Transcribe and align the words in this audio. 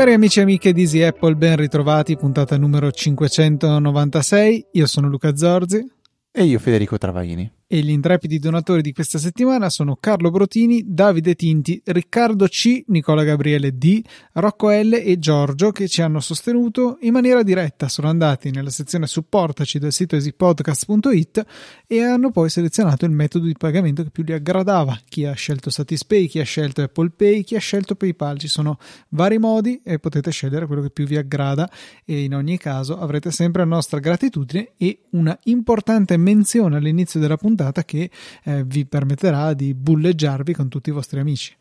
Cari 0.00 0.14
amici 0.14 0.38
e 0.38 0.42
amiche 0.42 0.72
di 0.72 0.80
Easy 0.80 1.02
Apple, 1.02 1.34
ben 1.34 1.56
ritrovati, 1.56 2.16
puntata 2.16 2.56
numero 2.56 2.90
596. 2.90 4.68
Io 4.72 4.86
sono 4.86 5.08
Luca 5.08 5.36
Zorzi. 5.36 5.84
E 6.32 6.44
io 6.44 6.58
Federico 6.58 6.96
Travaini 6.96 7.59
e 7.72 7.82
gli 7.82 7.90
intrepidi 7.90 8.40
donatori 8.40 8.82
di 8.82 8.92
questa 8.92 9.16
settimana 9.16 9.70
sono 9.70 9.94
Carlo 9.94 10.32
Brotini, 10.32 10.82
Davide 10.86 11.36
Tinti, 11.36 11.80
Riccardo 11.84 12.48
C, 12.48 12.82
Nicola 12.88 13.22
Gabriele 13.22 13.78
D, 13.78 14.02
Rocco 14.32 14.70
L 14.70 14.92
e 14.94 15.20
Giorgio 15.20 15.70
che 15.70 15.86
ci 15.86 16.02
hanno 16.02 16.18
sostenuto 16.18 16.98
in 17.02 17.12
maniera 17.12 17.44
diretta. 17.44 17.86
Sono 17.86 18.08
andati 18.08 18.50
nella 18.50 18.70
sezione 18.70 19.06
supportaci 19.06 19.78
del 19.78 19.92
sito 19.92 20.16
easypodcast.it 20.16 21.44
e 21.86 22.02
hanno 22.02 22.32
poi 22.32 22.50
selezionato 22.50 23.04
il 23.04 23.12
metodo 23.12 23.46
di 23.46 23.54
pagamento 23.56 24.02
che 24.02 24.10
più 24.10 24.24
li 24.24 24.32
aggradava. 24.32 24.98
Chi 25.08 25.24
ha 25.24 25.32
scelto 25.34 25.70
Satispay, 25.70 26.26
chi 26.26 26.40
ha 26.40 26.44
scelto 26.44 26.82
Apple 26.82 27.12
Pay, 27.14 27.44
chi 27.44 27.54
ha 27.54 27.60
scelto 27.60 27.94
PayPal. 27.94 28.36
Ci 28.40 28.48
sono 28.48 28.78
vari 29.10 29.38
modi 29.38 29.80
e 29.84 30.00
potete 30.00 30.32
scegliere 30.32 30.66
quello 30.66 30.82
che 30.82 30.90
più 30.90 31.06
vi 31.06 31.16
aggrada 31.16 31.70
e 32.04 32.24
in 32.24 32.34
ogni 32.34 32.58
caso 32.58 32.98
avrete 32.98 33.30
sempre 33.30 33.62
la 33.62 33.68
nostra 33.68 34.00
gratitudine 34.00 34.72
e 34.76 35.02
una 35.10 35.38
importante 35.44 36.16
menzione 36.16 36.76
all'inizio 36.76 37.20
della 37.20 37.36
puntata 37.36 37.58
puntata 37.60 37.84
che 37.84 38.10
eh, 38.44 38.64
vi 38.64 38.86
permetterà 38.86 39.52
di 39.52 39.74
bulleggiarvi 39.74 40.54
con 40.54 40.68
tutti 40.68 40.88
i 40.88 40.92
vostri 40.92 41.20
amici. 41.20 41.54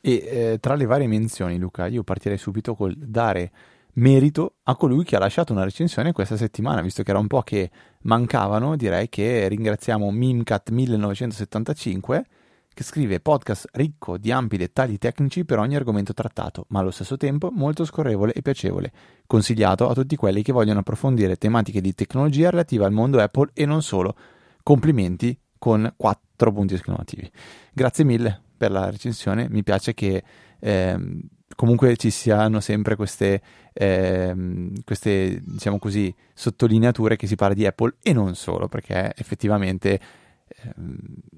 E 0.00 0.12
eh, 0.12 0.58
tra 0.60 0.74
le 0.74 0.84
varie 0.84 1.06
menzioni, 1.06 1.58
Luca, 1.58 1.86
io 1.86 2.02
partirei 2.02 2.38
subito 2.38 2.74
col 2.74 2.96
dare 2.96 3.52
merito 3.94 4.56
a 4.64 4.76
colui 4.76 5.04
che 5.04 5.16
ha 5.16 5.18
lasciato 5.18 5.52
una 5.52 5.64
recensione 5.64 6.12
questa 6.12 6.36
settimana, 6.36 6.82
visto 6.82 7.02
che 7.02 7.10
era 7.10 7.18
un 7.18 7.28
po' 7.28 7.42
che 7.42 7.70
mancavano, 8.02 8.76
direi 8.76 9.08
che 9.08 9.48
ringraziamo 9.48 10.12
Mimcat1975 10.12 12.22
che 12.76 12.84
scrive 12.84 13.20
podcast 13.20 13.70
ricco 13.72 14.18
di 14.18 14.30
ampi 14.30 14.58
dettagli 14.58 14.98
tecnici 14.98 15.46
per 15.46 15.58
ogni 15.58 15.76
argomento 15.76 16.12
trattato, 16.12 16.66
ma 16.68 16.80
allo 16.80 16.90
stesso 16.90 17.16
tempo 17.16 17.50
molto 17.50 17.86
scorrevole 17.86 18.34
e 18.34 18.42
piacevole, 18.42 18.92
consigliato 19.26 19.88
a 19.88 19.94
tutti 19.94 20.14
quelli 20.14 20.42
che 20.42 20.52
vogliono 20.52 20.80
approfondire 20.80 21.36
tematiche 21.36 21.80
di 21.80 21.94
tecnologia 21.94 22.50
relative 22.50 22.84
al 22.84 22.92
mondo 22.92 23.18
Apple 23.18 23.48
e 23.54 23.64
non 23.64 23.80
solo, 23.80 24.14
complimenti 24.66 25.38
con 25.60 25.94
quattro 25.96 26.50
punti 26.50 26.74
esclamativi. 26.74 27.30
Grazie 27.72 28.02
mille 28.02 28.42
per 28.56 28.72
la 28.72 28.90
recensione, 28.90 29.48
mi 29.48 29.62
piace 29.62 29.94
che 29.94 30.24
eh, 30.58 31.20
comunque 31.54 31.96
ci 31.96 32.10
siano 32.10 32.58
sempre 32.58 32.96
queste, 32.96 33.40
eh, 33.72 34.34
queste, 34.84 35.40
diciamo 35.40 35.78
così, 35.78 36.12
sottolineature 36.34 37.14
che 37.14 37.28
si 37.28 37.36
parla 37.36 37.54
di 37.54 37.64
Apple 37.64 37.94
e 38.02 38.12
non 38.12 38.34
solo, 38.34 38.66
perché 38.66 39.12
effettivamente 39.16 40.00
eh, 40.48 40.72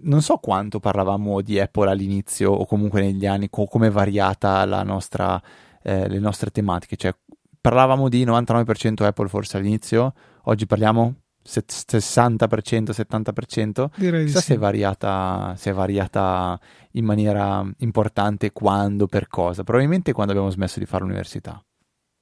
non 0.05 0.23
so 0.23 0.39
quanto 0.39 0.81
parlavamo 0.81 1.43
di 1.43 1.61
Apple 1.61 1.91
all'inizio 1.91 2.51
o 2.51 2.65
comunque 2.65 3.03
negli 3.03 3.27
anni, 3.27 3.51
co- 3.51 3.67
come 3.67 3.89
è 3.89 3.91
variata 3.91 4.65
la 4.65 4.83
nostra, 4.83 5.39
eh, 5.83 6.09
le 6.09 6.19
nostre 6.19 6.49
tematiche, 6.49 6.97
cioè 6.97 7.15
parlavamo 7.61 8.09
di 8.09 8.25
99% 8.25 9.03
Apple 9.03 9.29
forse 9.29 9.59
all'inizio, 9.59 10.15
oggi 10.45 10.65
parliamo 10.65 11.15
60%, 11.49 12.91
70%. 12.91 13.91
Direi 13.97 14.25
Chissà 14.27 14.41
sì. 14.41 14.47
se, 14.47 14.55
è 14.55 14.59
variata, 14.59 15.55
se 15.57 15.71
è 15.71 15.73
variata 15.73 16.59
in 16.93 17.05
maniera 17.05 17.67
importante 17.79 18.53
quando, 18.53 19.07
per 19.07 19.29
cosa. 19.29 19.65
Probabilmente 19.65 20.13
quando 20.13 20.33
abbiamo 20.33 20.51
smesso 20.51 20.79
di 20.79 20.87
fare 20.87 21.05
l'università. 21.05 21.63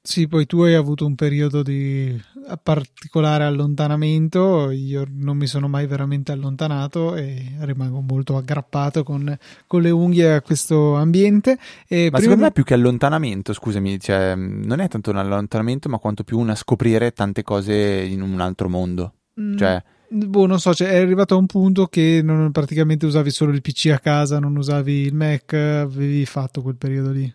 Sì, 0.07 0.29
poi 0.29 0.45
tu 0.45 0.61
hai 0.61 0.73
avuto 0.73 1.05
un 1.05 1.15
periodo 1.15 1.61
di 1.61 2.17
particolare 2.63 3.43
allontanamento, 3.43 4.71
io 4.71 5.05
non 5.05 5.35
mi 5.35 5.47
sono 5.47 5.67
mai 5.67 5.85
veramente 5.85 6.31
allontanato 6.31 7.15
e 7.15 7.51
rimango 7.59 7.99
molto 7.99 8.37
aggrappato 8.37 9.03
con, 9.03 9.37
con 9.67 9.81
le 9.81 9.89
unghie 9.89 10.35
a 10.35 10.41
questo 10.41 10.95
ambiente. 10.95 11.57
E 11.89 12.07
ma 12.09 12.19
secondo 12.19 12.43
me 12.43 12.51
più 12.53 12.63
che 12.63 12.73
allontanamento, 12.73 13.51
scusami, 13.51 13.99
cioè, 13.99 14.33
non 14.35 14.79
è 14.79 14.87
tanto 14.87 15.09
un 15.09 15.17
allontanamento, 15.17 15.89
ma 15.89 15.97
quanto 15.97 16.23
più 16.23 16.39
un 16.39 16.55
scoprire 16.55 17.11
tante 17.11 17.43
cose 17.43 17.75
in 17.75 18.21
un 18.21 18.39
altro 18.39 18.69
mondo. 18.69 19.16
Mm. 19.39 19.57
Cioè, 19.57 19.83
Boh, 20.09 20.45
non 20.45 20.59
so, 20.59 20.73
cioè, 20.73 20.87
è 20.89 20.97
arrivato 20.97 21.33
a 21.33 21.37
un 21.37 21.47
punto 21.47 21.87
che 21.87 22.21
non, 22.23 22.51
praticamente 22.51 23.05
usavi 23.05 23.29
solo 23.29 23.51
il 23.51 23.61
PC 23.61 23.91
a 23.93 23.99
casa, 23.99 24.39
non 24.39 24.55
usavi 24.55 25.01
il 25.01 25.13
Mac, 25.13 25.51
avevi 25.53 26.25
fatto 26.25 26.61
quel 26.61 26.77
periodo 26.77 27.11
lì. 27.11 27.33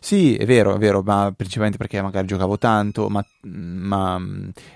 Sì, 0.00 0.36
è 0.36 0.44
vero, 0.44 0.74
è 0.74 0.78
vero, 0.78 1.02
ma 1.02 1.32
principalmente 1.34 1.78
perché 1.78 2.00
magari 2.02 2.26
giocavo 2.26 2.58
tanto, 2.58 3.08
ma, 3.08 3.24
ma 3.42 4.20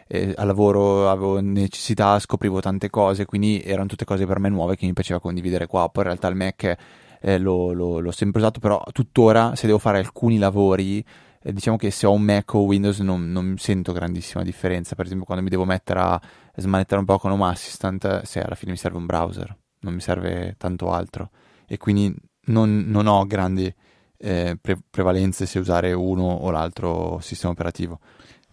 eh, 0.09 0.33
al 0.35 0.47
lavoro 0.47 1.11
avevo 1.11 1.41
necessità, 1.41 2.19
scoprivo 2.19 2.61
tante 2.61 2.89
cose, 2.89 3.27
quindi 3.27 3.61
erano 3.63 3.87
tutte 3.87 4.07
cose 4.07 4.27
per 4.27 4.39
me 4.39 4.49
nuove 4.49 4.77
che 4.77 4.87
mi 4.87 4.95
piaceva 4.95 5.21
condividere 5.21 5.67
qua. 5.67 5.89
Poi 5.91 6.03
in 6.03 6.09
realtà 6.09 6.29
il 6.29 6.37
Mac 6.37 6.77
eh, 7.21 7.39
lo, 7.39 7.73
lo, 7.73 8.01
l'ho 8.01 8.11
sempre 8.11 8.41
usato, 8.41 8.59
però 8.59 8.83
tuttora 8.93 9.55
se 9.55 9.67
devo 9.67 9.79
fare 9.79 9.99
alcuni 9.99 10.39
lavori, 10.39 11.05
eh, 11.47 11.53
diciamo 11.53 11.77
che 11.77 11.91
se 11.91 12.07
ho 12.07 12.13
un 12.13 12.23
Mac 12.23 12.55
o 12.55 12.63
Windows 12.63 13.01
non, 13.01 13.31
non, 13.31 13.57
sento 13.59 13.93
grandissima 13.93 14.43
differenza. 14.43 14.95
Per 14.95 15.05
esempio 15.05 15.27
quando 15.27 15.45
mi 15.45 15.51
devo 15.51 15.67
mettere 15.67 16.01
a 16.01 16.21
smanettare 16.57 17.01
un 17.01 17.07
po' 17.07 17.19
con 17.19 17.33
Home 17.33 17.45
Assistant, 17.45 18.23
se 18.23 18.41
alla 18.41 18.55
fine 18.55 18.71
mi 18.73 18.79
serve 18.79 18.97
un 18.97 19.05
browser, 19.05 19.55
non 19.81 19.93
mi 19.93 20.01
serve 20.01 20.55
tanto 20.57 20.91
altro. 20.91 21.31
E 21.67 21.77
quindi 21.77 22.15
non, 22.47 22.85
non 22.87 23.07
ho 23.07 23.27
grandi 23.27 23.73
eh, 24.17 24.57
pre- 24.59 24.81
prevalenze 24.89 25.45
se 25.45 25.59
usare 25.59 25.93
uno 25.93 26.25
o 26.25 26.51
l'altro 26.51 27.19
sistema 27.21 27.53
operativo. 27.53 28.01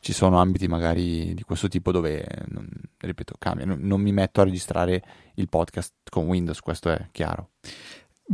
Ci 0.02 0.12
sono 0.12 0.40
ambiti 0.40 0.68
magari 0.68 1.34
di 1.34 1.44
questo 1.44 1.70
tipo 1.70 1.92
dove, 1.94 2.28
non, 2.48 2.68
ripeto, 2.98 3.36
cambia. 3.40 3.66
Non, 3.66 3.80
non 3.82 4.02
mi 4.02 4.12
metto 4.12 4.42
a 4.42 4.44
registrare 4.44 5.02
il 5.36 5.48
podcast 5.48 5.94
con 6.10 6.26
Windows, 6.26 6.60
questo 6.60 6.90
è 6.90 7.08
chiaro. 7.12 7.52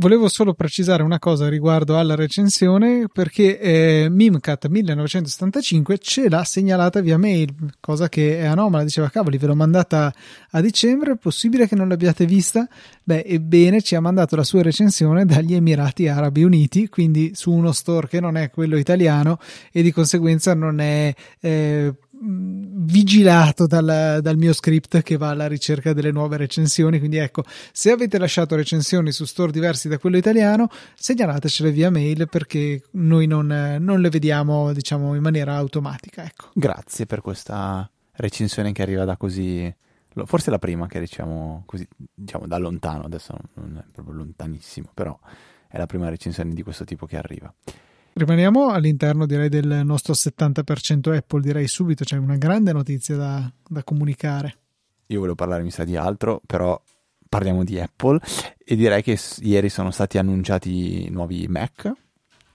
Volevo 0.00 0.28
solo 0.28 0.54
precisare 0.54 1.02
una 1.02 1.18
cosa 1.18 1.48
riguardo 1.48 1.98
alla 1.98 2.14
recensione 2.14 3.08
perché 3.12 3.58
eh, 3.58 4.06
Mimcat 4.08 4.68
1975 4.68 5.98
ce 5.98 6.28
l'ha 6.28 6.44
segnalata 6.44 7.00
via 7.00 7.18
mail, 7.18 7.52
cosa 7.80 8.08
che 8.08 8.38
è 8.38 8.44
anomala, 8.44 8.84
diceva 8.84 9.10
cavoli 9.10 9.38
ve 9.38 9.48
l'ho 9.48 9.56
mandata 9.56 10.14
a 10.52 10.60
dicembre, 10.60 11.14
è 11.14 11.16
possibile 11.16 11.66
che 11.66 11.74
non 11.74 11.88
l'abbiate 11.88 12.26
vista? 12.26 12.68
Beh, 13.02 13.24
ebbene 13.26 13.82
ci 13.82 13.96
ha 13.96 14.00
mandato 14.00 14.36
la 14.36 14.44
sua 14.44 14.62
recensione 14.62 15.24
dagli 15.24 15.54
Emirati 15.54 16.06
Arabi 16.06 16.44
Uniti, 16.44 16.88
quindi 16.88 17.32
su 17.34 17.50
uno 17.50 17.72
store 17.72 18.06
che 18.06 18.20
non 18.20 18.36
è 18.36 18.50
quello 18.50 18.76
italiano 18.76 19.40
e 19.72 19.82
di 19.82 19.90
conseguenza 19.90 20.54
non 20.54 20.78
è... 20.78 21.12
Eh, 21.40 21.92
vigilato 22.20 23.66
dal, 23.66 24.18
dal, 24.20 24.36
mio 24.36 24.52
script 24.52 25.02
che 25.02 25.16
va 25.16 25.30
alla 25.30 25.46
ricerca 25.46 25.92
delle 25.92 26.10
nuove 26.10 26.36
recensioni. 26.36 26.98
Quindi 26.98 27.18
ecco, 27.18 27.44
se 27.72 27.90
avete 27.90 28.18
lasciato 28.18 28.56
recensioni 28.56 29.12
su 29.12 29.24
store 29.24 29.52
diversi 29.52 29.88
da 29.88 29.98
quello 29.98 30.16
italiano, 30.16 30.68
segnalatecele 30.94 31.70
via 31.70 31.90
mail 31.90 32.28
perché 32.28 32.82
noi 32.92 33.26
non, 33.26 33.76
non 33.80 34.00
le 34.00 34.08
vediamo, 34.08 34.72
diciamo, 34.72 35.14
in 35.14 35.22
maniera 35.22 35.56
automatica. 35.56 36.24
Ecco. 36.24 36.48
Grazie 36.54 37.06
per 37.06 37.20
questa 37.20 37.88
recensione 38.12 38.72
che 38.72 38.82
arriva 38.82 39.04
da 39.04 39.16
così. 39.16 39.72
Forse 40.24 40.50
la 40.50 40.58
prima 40.58 40.88
che 40.88 40.98
riceviamo 40.98 41.62
così, 41.66 41.86
diciamo, 42.12 42.46
da 42.46 42.58
lontano, 42.58 43.04
adesso 43.04 43.36
non 43.54 43.78
è 43.78 43.84
proprio 43.92 44.14
lontanissimo, 44.16 44.90
però 44.92 45.16
è 45.68 45.76
la 45.76 45.86
prima 45.86 46.08
recensione 46.08 46.52
di 46.54 46.62
questo 46.62 46.84
tipo 46.84 47.06
che 47.06 47.16
arriva. 47.16 47.52
Rimaniamo 48.18 48.70
all'interno 48.70 49.26
direi 49.26 49.48
del 49.48 49.82
nostro 49.84 50.12
70% 50.12 51.14
Apple, 51.14 51.40
direi 51.40 51.68
subito, 51.68 52.02
c'è 52.02 52.16
una 52.16 52.34
grande 52.34 52.72
notizia 52.72 53.14
da, 53.14 53.52
da 53.68 53.84
comunicare. 53.84 54.56
Io 55.06 55.18
volevo 55.20 55.36
parlare 55.36 55.62
mi 55.62 55.70
sa 55.70 55.84
di 55.84 55.94
altro, 55.94 56.42
però 56.44 56.82
parliamo 57.28 57.62
di 57.62 57.78
Apple 57.78 58.18
e 58.58 58.74
direi 58.74 59.04
che 59.04 59.16
ieri 59.42 59.68
sono 59.68 59.92
stati 59.92 60.18
annunciati 60.18 61.08
nuovi 61.10 61.46
Mac, 61.46 61.92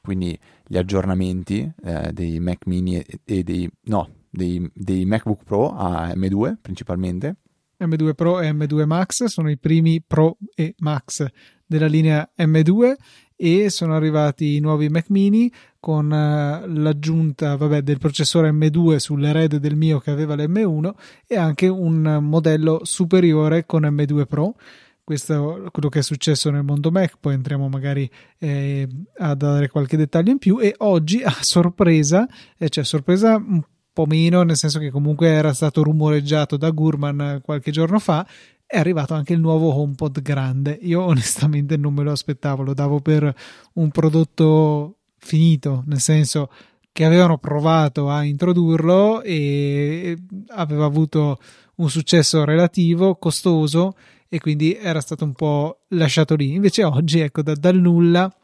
quindi 0.02 0.38
gli 0.68 0.76
aggiornamenti 0.76 1.72
eh, 1.82 2.12
dei 2.12 2.42
Mac 2.42 2.66
mini 2.66 2.98
e, 3.00 3.22
e 3.24 3.44
dei, 3.44 3.72
no, 3.84 4.10
dei, 4.30 4.70
dei 4.74 5.06
MacBook 5.06 5.46
Pro 5.46 5.70
a 5.70 6.10
M2 6.10 6.56
principalmente. 6.62 7.38
M2 7.80 8.14
Pro 8.16 8.42
e 8.42 8.52
M2 8.52 8.86
Max 8.86 9.24
sono 9.26 9.50
i 9.50 9.58
primi 9.58 10.04
Pro 10.06 10.36
e 10.56 10.76
Max 10.80 11.26
della 11.66 11.88
linea 11.88 12.30
M2 12.38 12.96
e 13.36 13.70
sono 13.70 13.96
arrivati 13.96 14.56
i 14.56 14.60
nuovi 14.60 14.90
Mac 14.90 15.10
mini 15.10 15.52
con 15.80 16.06
uh, 16.06 16.66
l'aggiunta 16.66 17.58
vabbè, 17.58 17.82
del 17.82 17.98
processore 17.98 18.52
M2 18.52 18.96
sull'erede 18.96 19.60
del 19.60 19.76
mio 19.76 20.00
che 20.00 20.12
aveva 20.12 20.36
l'M1 20.36 20.94
e 21.28 21.36
anche 21.36 21.68
un 21.68 22.20
modello 22.22 22.82
superiore 22.84 23.66
con 23.66 23.84
M2 23.84 24.26
Pro. 24.26 24.56
Questo 25.04 25.66
è 25.66 25.72
quello 25.72 25.90
che 25.90 26.00
è 26.00 26.04
successo 26.04 26.50
nel 26.50 26.64
mondo 26.64 26.90
Mac, 26.90 27.18
poi 27.20 27.34
entriamo 27.34 27.68
magari 27.68 28.10
eh, 28.38 28.88
a 29.18 29.36
dare 29.36 29.68
qualche 29.68 29.98
dettaglio 29.98 30.32
in 30.32 30.38
più. 30.38 30.60
E 30.62 30.76
oggi 30.78 31.22
a 31.22 31.36
sorpresa, 31.42 32.26
eh, 32.58 32.70
cioè 32.70 32.86
sorpresa 32.86 33.36
un 33.36 33.62
po' 33.92 34.06
meno, 34.06 34.44
nel 34.44 34.56
senso 34.56 34.80
che 34.80 34.90
comunque 34.90 35.28
era 35.28 35.54
stato 35.54 35.84
rumoreggiato 35.84 36.56
da 36.56 36.70
Gurman 36.72 37.42
qualche 37.44 37.72
giorno 37.72 38.00
fa, 38.00 38.26
è 38.74 38.80
arrivato 38.80 39.14
anche 39.14 39.34
il 39.34 39.40
nuovo 39.40 39.72
HomePod 39.72 40.24
grande. 40.24 40.80
Io 40.82 41.04
onestamente 41.04 41.78
non 41.78 41.94
me 41.94 42.02
lo 42.02 42.12
aspettavo, 42.12 42.64
lo 42.64 42.74
davo 42.74 43.02
per 43.02 43.32
un 43.74 43.92
prodotto 43.92 44.96
finito, 45.20 45.84
nel 45.86 46.00
senso 46.00 46.50
che 46.92 47.06
avevano 47.06 47.38
provato 47.38 48.10
a 48.10 48.24
introdurlo 48.24 49.22
e 49.22 50.18
aveva 50.48 50.86
avuto 50.86 51.38
un 51.76 51.90
successo 51.92 52.46
relativo, 52.46 53.16
costoso 53.18 53.94
e 54.28 54.40
quindi 54.40 54.76
era 54.76 55.02
stato 55.02 55.24
un 55.24 55.34
po' 55.34 55.82
lasciato 55.90 56.34
lì. 56.34 56.54
Invece 56.54 56.84
oggi, 56.84 57.20
ecco, 57.20 57.44
da, 57.44 57.54
dal 57.54 57.78
nulla 57.78 58.36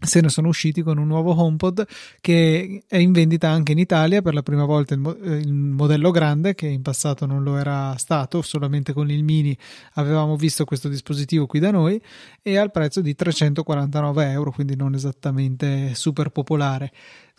se 0.00 0.20
ne 0.20 0.28
sono 0.28 0.48
usciti 0.48 0.82
con 0.82 0.96
un 0.96 1.08
nuovo 1.08 1.34
HomePod 1.40 1.86
che 2.20 2.84
è 2.86 2.96
in 2.98 3.10
vendita 3.10 3.48
anche 3.48 3.72
in 3.72 3.78
Italia 3.78 4.22
per 4.22 4.32
la 4.32 4.42
prima 4.42 4.64
volta 4.64 4.94
il, 4.94 5.00
mo- 5.00 5.16
eh, 5.16 5.38
il, 5.38 5.52
modello 5.52 6.12
grande 6.12 6.54
che 6.54 6.68
in 6.68 6.82
passato 6.82 7.26
non 7.26 7.42
lo 7.42 7.56
era 7.56 7.96
stato 7.96 8.40
solamente 8.42 8.92
con 8.92 9.10
il 9.10 9.24
mini 9.24 9.56
avevamo 9.94 10.36
visto 10.36 10.64
questo 10.64 10.88
dispositivo 10.88 11.46
qui 11.46 11.58
da 11.58 11.72
noi 11.72 12.00
e 12.42 12.56
al 12.56 12.70
prezzo 12.70 13.00
di 13.00 13.14
349 13.14 14.30
euro 14.30 14.52
quindi 14.52 14.76
non 14.76 14.94
esattamente 14.94 15.94
super 15.94 16.28
popolare 16.30 16.92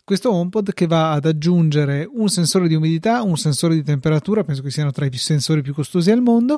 questo 0.10 0.34
HomePod 0.34 0.74
che 0.74 0.88
va 0.88 1.12
ad 1.12 1.26
aggiungere 1.26 2.10
un 2.12 2.30
sensore 2.30 2.68
di 2.68 2.74
umidità, 2.74 3.22
un 3.22 3.38
sensore 3.38 3.76
di 3.76 3.84
temperatura, 3.84 4.44
penso 4.44 4.64
che 4.64 4.72
siano 4.72 4.90
tra 4.90 5.06
i 5.06 5.16
sensori 5.16 5.62
più 5.62 5.72
costosi 5.72 6.10
al 6.10 6.24
mondo, 6.24 6.58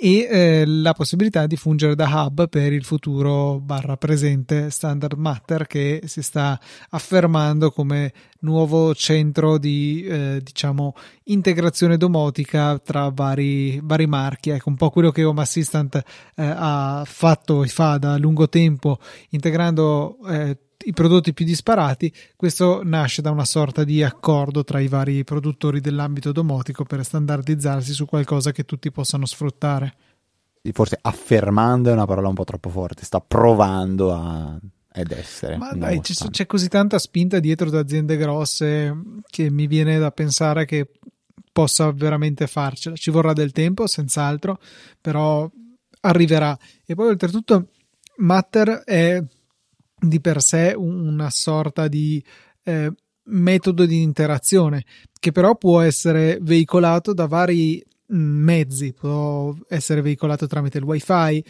e 0.00 0.26
eh, 0.28 0.64
la 0.66 0.92
possibilità 0.94 1.46
di 1.46 1.54
fungere 1.54 1.94
da 1.94 2.08
hub 2.08 2.48
per 2.48 2.72
il 2.72 2.82
futuro 2.82 3.60
barra 3.60 3.96
presente 3.96 4.70
standard 4.70 5.16
matter 5.16 5.68
che 5.68 6.02
si 6.06 6.22
sta 6.22 6.58
affermando 6.90 7.70
come 7.70 8.12
nuovo 8.40 8.92
centro 8.96 9.58
di 9.58 10.04
eh, 10.04 10.40
diciamo 10.42 10.94
integrazione 11.24 11.98
domotica 11.98 12.80
tra 12.80 13.10
vari, 13.14 13.78
vari 13.80 14.08
marchi. 14.08 14.50
Ecco 14.50 14.70
un 14.70 14.76
po' 14.76 14.90
quello 14.90 15.12
che 15.12 15.22
Home 15.22 15.42
Assistant 15.42 15.94
eh, 15.94 16.02
ha 16.34 17.04
fatto 17.06 17.62
e 17.62 17.68
fa 17.68 17.96
da 17.98 18.18
lungo 18.18 18.48
tempo 18.48 18.98
integrando 19.30 20.18
eh, 20.26 20.58
i 20.88 20.92
prodotti 20.92 21.34
più 21.34 21.44
disparati, 21.44 22.12
questo 22.34 22.80
nasce 22.82 23.20
da 23.20 23.30
una 23.30 23.44
sorta 23.44 23.84
di 23.84 24.02
accordo 24.02 24.64
tra 24.64 24.80
i 24.80 24.88
vari 24.88 25.22
produttori 25.22 25.80
dell'ambito 25.80 26.32
domotico 26.32 26.84
per 26.84 27.04
standardizzarsi 27.04 27.92
su 27.92 28.06
qualcosa 28.06 28.52
che 28.52 28.64
tutti 28.64 28.90
possano 28.90 29.26
sfruttare. 29.26 29.94
Forse 30.72 30.98
affermando 31.00 31.90
è 31.90 31.92
una 31.92 32.06
parola 32.06 32.28
un 32.28 32.34
po' 32.34 32.44
troppo 32.44 32.70
forte, 32.70 33.04
sta 33.04 33.20
provando 33.20 34.14
a 34.14 34.58
ed 34.90 35.12
essere. 35.12 35.56
Ma 35.58 35.72
dai, 35.72 36.00
c'è, 36.00 36.14
c'è, 36.30 36.46
così 36.46 36.68
tanta 36.68 36.98
spinta 36.98 37.38
dietro 37.38 37.70
da 37.70 37.80
aziende 37.80 38.16
grosse 38.16 39.22
che 39.28 39.50
mi 39.50 39.66
viene 39.66 39.98
da 39.98 40.10
pensare 40.10 40.64
che 40.64 40.90
possa 41.52 41.92
veramente 41.92 42.46
farcela. 42.46 42.96
Ci 42.96 43.10
vorrà 43.10 43.34
del 43.34 43.52
tempo, 43.52 43.86
senz'altro, 43.86 44.58
però 45.00 45.48
arriverà. 46.00 46.58
E 46.84 46.94
poi 46.94 47.08
oltretutto 47.08 47.68
Matter 48.16 48.82
è 48.84 49.22
di 49.98 50.20
per 50.20 50.42
sé 50.42 50.74
una 50.76 51.30
sorta 51.30 51.88
di 51.88 52.22
eh, 52.64 52.92
metodo 53.24 53.84
di 53.84 54.02
interazione 54.02 54.84
che 55.18 55.32
però 55.32 55.56
può 55.56 55.80
essere 55.80 56.38
veicolato 56.40 57.12
da 57.12 57.26
vari 57.26 57.84
mm, 58.12 58.42
mezzi, 58.42 58.92
può 58.92 59.54
essere 59.68 60.00
veicolato 60.00 60.46
tramite 60.46 60.78
il 60.78 60.84
wifi, 60.84 61.44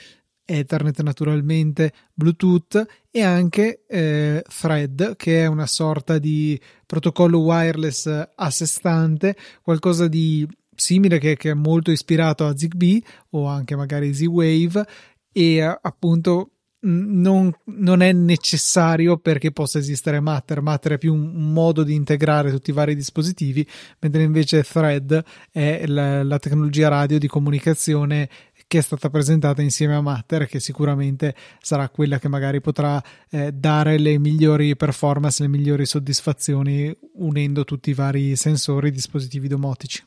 Ethernet 0.50 1.02
naturalmente, 1.02 1.92
Bluetooth 2.14 2.82
e 3.10 3.20
anche 3.20 3.84
eh, 3.86 4.42
Thread 4.48 5.16
che 5.16 5.42
è 5.42 5.46
una 5.46 5.66
sorta 5.66 6.18
di 6.18 6.58
protocollo 6.86 7.40
wireless 7.40 8.06
a 8.34 8.50
sé 8.50 8.64
stante, 8.64 9.36
qualcosa 9.62 10.08
di 10.08 10.48
simile 10.74 11.18
che, 11.18 11.36
che 11.36 11.50
è 11.50 11.54
molto 11.54 11.90
ispirato 11.90 12.46
a 12.46 12.56
Zigbee 12.56 13.02
o 13.30 13.46
anche 13.46 13.76
magari 13.76 14.14
Z-Wave 14.14 14.86
e 15.32 15.60
appunto 15.60 16.52
non, 16.80 17.52
non, 17.64 18.02
è 18.02 18.12
necessario 18.12 19.16
perché 19.16 19.50
possa 19.50 19.78
esistere 19.78 20.20
Matter. 20.20 20.60
Matter 20.60 20.92
è 20.92 20.98
più 20.98 21.12
un, 21.12 21.52
modo 21.52 21.82
di 21.82 21.94
integrare 21.94 22.50
tutti 22.50 22.70
i 22.70 22.72
vari 22.72 22.94
dispositivi, 22.94 23.66
mentre 23.98 24.22
invece 24.22 24.62
Thread 24.62 25.24
è 25.50 25.86
la, 25.86 26.22
la, 26.22 26.38
tecnologia 26.38 26.88
radio 26.88 27.18
di 27.18 27.26
comunicazione 27.26 28.28
che 28.68 28.78
è 28.78 28.82
stata 28.82 29.08
presentata 29.08 29.62
insieme 29.62 29.94
a 29.94 30.00
Matter, 30.00 30.46
che 30.46 30.60
sicuramente 30.60 31.34
sarà 31.60 31.88
quella 31.88 32.18
che 32.18 32.28
magari 32.28 32.60
potrà 32.60 33.02
eh, 33.30 33.50
dare 33.50 33.98
le 33.98 34.18
migliori 34.18 34.76
performance, 34.76 35.42
le 35.42 35.48
migliori 35.48 35.86
soddisfazioni 35.86 36.94
unendo 37.14 37.64
tutti 37.64 37.90
i 37.90 37.94
vari 37.94 38.36
sensori 38.36 38.88
e 38.88 38.92
dispositivi 38.92 39.48
domotici. 39.48 40.04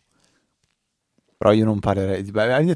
Però 1.42 1.54
io 1.54 1.66
non 1.66 1.80
parlerei 1.80 2.22
di, 2.22 2.32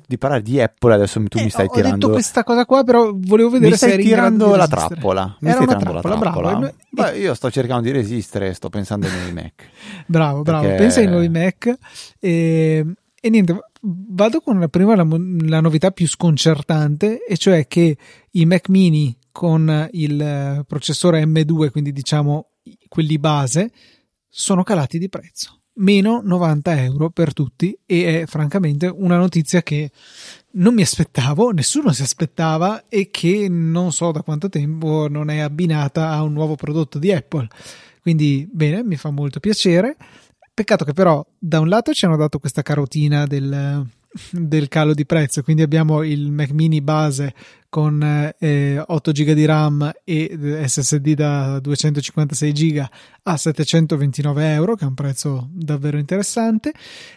di 0.07 0.17
parlare 0.17 0.41
di 0.41 0.59
Apple. 0.59 0.95
Adesso 0.95 1.21
tu 1.27 1.38
eh, 1.38 1.44
mi 1.44 1.50
stai 1.51 1.67
ho 1.67 1.69
tirando. 1.69 1.94
Ho 1.94 2.00
detto 2.00 2.12
questa 2.13 2.44
cosa 2.44 2.65
qua, 2.65 2.83
però 2.83 3.12
volevo 3.13 3.51
vedere 3.51 3.69
mi 3.69 3.77
se 3.77 3.89
stai 3.89 4.03
tirando 4.03 4.56
la 4.56 4.67
trappola. 4.67 5.38
Mi 5.39 5.50
Era 5.50 5.62
stai 5.62 5.67
tirando 5.67 6.00
trappola, 6.00 6.15
la 6.15 6.19
trappola. 6.19 6.57
Bravo. 6.57 6.73
Beh, 6.89 7.19
io 7.19 7.35
sto 7.35 7.51
cercando 7.51 7.83
di 7.83 7.91
resistere, 7.91 8.56
sto 8.56 8.69
pensando 8.69 9.06
ai 9.06 9.13
nuovi 9.13 9.33
Mac. 9.33 9.69
bravo, 10.07 10.41
bravo. 10.41 10.63
Perché... 10.63 10.77
Pensa 10.81 11.00
ai 11.01 11.06
nuovi 11.06 11.29
Mac. 11.29 11.77
E, 12.19 12.85
e 13.21 13.29
niente, 13.29 13.56
vado 13.81 14.41
con 14.41 14.59
la 14.59 14.68
prima 14.68 14.95
la, 14.95 15.06
la 15.45 15.61
novità 15.61 15.91
più 15.91 16.07
sconcertante, 16.07 17.23
e 17.23 17.38
cioè 17.38 17.68
che 17.68 17.95
i 18.31 18.45
Mac 18.47 18.69
mini 18.69 19.15
con 19.31 19.89
il 19.91 20.63
processore 20.68 21.23
M2, 21.23 21.69
quindi 21.69 21.91
diciamo 21.91 22.47
quelli 22.88 23.19
base, 23.19 23.69
sono 24.27 24.63
calati 24.63 24.97
di 24.97 25.07
prezzo 25.07 25.59
meno 25.75 26.22
90 26.24 26.81
euro 26.83 27.10
per 27.10 27.33
tutti 27.33 27.77
e 27.86 28.22
è 28.22 28.25
francamente 28.25 28.88
una 28.88 29.18
notizia 29.18 29.62
che 29.62 29.92
non 30.51 30.74
mi 30.74 30.81
aspettavo, 30.81 31.51
nessuno 31.51 31.92
si 31.92 32.01
aspettava 32.01 32.86
e 32.88 33.10
che 33.10 33.48
non 33.50 33.92
so 33.92 34.12
da 34.12 34.22
quanto 34.22 34.50
tempo 34.50 35.07
non 35.10 35.30
è 35.30 35.39
abbinata 35.39 36.12
a 36.12 36.22
un 36.22 36.33
nuovo 36.33 36.56
prodotto 36.56 36.98
di 37.00 37.12
Apple. 37.12 37.48
Quindi 38.01 38.48
bene, 38.50 38.83
mi 38.83 38.95
fa 38.95 39.10
molto 39.10 39.39
piacere. 39.39 39.98
Peccato 40.54 40.86
che 40.86 40.94
però 40.94 41.25
da 41.38 41.60
un 41.60 41.68
lato 41.68 41.92
ci 41.92 42.06
hanno 42.06 42.16
dato 42.16 42.39
questa 42.39 42.62
carotina 42.62 43.25
del, 43.25 43.86
del 44.31 44.67
calo 44.67 44.94
di 44.94 45.06
prezzo, 45.06 45.44
quindi 45.44 45.62
abbiamo 45.62 46.03
il 46.03 46.31
Mac 46.31 46.51
mini 46.51 46.81
base 46.81 47.33
con 47.69 48.33
eh, 48.39 48.83
8 48.85 49.12
GB 49.12 49.31
di 49.31 49.45
RAM 49.45 49.91
e 50.03 50.63
SSD 50.65 51.13
da 51.13 51.59
256 51.59 52.51
GB 52.51 52.85
a 53.23 53.38
729 53.38 54.53
euro, 54.53 54.75
che 54.75 54.85
è 54.85 54.88
un 54.88 54.94
prezzo 54.94 55.50
davvero 55.51 55.97
interessante. 55.97 56.71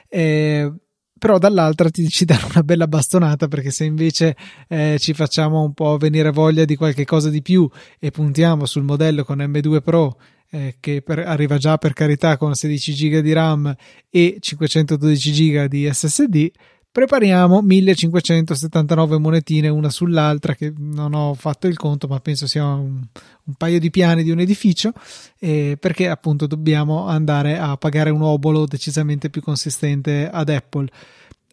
Eh, 0.08 0.72
però 1.18 1.38
dall'altra 1.38 1.90
ti 1.90 2.08
ci 2.08 2.24
danno 2.26 2.46
una 2.50 2.62
bella 2.62 2.86
bastonata 2.86 3.48
perché 3.48 3.70
se 3.70 3.84
invece 3.84 4.36
eh, 4.68 4.96
ci 4.98 5.12
facciamo 5.12 5.62
un 5.62 5.74
po' 5.74 5.96
venire 5.96 6.30
voglia 6.30 6.64
di 6.64 6.76
qualche 6.76 7.04
cosa 7.04 7.28
di 7.28 7.42
più 7.42 7.68
e 7.98 8.10
puntiamo 8.10 8.64
sul 8.66 8.84
modello 8.84 9.24
con 9.24 9.38
M2 9.38 9.82
Pro 9.82 10.16
eh, 10.50 10.76
che 10.80 11.02
per, 11.02 11.18
arriva 11.18 11.58
già 11.58 11.76
per 11.76 11.92
carità 11.92 12.36
con 12.36 12.54
16 12.54 12.92
GB 12.94 13.18
di 13.18 13.32
RAM 13.32 13.74
e 14.08 14.38
512 14.40 15.32
GB 15.32 15.64
di 15.66 15.88
SSD 15.92 16.50
prepariamo 16.99 17.62
1579 17.62 19.19
monetine 19.19 19.69
una 19.69 19.88
sull'altra 19.88 20.57
che 20.57 20.73
non 20.76 21.14
ho 21.14 21.33
fatto 21.35 21.69
il 21.69 21.76
conto 21.76 22.09
ma 22.09 22.19
penso 22.19 22.49
sia 22.49 22.64
un, 22.64 23.00
un 23.45 23.55
paio 23.57 23.78
di 23.78 23.88
piani 23.88 24.25
di 24.25 24.33
un 24.33 24.40
edificio 24.40 24.93
eh, 25.38 25.76
perché 25.78 26.09
appunto 26.09 26.49
dobbiamo 26.49 27.07
andare 27.07 27.57
a 27.57 27.76
pagare 27.76 28.11
un 28.11 28.23
obolo 28.23 28.67
decisamente 28.67 29.31
più 29.31 29.43
consistente 29.43 30.28
ad 30.28 30.49
Apple. 30.49 30.88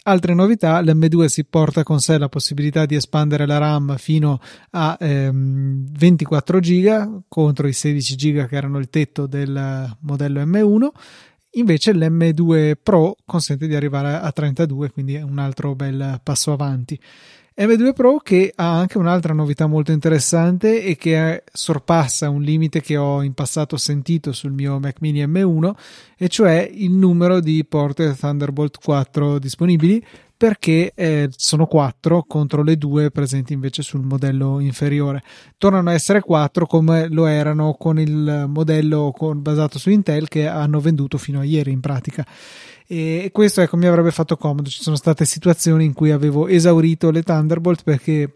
Altre 0.07 0.33
novità 0.33 0.81
l'M2 0.81 1.25
si 1.25 1.43
porta 1.45 1.83
con 1.83 1.99
sé 1.99 2.17
la 2.17 2.29
possibilità 2.29 2.87
di 2.87 2.95
espandere 2.95 3.45
la 3.45 3.59
RAM 3.59 3.97
fino 3.97 4.39
a 4.71 4.97
ehm, 4.99 5.85
24 5.91 6.59
GB 6.59 7.21
contro 7.27 7.67
i 7.67 7.73
16 7.73 8.15
GB 8.15 8.47
che 8.47 8.55
erano 8.55 8.79
il 8.79 8.89
tetto 8.89 9.27
del 9.27 9.95
modello 9.99 10.43
M1 10.43 10.87
Invece 11.57 11.93
l'M2 11.93 12.73
Pro 12.81 13.15
consente 13.25 13.67
di 13.67 13.75
arrivare 13.75 14.13
a 14.15 14.31
32, 14.31 14.91
quindi 14.91 15.15
è 15.15 15.21
un 15.21 15.39
altro 15.39 15.73
bel 15.73 16.19
passo 16.21 16.51
avanti. 16.51 16.99
M2 17.57 17.93
Pro 17.93 18.17
che 18.17 18.51
ha 18.53 18.77
anche 18.77 18.97
un'altra 18.97 19.33
novità 19.33 19.65
molto 19.65 19.93
interessante 19.93 20.83
e 20.83 20.97
che 20.97 21.43
sorpassa 21.53 22.29
un 22.29 22.41
limite 22.41 22.81
che 22.81 22.97
ho 22.97 23.23
in 23.23 23.33
passato 23.33 23.77
sentito 23.77 24.33
sul 24.33 24.51
mio 24.51 24.77
Mac 24.77 24.97
mini 24.99 25.25
M1 25.25 25.71
e 26.17 26.27
cioè 26.27 26.69
il 26.69 26.91
numero 26.91 27.39
di 27.39 27.63
porte 27.63 28.13
Thunderbolt 28.13 28.79
4 28.83 29.39
disponibili 29.39 30.05
perché 30.37 30.91
eh, 30.95 31.29
sono 31.35 31.65
4 31.65 32.23
contro 32.27 32.61
le 32.61 32.77
2 32.77 33.11
presenti 33.11 33.53
invece 33.53 33.81
sul 33.81 34.01
modello 34.01 34.59
inferiore. 34.59 35.23
Tornano 35.57 35.89
a 35.89 35.93
essere 35.93 36.21
4 36.21 36.65
come 36.65 37.07
lo 37.07 37.25
erano 37.25 37.73
con 37.73 37.99
il 37.99 38.45
modello 38.47 39.13
con, 39.15 39.41
basato 39.41 39.79
su 39.79 39.89
Intel 39.89 40.27
che 40.27 40.47
hanno 40.47 40.79
venduto 40.79 41.17
fino 41.17 41.39
a 41.39 41.43
ieri 41.43 41.71
in 41.71 41.79
pratica. 41.79 42.25
E 42.87 43.29
questo 43.31 43.61
ecco 43.61 43.77
mi 43.77 43.87
avrebbe 43.87 44.11
fatto 44.11 44.37
comodo. 44.37 44.69
Ci 44.69 44.83
sono 44.83 44.95
state 44.95 45.25
situazioni 45.25 45.85
in 45.85 45.93
cui 45.93 46.11
avevo 46.11 46.47
esaurito 46.47 47.11
le 47.11 47.23
Thunderbolt 47.23 47.83
perché 47.83 48.35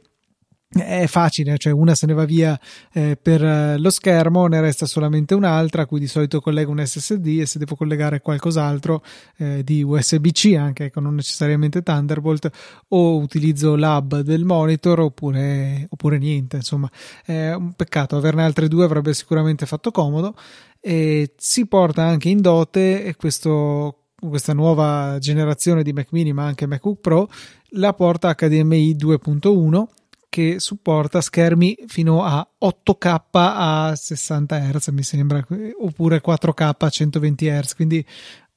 è 0.72 1.08
facile, 1.08 1.58
cioè 1.58 1.74
una 1.74 1.96
se 1.96 2.06
ne 2.06 2.14
va 2.14 2.26
via 2.26 2.60
eh, 2.94 3.18
per 3.20 3.44
eh, 3.44 3.78
lo 3.80 3.90
schermo, 3.90 4.46
ne 4.46 4.62
resta 4.62 4.86
solamente 4.86 5.34
un'altra 5.34 5.82
a 5.82 5.86
cui 5.88 6.00
di 6.00 6.06
solito 6.06 6.40
collego 6.42 6.72
un 6.72 6.86
SSD 6.86 7.40
e 7.40 7.48
se 7.48 7.58
devo 7.58 7.76
collegare 7.76 8.22
qualcos'altro 8.22 9.04
eh, 9.38 9.64
di 9.64 9.82
USB-C 9.82 10.56
anche, 10.56 10.86
ecco, 10.86 11.00
non 11.00 11.16
necessariamente 11.16 11.82
Thunderbolt 11.82 12.52
o 12.90 13.18
utilizzo 13.18 13.76
l'hub 13.76 14.20
del 14.20 14.46
monitor 14.46 15.00
oppure, 15.00 15.88
oppure 15.90 16.20
niente, 16.20 16.58
insomma. 16.58 16.90
È 17.26 17.52
un 17.54 17.74
peccato, 17.74 18.16
averne 18.16 18.44
altre 18.44 18.68
due 18.68 18.86
avrebbe 18.86 19.14
sicuramente 19.16 19.66
fatto 19.66 19.90
comodo 19.90 20.36
e 20.80 21.34
si 21.36 21.66
porta 21.66 22.04
anche 22.04 22.30
in 22.30 22.42
dote 22.42 23.16
questo, 23.18 24.10
questa 24.20 24.54
nuova 24.54 25.18
generazione 25.20 25.82
di 25.82 25.94
Mac 25.94 26.10
mini 26.12 26.32
ma 26.32 26.46
anche 26.46 26.68
MacBook 26.68 27.00
Pro 27.02 27.28
la 27.72 27.94
porta 27.94 28.34
HDMI 28.36 28.96
2.1 28.96 29.98
che 30.30 30.60
supporta 30.60 31.22
schermi 31.22 31.76
fino 31.88 32.24
a 32.24 32.48
8K 32.62 33.20
a 33.32 33.94
60 33.96 34.72
Hz 34.72 34.88
mi 34.90 35.04
sembra 35.04 35.46
oppure 35.82 36.22
4K 36.26 36.76
a 36.78 36.90
120 36.90 37.50
Hz 37.50 37.76
quindi 37.76 38.06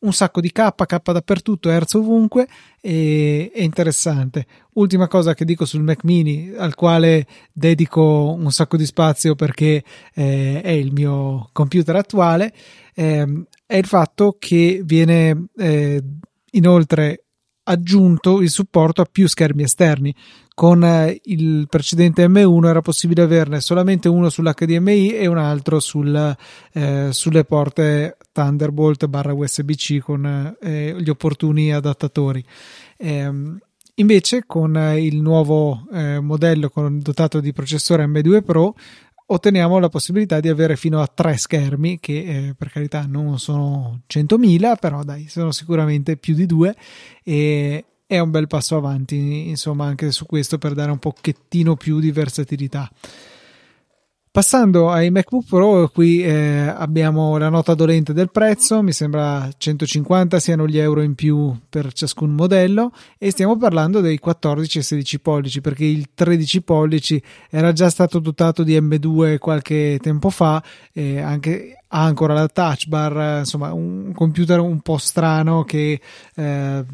un 0.03 0.13
sacco 0.13 0.41
di 0.41 0.51
K, 0.51 0.75
K 0.75 1.13
dappertutto, 1.13 1.71
Hertz 1.71 1.95
ovunque 1.95 2.47
e 2.81 3.51
è 3.55 3.63
interessante. 3.63 4.47
Ultima 4.75 5.09
cosa 5.09 5.35
che 5.35 5.45
dico 5.45 5.65
sul 5.65 5.83
Mac 5.83 6.05
mini 6.05 6.53
al 6.57 6.75
quale 6.75 7.27
dedico 7.53 8.35
un 8.37 8.51
sacco 8.51 8.77
di 8.77 8.87
spazio 8.87 9.35
perché 9.35 9.83
eh, 10.15 10.61
è 10.61 10.71
il 10.71 10.93
mio 10.93 11.49
computer 11.53 11.97
attuale 11.97 12.53
eh, 12.95 13.45
è 13.67 13.77
il 13.77 13.87
fatto 13.87 14.37
che 14.39 14.83
viene 14.85 15.47
eh, 15.57 16.03
inoltre 16.53 17.25
aggiunto 17.65 18.41
il 18.41 18.51
supporto 18.51 19.03
a 19.03 19.09
più 19.11 19.29
schermi 19.29 19.63
esterni. 19.63 20.15
Con 20.55 20.85
eh, 20.85 21.19
il 21.25 21.67
precedente 21.69 22.27
M1 22.27 22.67
era 22.67 22.83
possibile 22.83 23.23
averne 23.23 23.61
solamente 23.61 24.09
uno 24.09 24.29
sull'HDMI 24.29 25.15
e 25.15 25.27
un 25.27 25.39
altro 25.39 25.81
sul, 25.81 26.37
eh, 26.73 27.09
sulle 27.11 27.45
porte 27.45 28.17
Thunderbolt 28.33 29.07
barra 29.07 29.33
USB-C 29.33 30.01
con 30.01 30.57
eh, 30.61 30.95
gli 30.99 31.09
opportuni 31.09 31.73
adattatori. 31.73 32.45
Eh, 32.99 33.31
invece 33.95 34.45
con 34.47 34.77
il 34.99 35.21
nuovo 35.21 35.87
eh, 35.93 36.21
modello 36.21 36.69
con, 36.69 37.01
dotato 37.01 37.41
di 37.41 37.53
processore 37.53 38.07
M2 38.07 38.43
Pro 38.43 38.75
otteniamo 39.33 39.79
la 39.79 39.89
possibilità 39.89 40.41
di 40.41 40.49
avere 40.49 40.77
fino 40.77 41.01
a 41.01 41.07
tre 41.07 41.37
schermi 41.37 41.99
che 41.99 42.13
eh, 42.49 42.55
per 42.57 42.71
carità 42.71 43.07
non 43.09 43.39
sono 43.39 44.03
100.000 44.13 44.77
però 44.79 45.03
dai 45.03 45.29
sono 45.29 45.53
sicuramente 45.53 46.17
più 46.17 46.35
di 46.35 46.47
due 46.47 46.75
e 47.23 47.85
è 48.07 48.19
un 48.19 48.31
bel 48.31 48.47
passo 48.47 48.77
avanti 48.77 49.49
insomma 49.49 49.87
anche 49.87 50.11
su 50.13 50.27
questo 50.27 50.59
per 50.59 50.75
dare 50.75 50.91
un 50.91 50.99
pochettino 50.99 51.77
più 51.77 51.99
di 51.99 52.13
versatilità 52.13 52.91
Passando 54.35 54.89
ai 54.89 55.11
MacBook 55.11 55.45
Pro, 55.47 55.91
qui 55.93 56.25
eh, 56.25 56.67
abbiamo 56.75 57.37
la 57.37 57.51
nota 57.51 57.75
dolente 57.75 58.15
del 58.15 58.31
prezzo, 58.31 58.81
mi 58.81 58.93
sembra 58.93 59.47
150 59.55 60.41
siano 60.41 60.67
gli 60.67 60.79
euro 60.79 61.03
in 61.03 61.15
più 61.15 61.55
per 61.69 61.93
ciascun 61.93 62.31
modello. 62.31 62.93
E 63.19 63.31
stiamo 63.31 63.59
parlando 63.59 64.01
dei 64.01 64.19
14 64.19 64.79
e 64.79 64.83
16 64.83 65.21
pollici 65.21 65.61
perché 65.61 65.85
il 65.85 66.15
13 66.15 66.63
pollici 66.63 67.23
era 67.51 67.73
già 67.73 67.91
stato 67.91 68.21
dotato 68.21 68.63
di 68.63 68.75
M2 68.81 69.37
qualche 69.37 69.99
tempo 70.01 70.31
fa 70.31 70.63
e 70.95 71.21
anche 71.21 71.83
ha 71.89 72.03
ancora 72.03 72.33
la 72.33 72.49
touch 72.49 72.87
bar, 72.87 73.41
insomma 73.41 73.75
un 73.75 74.13
computer 74.15 74.61
un 74.61 74.81
po' 74.81 74.97
strano 74.97 75.63
che 75.65 76.01
eh, 76.37 76.85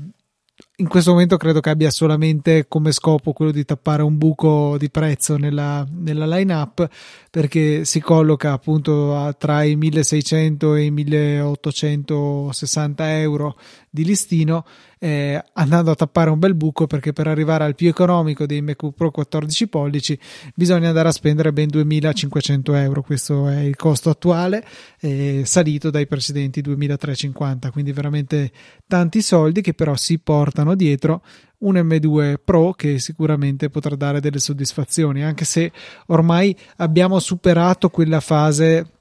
in 0.80 0.86
questo 0.86 1.10
momento 1.10 1.36
credo 1.36 1.58
che 1.58 1.70
abbia 1.70 1.90
solamente 1.90 2.68
come 2.68 2.92
scopo 2.92 3.32
quello 3.32 3.50
di 3.50 3.64
tappare 3.64 4.02
un 4.02 4.16
buco 4.16 4.76
di 4.78 4.88
prezzo 4.90 5.36
nella, 5.36 5.84
nella 5.90 6.24
line-up 6.24 6.88
perché 7.30 7.84
si 7.84 8.00
colloca 8.00 8.52
appunto 8.52 9.16
a, 9.16 9.32
tra 9.32 9.64
i 9.64 9.74
1600 9.74 10.76
e 10.76 10.84
i 10.84 10.92
1860 10.92 13.18
euro 13.18 13.58
di 13.90 14.04
listino 14.04 14.64
eh, 14.98 15.42
andando 15.54 15.90
a 15.90 15.94
tappare 15.94 16.30
un 16.30 16.38
bel 16.38 16.54
buco 16.54 16.86
perché 16.86 17.12
per 17.12 17.26
arrivare 17.26 17.64
al 17.64 17.74
più 17.74 17.88
economico 17.88 18.46
dei 18.46 18.62
MacBook 18.62 18.94
Pro 18.94 19.10
14 19.10 19.68
pollici 19.68 20.18
bisogna 20.54 20.88
andare 20.88 21.08
a 21.08 21.12
spendere 21.12 21.52
ben 21.52 21.68
2500 21.68 22.74
euro. 22.74 23.02
Questo 23.02 23.48
è 23.48 23.60
il 23.60 23.76
costo 23.76 24.10
attuale 24.10 24.64
eh, 25.00 25.42
salito 25.44 25.90
dai 25.90 26.06
precedenti 26.06 26.60
2350 26.60 27.70
quindi 27.70 27.92
veramente 27.92 28.50
tanti 28.86 29.22
soldi 29.22 29.60
che 29.60 29.74
però 29.74 29.96
si 29.96 30.18
portano 30.18 30.74
dietro 30.74 31.22
un 31.58 31.74
M2 31.74 32.36
Pro 32.44 32.72
che 32.72 32.98
sicuramente 32.98 33.68
potrà 33.70 33.96
dare 33.96 34.20
delle 34.20 34.38
soddisfazioni 34.38 35.24
anche 35.24 35.44
se 35.44 35.72
ormai 36.06 36.56
abbiamo 36.76 37.18
superato 37.18 37.88
quella 37.90 38.20
fase 38.20 38.97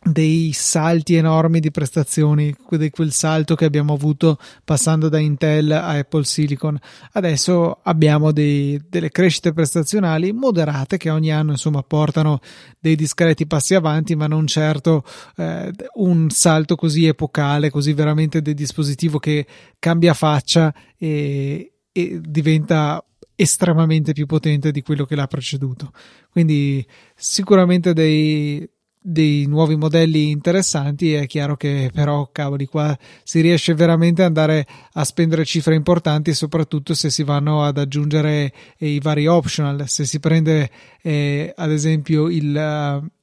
dei 0.00 0.52
salti 0.52 1.14
enormi 1.14 1.60
di 1.60 1.70
prestazioni, 1.70 2.54
di 2.70 2.90
quel 2.90 3.12
salto 3.12 3.54
che 3.54 3.64
abbiamo 3.64 3.94
avuto 3.94 4.38
passando 4.64 5.08
da 5.08 5.18
Intel 5.18 5.72
a 5.72 5.90
Apple 5.90 6.24
Silicon. 6.24 6.78
Adesso 7.12 7.80
abbiamo 7.82 8.32
dei, 8.32 8.80
delle 8.88 9.10
crescite 9.10 9.52
prestazionali 9.52 10.32
moderate 10.32 10.96
che 10.96 11.10
ogni 11.10 11.32
anno 11.32 11.52
insomma 11.52 11.82
portano 11.82 12.40
dei 12.78 12.94
discreti 12.94 13.46
passi 13.46 13.74
avanti, 13.74 14.14
ma 14.14 14.26
non 14.26 14.46
certo 14.46 15.04
eh, 15.36 15.72
un 15.94 16.30
salto 16.30 16.76
così 16.76 17.06
epocale, 17.06 17.70
così 17.70 17.92
veramente 17.92 18.40
del 18.40 18.54
dispositivo 18.54 19.18
che 19.18 19.46
cambia 19.78 20.14
faccia 20.14 20.72
e, 20.96 21.72
e 21.92 22.20
diventa 22.22 23.02
estremamente 23.34 24.12
più 24.12 24.26
potente 24.26 24.70
di 24.72 24.82
quello 24.82 25.04
che 25.04 25.14
l'ha 25.14 25.26
preceduto. 25.26 25.92
Quindi 26.30 26.84
sicuramente 27.14 27.92
dei 27.92 28.68
dei 29.10 29.46
nuovi 29.46 29.76
modelli 29.76 30.30
interessanti 30.30 31.14
è 31.14 31.26
chiaro 31.26 31.56
che 31.56 31.90
però 31.94 32.28
cavoli 32.30 32.66
qua 32.66 32.96
si 33.22 33.40
riesce 33.40 33.72
veramente 33.74 34.20
ad 34.20 34.28
andare 34.28 34.66
a 34.92 35.04
spendere 35.04 35.46
cifre 35.46 35.74
importanti 35.74 36.34
soprattutto 36.34 36.92
se 36.92 37.08
si 37.08 37.22
vanno 37.22 37.62
ad 37.62 37.78
aggiungere 37.78 38.52
eh, 38.76 38.88
i 38.88 39.00
vari 39.00 39.26
optional. 39.26 39.88
Se 39.88 40.04
si 40.04 40.20
prende 40.20 40.70
eh, 41.00 41.52
ad 41.56 41.70
esempio 41.70 42.28
il 42.28 42.54
uh, 43.02 43.17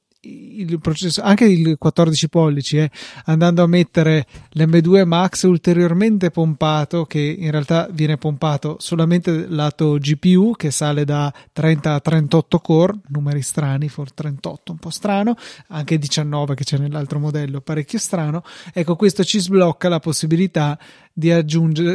il 0.56 0.78
processo, 0.80 1.22
anche 1.22 1.44
il 1.44 1.76
14 1.78 2.28
pollici, 2.28 2.78
eh, 2.78 2.90
andando 3.26 3.62
a 3.62 3.66
mettere 3.66 4.26
l'M2 4.54 5.04
Max 5.04 5.42
ulteriormente 5.42 6.30
pompato, 6.30 7.04
che 7.04 7.20
in 7.20 7.50
realtà 7.50 7.88
viene 7.92 8.16
pompato 8.16 8.76
solamente 8.78 9.46
lato 9.48 9.98
GPU, 9.98 10.54
che 10.56 10.70
sale 10.70 11.04
da 11.04 11.32
30 11.52 11.94
a 11.94 12.00
38 12.00 12.58
core, 12.58 12.94
numeri 13.08 13.42
strani, 13.42 13.88
for 13.88 14.12
38 14.12 14.72
un 14.72 14.78
po' 14.78 14.90
strano, 14.90 15.34
anche 15.68 15.98
19 15.98 16.54
che 16.54 16.64
c'è 16.64 16.78
nell'altro 16.78 17.18
modello, 17.18 17.60
parecchio 17.60 17.98
strano. 17.98 18.42
Ecco, 18.72 18.96
questo 18.96 19.24
ci 19.24 19.38
sblocca 19.38 19.88
la 19.88 20.00
possibilità 20.00 20.78
di, 21.18 21.32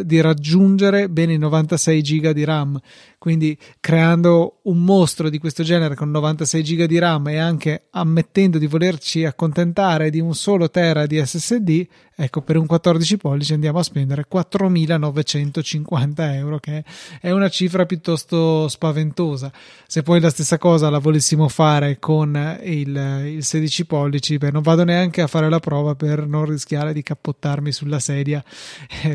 di 0.04 0.20
raggiungere 0.20 1.08
bene 1.08 1.34
i 1.34 1.38
96 1.38 2.02
giga 2.02 2.34
di 2.34 2.44
RAM 2.44 2.80
quindi 3.20 3.56
creando 3.80 4.62
un 4.64 4.84
mostro 4.84 5.30
di 5.30 5.38
questo 5.38 5.62
genere 5.62 5.94
con 5.94 6.10
96 6.10 6.64
giga 6.64 6.88
di 6.88 6.98
RAM 6.98 7.28
e 7.28 7.38
anche 7.38 7.84
ammettendo 7.92 8.58
di 8.58 8.66
volerci 8.66 9.26
accontentare 9.26 10.10
di 10.10 10.20
un 10.20 10.34
solo 10.34 10.72
tera 10.72 11.06
di 11.06 11.24
SSD 11.24 11.88
Ecco, 12.22 12.42
per 12.42 12.56
un 12.56 12.68
14 12.68 13.18
pollici 13.18 13.54
andiamo 13.54 13.80
a 13.80 13.84
spendere 13.84 14.28
4.950 14.32 16.34
euro, 16.36 16.60
che 16.60 16.84
è 17.20 17.32
una 17.32 17.50
cifra 17.50 17.88
piuttosto 17.88 18.68
spaventosa. 18.68 19.52
Se 19.88 20.04
poi 20.04 20.20
la 20.20 20.30
stessa 20.30 20.60
cosa 20.60 20.92
la 20.92 21.00
volessimo 21.00 21.48
fare 21.48 21.98
con 21.98 22.60
il, 22.62 23.24
il 23.26 23.44
16 23.44 23.88
pollici, 23.88 24.38
beh, 24.38 24.52
non 24.52 24.62
vado 24.62 24.84
neanche 24.84 25.22
a 25.22 25.28
fare 25.28 25.50
la 25.50 25.60
prova 25.60 25.96
per 25.96 26.28
non 26.28 26.46
rischiare 26.46 26.94
di 26.94 27.02
cappottarmi 27.02 27.72
sulla 27.72 27.98
sedia 27.98 28.44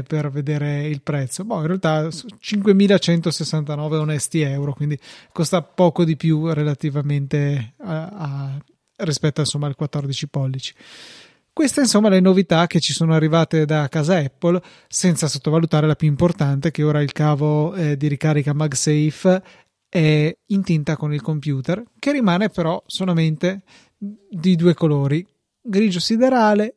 per 0.03 0.31
vedere 0.31 0.87
il 0.87 1.03
prezzo. 1.03 1.45
Boh, 1.45 1.61
in 1.61 1.67
realtà 1.67 2.07
5.169 2.07 3.95
onesti 3.95 4.41
euro, 4.41 4.73
quindi 4.73 4.99
costa 5.33 5.62
poco 5.62 6.05
di 6.05 6.17
più 6.17 6.53
relativamente 6.53 7.75
a, 7.79 8.07
a 8.07 8.59
rispetto 8.99 9.41
insomma 9.41 9.67
al 9.67 9.75
14 9.75 10.29
pollici. 10.29 10.75
Queste 11.53 11.81
insomma 11.81 12.11
le 12.11 12.21
novità 12.21 12.67
che 12.67 12.81
ci 12.81 12.93
sono 12.93 13.15
arrivate 13.15 13.65
da 13.65 13.88
casa 13.88 14.19
Apple, 14.19 14.61
senza 14.88 15.26
sottovalutare 15.26 15.87
la 15.87 15.95
più 15.95 16.07
importante 16.07 16.71
che 16.71 16.83
ora 16.83 17.00
il 17.00 17.12
cavo 17.12 17.75
eh, 17.75 17.97
di 17.97 18.09
ricarica 18.09 18.53
MagSafe 18.53 19.43
è 19.88 20.37
in 20.49 20.62
tinta 20.62 20.97
con 20.97 21.15
il 21.15 21.23
computer, 21.23 21.83
che 21.99 22.12
rimane 22.12 22.50
però 22.50 22.83
solamente 22.87 23.62
di 23.97 24.55
due 24.55 24.75
colori, 24.75 25.26
grigio 25.62 25.99
siderale 25.99 26.75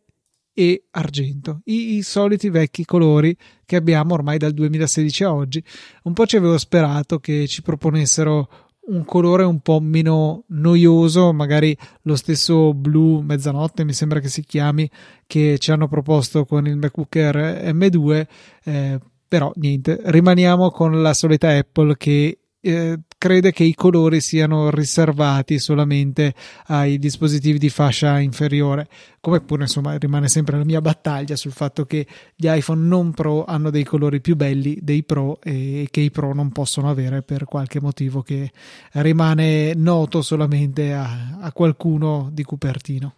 e 0.60 0.84
argento, 0.92 1.62
I, 1.64 1.96
i, 1.96 2.02
soliti 2.02 2.50
vecchi 2.50 2.84
colori 2.84 3.34
che 3.64 3.78
abbiamo 3.78 4.14
ormai 4.14 4.38
dal 4.38 4.52
2016 4.52 5.24
a 5.24 5.34
oggi. 5.34 5.64
Un 6.04 6.12
po' 6.12 6.26
ci 6.26 6.36
avevo 6.36 6.58
sperato 6.58 7.20
che 7.20 7.48
ci 7.48 7.62
proponessero 7.62 8.50
un 8.88 9.06
colore 9.06 9.44
un 9.44 9.62
po' 9.62 9.80
meno 9.80 10.44
noioso, 10.48 11.32
magari 11.32 11.74
lo 12.02 12.18
stesso 12.18 12.74
blu 12.74 13.22
mezzanotte 13.22 13.86
mi 13.86 13.94
sembra 13.94 14.20
che 14.20 14.28
si 14.28 14.44
chiami, 14.44 14.90
che 15.26 15.58
ci 15.60 15.72
hanno 15.72 15.88
proposto 15.88 16.44
con 16.44 16.68
il 16.68 16.76
MacBook 16.76 17.16
Air 17.16 17.74
M2, 17.74 18.28
eh, 18.66 19.00
però 19.30 19.54
niente, 19.56 20.02
rimaniamo 20.04 20.72
con 20.72 21.02
la 21.02 21.14
solita 21.14 21.56
Apple 21.56 21.96
che 21.96 22.38
eh, 22.62 23.00
crede 23.18 23.52
che 23.52 23.64
i 23.64 23.74
colori 23.74 24.20
siano 24.22 24.70
riservati 24.70 25.60
solamente 25.60 26.34
ai 26.68 26.98
dispositivi 27.00 27.58
di 27.58 27.70
fascia 27.70 28.20
inferiore 28.20 28.88
come 29.22 29.42
pure 29.42 29.64
insomma 29.64 29.98
rimane 29.98 30.28
sempre 30.28 30.58
la 30.58 30.66
mia 30.66 30.82
battaglia 30.82 31.36
sul 31.36 31.52
fatto 31.52 31.86
che 31.86 32.06
gli 32.36 32.48
iPhone 32.48 32.86
non 32.86 33.12
Pro 33.12 33.46
hanno 33.46 33.70
dei 33.70 33.84
colori 33.84 34.22
più 34.22 34.36
belli 34.36 34.78
dei 34.82 35.04
Pro 35.04 35.40
e 35.42 35.88
che 35.90 36.02
i 36.02 36.12
Pro 36.12 36.34
non 36.34 36.52
possono 36.52 36.90
avere 36.90 37.22
per 37.22 37.46
qualche 37.46 37.82
motivo 37.82 38.22
che 38.22 38.52
rimane 38.94 39.74
noto 39.76 40.22
solamente 40.22 40.94
a, 40.94 41.38
a 41.40 41.52
qualcuno 41.52 42.30
di 42.32 42.44
Cupertino 42.44 43.14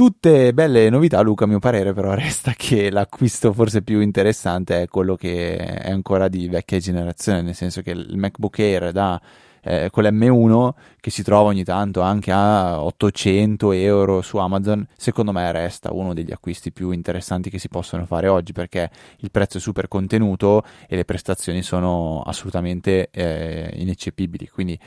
Tutte 0.00 0.54
belle 0.54 0.88
novità, 0.88 1.20
Luca, 1.20 1.44
a 1.44 1.46
mio 1.46 1.58
parere, 1.58 1.92
però 1.92 2.14
resta 2.14 2.54
che 2.56 2.90
l'acquisto 2.90 3.52
forse 3.52 3.82
più 3.82 4.00
interessante 4.00 4.80
è 4.80 4.88
quello 4.88 5.14
che 5.14 5.58
è 5.58 5.90
ancora 5.90 6.28
di 6.28 6.48
vecchia 6.48 6.78
generazione, 6.78 7.42
nel 7.42 7.54
senso 7.54 7.82
che 7.82 7.90
il 7.90 8.16
MacBook 8.16 8.58
Air 8.60 8.92
da 8.92 9.20
eh, 9.62 9.90
con 9.90 10.04
l'M1 10.04 10.70
che 11.00 11.10
si 11.10 11.22
trova 11.22 11.50
ogni 11.50 11.64
tanto 11.64 12.00
anche 12.00 12.32
a 12.32 12.82
800 12.82 13.72
euro 13.72 14.22
su 14.22 14.38
Amazon, 14.38 14.86
secondo 14.96 15.32
me 15.32 15.52
resta 15.52 15.92
uno 15.92 16.14
degli 16.14 16.32
acquisti 16.32 16.72
più 16.72 16.92
interessanti 16.92 17.50
che 17.50 17.58
si 17.58 17.68
possono 17.68 18.06
fare 18.06 18.28
oggi 18.28 18.52
perché 18.52 18.90
il 19.18 19.30
prezzo 19.30 19.58
è 19.58 19.60
super 19.60 19.86
contenuto 19.86 20.64
e 20.88 20.96
le 20.96 21.04
prestazioni 21.04 21.60
sono 21.60 22.22
assolutamente 22.22 23.10
eh, 23.10 23.70
ineccepibili. 23.74 24.48
Quindi 24.48 24.78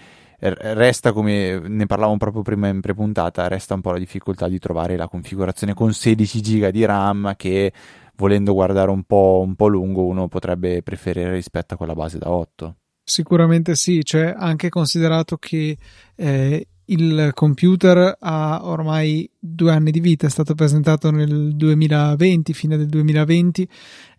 resta 0.49 1.13
come 1.13 1.59
ne 1.67 1.85
parlavamo 1.85 2.17
proprio 2.17 2.41
prima 2.41 2.67
in 2.67 2.81
prepuntata, 2.81 3.47
resta 3.47 3.73
un 3.73 3.81
po' 3.81 3.91
la 3.91 3.99
difficoltà 3.99 4.47
di 4.47 4.59
trovare 4.59 4.97
la 4.97 5.07
configurazione 5.07 5.73
con 5.73 5.93
16 5.93 6.41
giga 6.41 6.71
di 6.71 6.83
RAM 6.83 7.33
che 7.37 7.71
volendo 8.15 8.53
guardare 8.53 8.91
un 8.91 9.03
po', 9.03 9.41
un 9.45 9.55
po' 9.55 9.67
lungo 9.67 10.05
uno 10.05 10.27
potrebbe 10.27 10.81
preferire 10.83 11.31
rispetto 11.31 11.73
a 11.73 11.77
quella 11.77 11.93
base 11.93 12.17
da 12.17 12.29
8. 12.29 12.75
Sicuramente 13.03 13.75
sì, 13.75 14.03
cioè 14.03 14.33
anche 14.35 14.69
considerato 14.69 15.37
che 15.37 15.77
eh, 16.15 16.67
il 16.85 17.31
computer 17.33 18.15
ha 18.19 18.61
ormai 18.63 19.29
due 19.37 19.71
anni 19.71 19.91
di 19.91 19.99
vita, 19.99 20.27
è 20.27 20.29
stato 20.29 20.55
presentato 20.55 21.11
nel 21.11 21.55
2020, 21.55 22.53
fine 22.53 22.77
del 22.77 22.87
2020, 22.87 23.67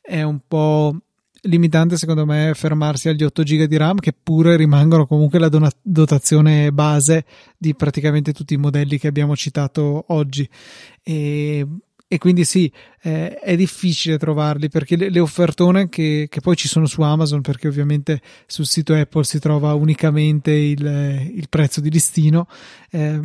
è 0.00 0.22
un 0.22 0.40
po' 0.46 0.96
limitante 1.44 1.96
secondo 1.96 2.26
me 2.26 2.52
fermarsi 2.54 3.08
agli 3.08 3.24
8 3.24 3.42
GB 3.42 3.62
di 3.64 3.76
RAM 3.76 3.98
che 3.98 4.12
pure 4.12 4.56
rimangono 4.56 5.06
comunque 5.06 5.38
la 5.38 5.50
dotazione 5.82 6.72
base 6.72 7.24
di 7.56 7.74
praticamente 7.74 8.32
tutti 8.32 8.54
i 8.54 8.58
modelli 8.58 8.98
che 8.98 9.08
abbiamo 9.08 9.36
citato 9.36 10.04
oggi. 10.08 10.48
E, 11.02 11.66
e 12.06 12.18
quindi 12.18 12.44
sì 12.44 12.70
eh, 13.02 13.38
è 13.38 13.56
difficile 13.56 14.18
trovarli 14.18 14.68
perché 14.68 14.96
le, 14.96 15.10
le 15.10 15.20
offertone 15.20 15.88
che, 15.88 16.26
che, 16.28 16.40
poi 16.40 16.54
ci 16.54 16.68
sono 16.68 16.86
su 16.86 17.02
Amazon 17.02 17.40
perché 17.40 17.66
ovviamente 17.66 18.20
sul 18.46 18.66
sito 18.66 18.94
Apple 18.94 19.24
si 19.24 19.38
trova 19.38 19.74
unicamente 19.74 20.52
il, 20.52 21.30
il 21.34 21.46
prezzo 21.48 21.80
di 21.80 21.90
listino 21.90 22.46
eh, 22.90 23.20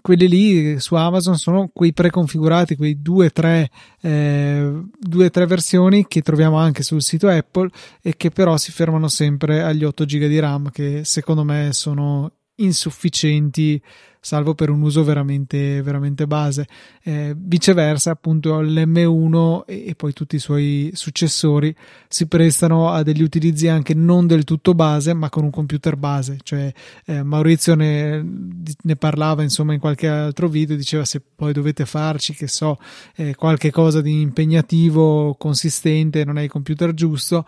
quelli 0.00 0.28
lì 0.28 0.80
su 0.80 0.94
Amazon 0.94 1.36
sono 1.36 1.70
quei 1.72 1.92
preconfigurati, 1.92 2.76
quei 2.76 3.00
due 3.00 3.26
o 3.26 3.30
tre, 3.30 3.70
eh, 4.00 4.82
tre 5.30 5.46
versioni 5.46 6.06
che 6.06 6.22
troviamo 6.22 6.56
anche 6.56 6.82
sul 6.82 7.02
sito 7.02 7.28
Apple 7.28 7.70
e 8.02 8.16
che 8.16 8.30
però 8.30 8.56
si 8.56 8.72
fermano 8.72 9.08
sempre 9.08 9.62
agli 9.62 9.84
8 9.84 10.04
GB 10.04 10.26
di 10.26 10.38
RAM 10.38 10.70
che 10.70 11.02
secondo 11.04 11.44
me 11.44 11.70
sono 11.72 12.30
insufficienti 12.56 13.80
salvo 14.24 14.54
per 14.54 14.70
un 14.70 14.80
uso 14.80 15.04
veramente, 15.04 15.82
veramente 15.82 16.26
base. 16.26 16.66
Eh, 17.02 17.34
viceversa, 17.36 18.10
appunto, 18.10 18.58
l'M1 18.62 19.64
e, 19.66 19.84
e, 19.88 19.94
poi 19.94 20.14
tutti 20.14 20.36
i 20.36 20.38
suoi 20.38 20.90
successori 20.94 21.74
si 22.08 22.26
prestano 22.26 22.88
a 22.88 23.02
degli 23.02 23.22
utilizzi 23.22 23.68
anche 23.68 23.92
non 23.92 24.26
del 24.26 24.44
tutto 24.44 24.74
base, 24.74 25.12
ma 25.12 25.28
con 25.28 25.44
un 25.44 25.50
computer 25.50 25.96
base. 25.96 26.38
Cioè, 26.42 26.72
eh, 27.04 27.22
Maurizio 27.22 27.74
ne, 27.74 28.24
ne, 28.80 28.96
parlava 28.96 29.42
insomma 29.42 29.74
in 29.74 29.80
qualche 29.80 30.08
altro 30.08 30.48
video, 30.48 30.74
diceva 30.74 31.04
se 31.04 31.20
poi 31.20 31.52
dovete 31.52 31.84
farci, 31.84 32.32
che 32.32 32.48
so, 32.48 32.78
eh, 33.16 33.34
qualche 33.34 33.70
cosa 33.70 34.00
di 34.00 34.22
impegnativo, 34.22 35.34
consistente, 35.34 36.24
non 36.24 36.38
è 36.38 36.42
il 36.42 36.50
computer 36.50 36.94
giusto, 36.94 37.44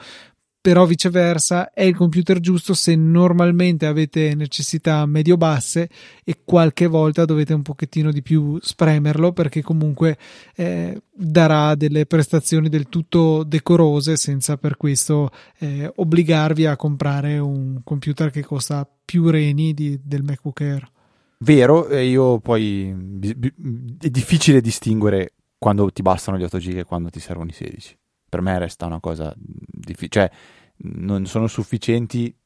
però 0.67 0.85
viceversa 0.85 1.71
è 1.71 1.85
il 1.85 1.95
computer 1.95 2.41
giusto 2.41 2.75
se 2.75 2.97
normalmente 2.97 3.87
avete 3.87 4.35
necessità 4.35 5.07
medio-basse 5.07 5.89
e 6.25 6.41
qualche 6.45 6.89
volta 6.89 7.25
dovete 7.25 7.55
un 7.55 7.63
pochettino 7.63 8.11
di 8.11 8.21
più 8.21 8.59
spremerlo 8.61 9.31
perché 9.33 9.63
comunque 9.63 10.19
eh, 10.57 11.01
darà 11.15 11.77
delle 11.77 12.05
prestazioni 12.07 12.69
del 12.69 12.89
tutto 12.89 13.45
decorose 13.45 14.17
senza 14.17 14.57
per 14.57 14.77
questo 14.77 15.31
eh, 15.61 15.89
obbligarvi 15.95 16.67
a 16.67 16.75
comprare 16.75 17.39
un 17.39 17.83
computer 17.85 18.33
che 18.33 18.43
costa 18.43 18.91
più 19.05 19.31
reni 19.31 19.73
di, 19.73 20.01
del 20.03 20.25
MacBook 20.25 20.61
Air. 20.63 20.91
Vero, 21.39 21.97
io 21.97 22.41
poi 22.41 22.89
è 24.01 24.11
difficile 24.11 24.61
distinguere 24.61 25.35
quando 25.59 25.89
ti 25.93 26.03
bastano 26.03 26.37
gli 26.37 26.43
8 26.43 26.59
GB 26.59 26.79
e 26.79 26.85
quando 26.85 27.09
ti 27.09 27.21
servono 27.21 27.51
i 27.51 27.53
16 27.53 27.97
per 28.29 28.41
me 28.41 28.59
resta 28.59 28.87
una 28.87 29.01
cosa 29.01 29.33
difficile, 29.37 30.09
cioè 30.09 30.31
non 30.79 31.27
sono 31.27 31.47
sufficienti 31.47 32.37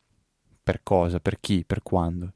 per 0.63 0.83
cosa, 0.83 1.21
per 1.21 1.41
chi, 1.41 1.65
per 1.65 1.83
quando. 1.83 2.35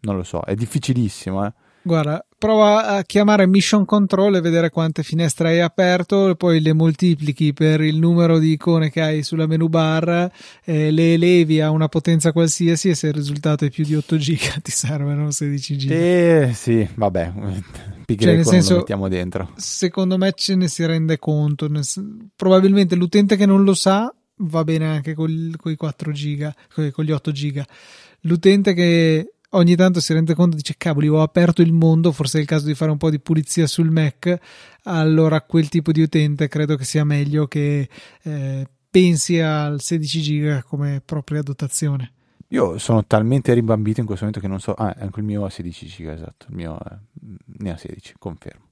Non 0.00 0.16
lo 0.16 0.22
so, 0.22 0.42
è 0.42 0.54
difficilissimo, 0.54 1.46
eh. 1.46 1.52
Guarda, 1.82 2.24
prova 2.36 2.88
a 2.88 3.02
chiamare 3.04 3.46
Mission 3.46 3.86
Control 3.86 4.36
e 4.36 4.40
vedere 4.42 4.68
quante 4.68 5.02
finestre 5.02 5.48
hai 5.48 5.60
aperto, 5.60 6.34
poi 6.34 6.60
le 6.60 6.74
moltiplichi 6.74 7.54
per 7.54 7.80
il 7.80 7.96
numero 7.96 8.38
di 8.38 8.52
icone 8.52 8.90
che 8.90 9.00
hai 9.00 9.22
sulla 9.22 9.46
menu 9.46 9.68
bar, 9.68 10.30
eh, 10.64 10.90
le 10.90 11.14
elevi 11.14 11.62
a 11.62 11.70
una 11.70 11.88
potenza 11.88 12.32
qualsiasi 12.32 12.90
e 12.90 12.94
se 12.94 13.06
il 13.06 13.14
risultato 13.14 13.64
è 13.64 13.70
più 13.70 13.84
di 13.84 13.94
8 13.94 14.16
giga 14.18 14.54
ti 14.62 14.70
servono 14.70 15.30
16 15.30 15.76
giga. 15.78 15.94
Eh 15.94 16.50
sì, 16.52 16.86
vabbè, 16.94 17.32
cioè, 18.06 18.34
nel 18.34 18.44
senso, 18.44 18.72
lo 18.72 18.78
mettiamo 18.80 19.08
dentro. 19.08 19.52
Secondo 19.56 20.18
me 20.18 20.32
ce 20.34 20.56
ne 20.56 20.68
si 20.68 20.84
rende 20.84 21.18
conto. 21.18 21.66
Probabilmente 22.36 22.94
l'utente 22.94 23.36
che 23.36 23.46
non 23.46 23.64
lo 23.64 23.72
sa 23.72 24.12
va 24.42 24.64
bene 24.64 24.86
anche 24.86 25.14
con 25.14 25.30
i 25.30 25.76
4 25.76 26.12
giga, 26.12 26.54
con 26.74 27.04
gli 27.04 27.10
8 27.10 27.32
giga. 27.32 27.66
L'utente 28.24 28.74
che 28.74 29.32
ogni 29.50 29.76
tanto 29.76 30.00
si 30.00 30.12
rende 30.12 30.34
conto 30.34 30.56
dice 30.56 30.74
cavoli 30.76 31.08
ho 31.08 31.22
aperto 31.22 31.62
il 31.62 31.72
mondo 31.72 32.12
forse 32.12 32.38
è 32.38 32.40
il 32.40 32.46
caso 32.46 32.66
di 32.66 32.74
fare 32.74 32.90
un 32.90 32.98
po' 32.98 33.10
di 33.10 33.20
pulizia 33.20 33.66
sul 33.66 33.90
Mac. 33.90 34.38
Allora 34.84 35.40
quel 35.42 35.68
tipo 35.68 35.92
di 35.92 36.02
utente 36.02 36.48
credo 36.48 36.76
che 36.76 36.84
sia 36.84 37.04
meglio 37.04 37.46
che 37.46 37.88
eh, 38.22 38.68
pensi 38.90 39.38
al 39.38 39.80
16 39.80 40.20
giga 40.20 40.62
come 40.62 41.02
propria 41.04 41.42
dotazione. 41.42 42.12
Io 42.48 42.78
sono 42.78 43.04
talmente 43.06 43.52
rimbambito 43.54 44.00
in 44.00 44.06
questo 44.06 44.24
momento 44.24 44.44
che 44.44 44.50
non 44.50 44.60
so 44.60 44.74
ah 44.74 44.94
anche 44.98 45.20
il 45.20 45.26
mio 45.26 45.44
ha 45.44 45.50
16 45.50 45.86
giga 45.86 46.12
esatto 46.12 46.46
il 46.48 46.56
mio 46.56 46.78
è, 46.78 46.96
ne 47.58 47.70
ha 47.70 47.76
16 47.76 48.14
confermo. 48.18 48.70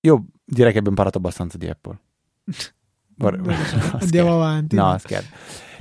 Io 0.00 0.26
direi 0.44 0.72
che 0.72 0.78
abbiamo 0.78 0.96
parlato 0.96 1.18
abbastanza 1.18 1.58
di 1.58 1.68
Apple. 1.68 1.98
Vorrei... 3.16 3.40
Andiamo 3.98 4.34
avanti. 4.34 4.76
No, 4.76 4.96
scherzo. 4.98 5.28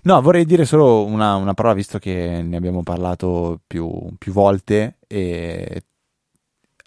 No, 0.05 0.21
vorrei 0.21 0.45
dire 0.45 0.65
solo 0.65 1.03
una, 1.03 1.33
una, 1.35 1.55
parola, 1.55 1.73
visto 1.73 1.97
che 1.97 2.43
ne 2.43 2.57
abbiamo 2.57 2.83
parlato 2.83 3.59
più, 3.65 4.13
più 4.19 4.31
volte 4.31 4.99
e 5.07 5.83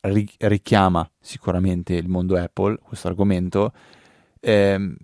ri, 0.02 0.28
richiama 0.38 1.08
sicuramente 1.18 1.94
il 1.94 2.08
mondo 2.08 2.36
Apple 2.36 2.78
questo 2.80 3.08
argomento. 3.08 3.72
Eh, 4.38 4.96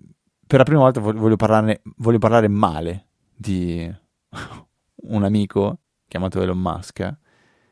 per 0.47 0.59
la 0.59 0.63
prima 0.63 0.79
volta 0.79 1.01
voglio, 1.01 1.35
parlarne, 1.35 1.81
voglio 1.97 2.17
parlare 2.17 2.47
male 2.47 3.07
di 3.35 3.93
un 5.07 5.23
amico 5.25 5.79
chiamato 6.07 6.41
Elon 6.41 6.57
Musk. 6.57 7.17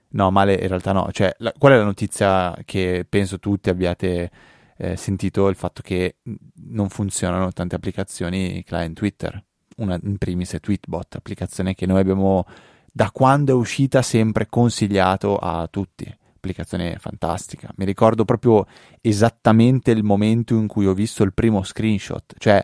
No, 0.10 0.29
male 0.29 0.56
in 0.56 0.67
realtà 0.67 0.91
no. 0.91 1.08
Cioè, 1.12 1.34
la, 1.38 1.53
qual 1.58 1.71
è 1.71 1.77
la 1.77 1.86
notizia 1.86 2.53
che 2.65 3.06
penso 3.08 3.39
tutti 3.39 3.69
abbiate 3.69 4.29
eh, 4.75 4.97
sentito 4.97 5.47
il 5.47 5.56
fatto 5.56 5.82
che 5.82 6.17
non 6.65 6.89
funzionano 6.89 7.53
tante 7.53 7.75
applicazioni 7.75 8.62
client 8.65 8.97
Twitter. 8.97 9.41
Una 9.77 9.99
in 10.01 10.17
primis 10.17 10.53
è 10.53 10.59
Tweetbot, 10.59 11.15
applicazione 11.15 11.73
che 11.73 11.86
noi 11.86 11.99
abbiamo 11.99 12.45
da 12.91 13.09
quando 13.12 13.51
è 13.51 13.55
uscita 13.55 14.01
sempre 14.01 14.47
consigliato 14.47 15.38
a 15.38 15.67
tutti. 15.69 16.05
Applicazione 16.36 16.97
fantastica. 16.99 17.71
Mi 17.77 17.86
ricordo 17.86 18.25
proprio 18.25 18.67
esattamente 19.01 19.91
il 19.91 20.03
momento 20.03 20.55
in 20.55 20.67
cui 20.67 20.86
ho 20.86 20.93
visto 20.93 21.23
il 21.23 21.33
primo 21.33 21.63
screenshot, 21.63 22.36
cioè 22.38 22.63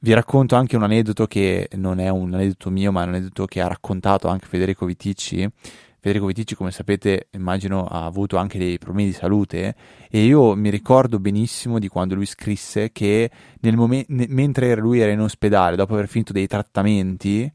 vi 0.00 0.12
racconto 0.12 0.56
anche 0.56 0.74
un 0.74 0.82
aneddoto 0.82 1.26
che 1.28 1.68
non 1.74 2.00
è 2.00 2.08
un 2.08 2.34
aneddoto 2.34 2.70
mio, 2.70 2.90
ma 2.90 3.02
è 3.02 3.06
un 3.06 3.14
aneddoto 3.14 3.46
che 3.46 3.60
ha 3.60 3.68
raccontato 3.68 4.26
anche 4.26 4.46
Federico 4.46 4.84
Viticci 4.84 5.48
Federico 6.02 6.26
Viticci, 6.26 6.56
come 6.56 6.72
sapete, 6.72 7.28
immagino 7.30 7.86
ha 7.86 8.06
avuto 8.06 8.36
anche 8.36 8.58
dei 8.58 8.76
problemi 8.76 9.10
di 9.10 9.14
salute 9.14 9.76
e 10.10 10.24
io 10.24 10.56
mi 10.56 10.68
ricordo 10.68 11.20
benissimo 11.20 11.78
di 11.78 11.86
quando 11.86 12.16
lui 12.16 12.26
scrisse 12.26 12.90
che 12.90 13.30
nel 13.60 13.76
momen- 13.76 14.06
ne- 14.08 14.26
mentre 14.28 14.74
lui 14.74 14.98
era 14.98 15.12
in 15.12 15.20
ospedale, 15.20 15.76
dopo 15.76 15.94
aver 15.94 16.08
finito 16.08 16.32
dei 16.32 16.48
trattamenti, 16.48 17.48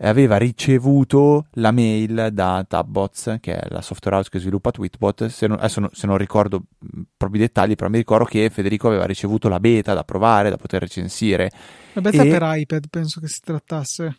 aveva 0.00 0.36
ricevuto 0.36 1.46
la 1.52 1.70
mail 1.70 2.28
da 2.30 2.62
Tabbots, 2.68 3.38
che 3.40 3.56
è 3.56 3.68
la 3.70 3.80
software 3.80 4.16
house 4.16 4.28
che 4.28 4.38
sviluppa 4.38 4.70
Tweetbot. 4.70 5.24
Se 5.28 5.46
non, 5.46 5.56
adesso 5.56 5.80
no, 5.80 5.88
se 5.90 6.06
non 6.06 6.18
ricordo 6.18 6.62
proprio 7.16 7.40
i 7.40 7.46
dettagli, 7.46 7.74
però 7.74 7.88
mi 7.88 7.96
ricordo 7.96 8.26
che 8.26 8.50
Federico 8.50 8.88
aveva 8.88 9.06
ricevuto 9.06 9.48
la 9.48 9.60
beta 9.60 9.94
da 9.94 10.04
provare, 10.04 10.50
da 10.50 10.58
poter 10.58 10.82
recensire. 10.82 11.50
La 11.94 12.02
beta 12.02 12.22
e... 12.22 12.28
per 12.28 12.42
iPad, 12.44 12.84
penso 12.90 13.18
che 13.18 13.28
si 13.28 13.40
trattasse. 13.40 14.16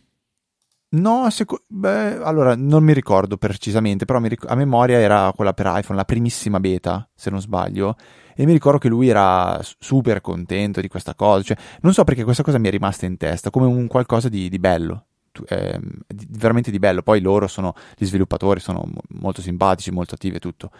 No, 0.97 1.29
seco- 1.29 1.63
beh, 1.67 2.21
allora 2.23 2.55
non 2.55 2.83
mi 2.83 2.93
ricordo 2.93 3.37
precisamente, 3.37 4.05
però 4.05 4.19
ric- 4.19 4.49
a 4.49 4.55
memoria 4.55 4.97
era 4.99 5.31
quella 5.35 5.53
per 5.53 5.65
iPhone, 5.67 5.97
la 5.97 6.05
primissima 6.05 6.59
beta, 6.59 7.07
se 7.13 7.29
non 7.29 7.41
sbaglio, 7.41 7.97
e 8.33 8.45
mi 8.45 8.53
ricordo 8.53 8.77
che 8.77 8.87
lui 8.87 9.09
era 9.09 9.59
super 9.79 10.21
contento 10.21 10.79
di 10.79 10.87
questa 10.87 11.13
cosa, 11.13 11.41
cioè 11.41 11.57
non 11.81 11.93
so 11.93 12.03
perché 12.05 12.23
questa 12.23 12.43
cosa 12.43 12.59
mi 12.59 12.67
è 12.67 12.71
rimasta 12.71 13.05
in 13.05 13.17
testa 13.17 13.49
come 13.49 13.65
un 13.65 13.87
qualcosa 13.87 14.29
di, 14.29 14.47
di 14.47 14.59
bello, 14.59 15.07
eh, 15.49 15.79
di, 16.07 16.27
veramente 16.29 16.71
di 16.71 16.79
bello. 16.79 17.01
Poi 17.01 17.19
loro 17.19 17.47
sono, 17.47 17.73
gli 17.97 18.05
sviluppatori 18.05 18.61
sono 18.61 18.87
molto 19.09 19.41
simpatici, 19.41 19.91
molto 19.91 20.15
attivi 20.15 20.37
e 20.37 20.39
tutto. 20.39 20.71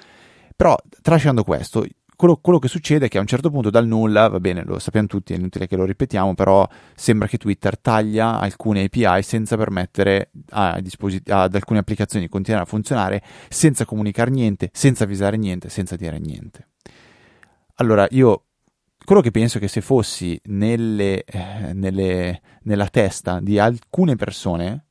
Però, 0.56 0.78
tralasciando 1.02 1.44
questo, 1.44 1.86
quello, 2.16 2.38
quello, 2.38 2.60
che 2.60 2.68
succede 2.68 3.06
è 3.06 3.10
che 3.10 3.18
a 3.18 3.22
un 3.22 3.28
certo 3.28 3.50
punto 3.50 3.70
dal 3.70 3.86
nulla, 3.88 4.28
va 4.28 4.40
bene, 4.40 4.64
lo 4.64 4.80
sappiamo 4.80 5.08
tutti, 5.08 5.34
è 5.34 5.38
inutile 5.38 5.68
che 5.68 5.76
lo 5.76 5.86
ripetiamo, 5.86 6.34
però 6.34 6.68
sembra 6.96 7.28
che 7.28 7.38
Twitter 7.38 7.78
taglia 7.78 8.40
alcune 8.40 8.84
API 8.84 9.22
senza 9.22 9.58
permettere 9.58 10.32
a 10.52 10.80
disposit- 10.82 11.30
ad 11.30 11.54
alcune 11.56 11.80
applicazioni 11.80 12.26
di 12.26 12.32
continuare 12.32 12.66
a 12.66 12.68
funzionare 12.68 13.22
senza 13.50 13.86
comunicare 13.86 14.32
niente, 14.32 14.70
senza 14.74 15.04
avvisare 15.04 15.38
niente, 15.38 15.70
senza 15.70 15.96
dire 15.96 16.20
niente. 16.20 16.70
Allora, 17.76 18.08
io 18.12 18.46
quello 19.04 19.22
che 19.22 19.32
penso 19.32 19.58
è 19.58 19.62
che 19.62 19.68
se 19.68 19.82
fossi 19.82 20.40
nelle, 20.46 21.24
eh, 21.24 21.74
nelle, 21.74 22.42
nella 22.64 22.88
testa 22.88 23.40
di 23.40 23.60
alcune 23.60 24.16
persone, 24.16 24.86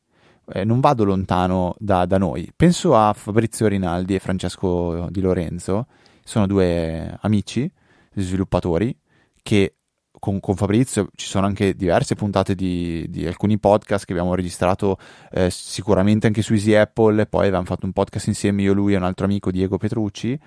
eh, 0.52 0.64
non 0.64 0.80
vado 0.80 1.04
lontano 1.04 1.74
da, 1.78 2.06
da, 2.06 2.18
noi. 2.18 2.50
Penso 2.54 2.94
a 2.96 3.12
Fabrizio 3.12 3.66
Rinaldi 3.66 4.14
e 4.14 4.20
Francesco 4.20 5.08
Di 5.10 5.20
Lorenzo, 5.20 5.86
sono 6.24 6.46
due 6.46 7.16
amici 7.20 7.70
sviluppatori 8.14 8.96
che 9.42 9.76
con, 10.18 10.40
con, 10.40 10.56
Fabrizio 10.56 11.08
ci 11.14 11.26
sono 11.26 11.46
anche 11.46 11.74
diverse 11.74 12.14
puntate 12.14 12.54
di, 12.54 13.06
di 13.10 13.26
alcuni 13.26 13.58
podcast 13.58 14.06
che 14.06 14.12
abbiamo 14.12 14.34
registrato 14.34 14.96
eh, 15.30 15.50
sicuramente 15.50 16.26
anche 16.26 16.40
su 16.40 16.54
Easy 16.54 16.74
Apple, 16.74 17.26
poi 17.26 17.42
avevamo 17.42 17.66
fatto 17.66 17.84
un 17.84 17.92
podcast 17.92 18.28
insieme 18.28 18.62
io, 18.62 18.72
lui 18.72 18.94
e 18.94 18.96
un 18.96 19.02
altro 19.02 19.26
amico 19.26 19.50
Diego 19.50 19.76
Petrucci 19.76 20.38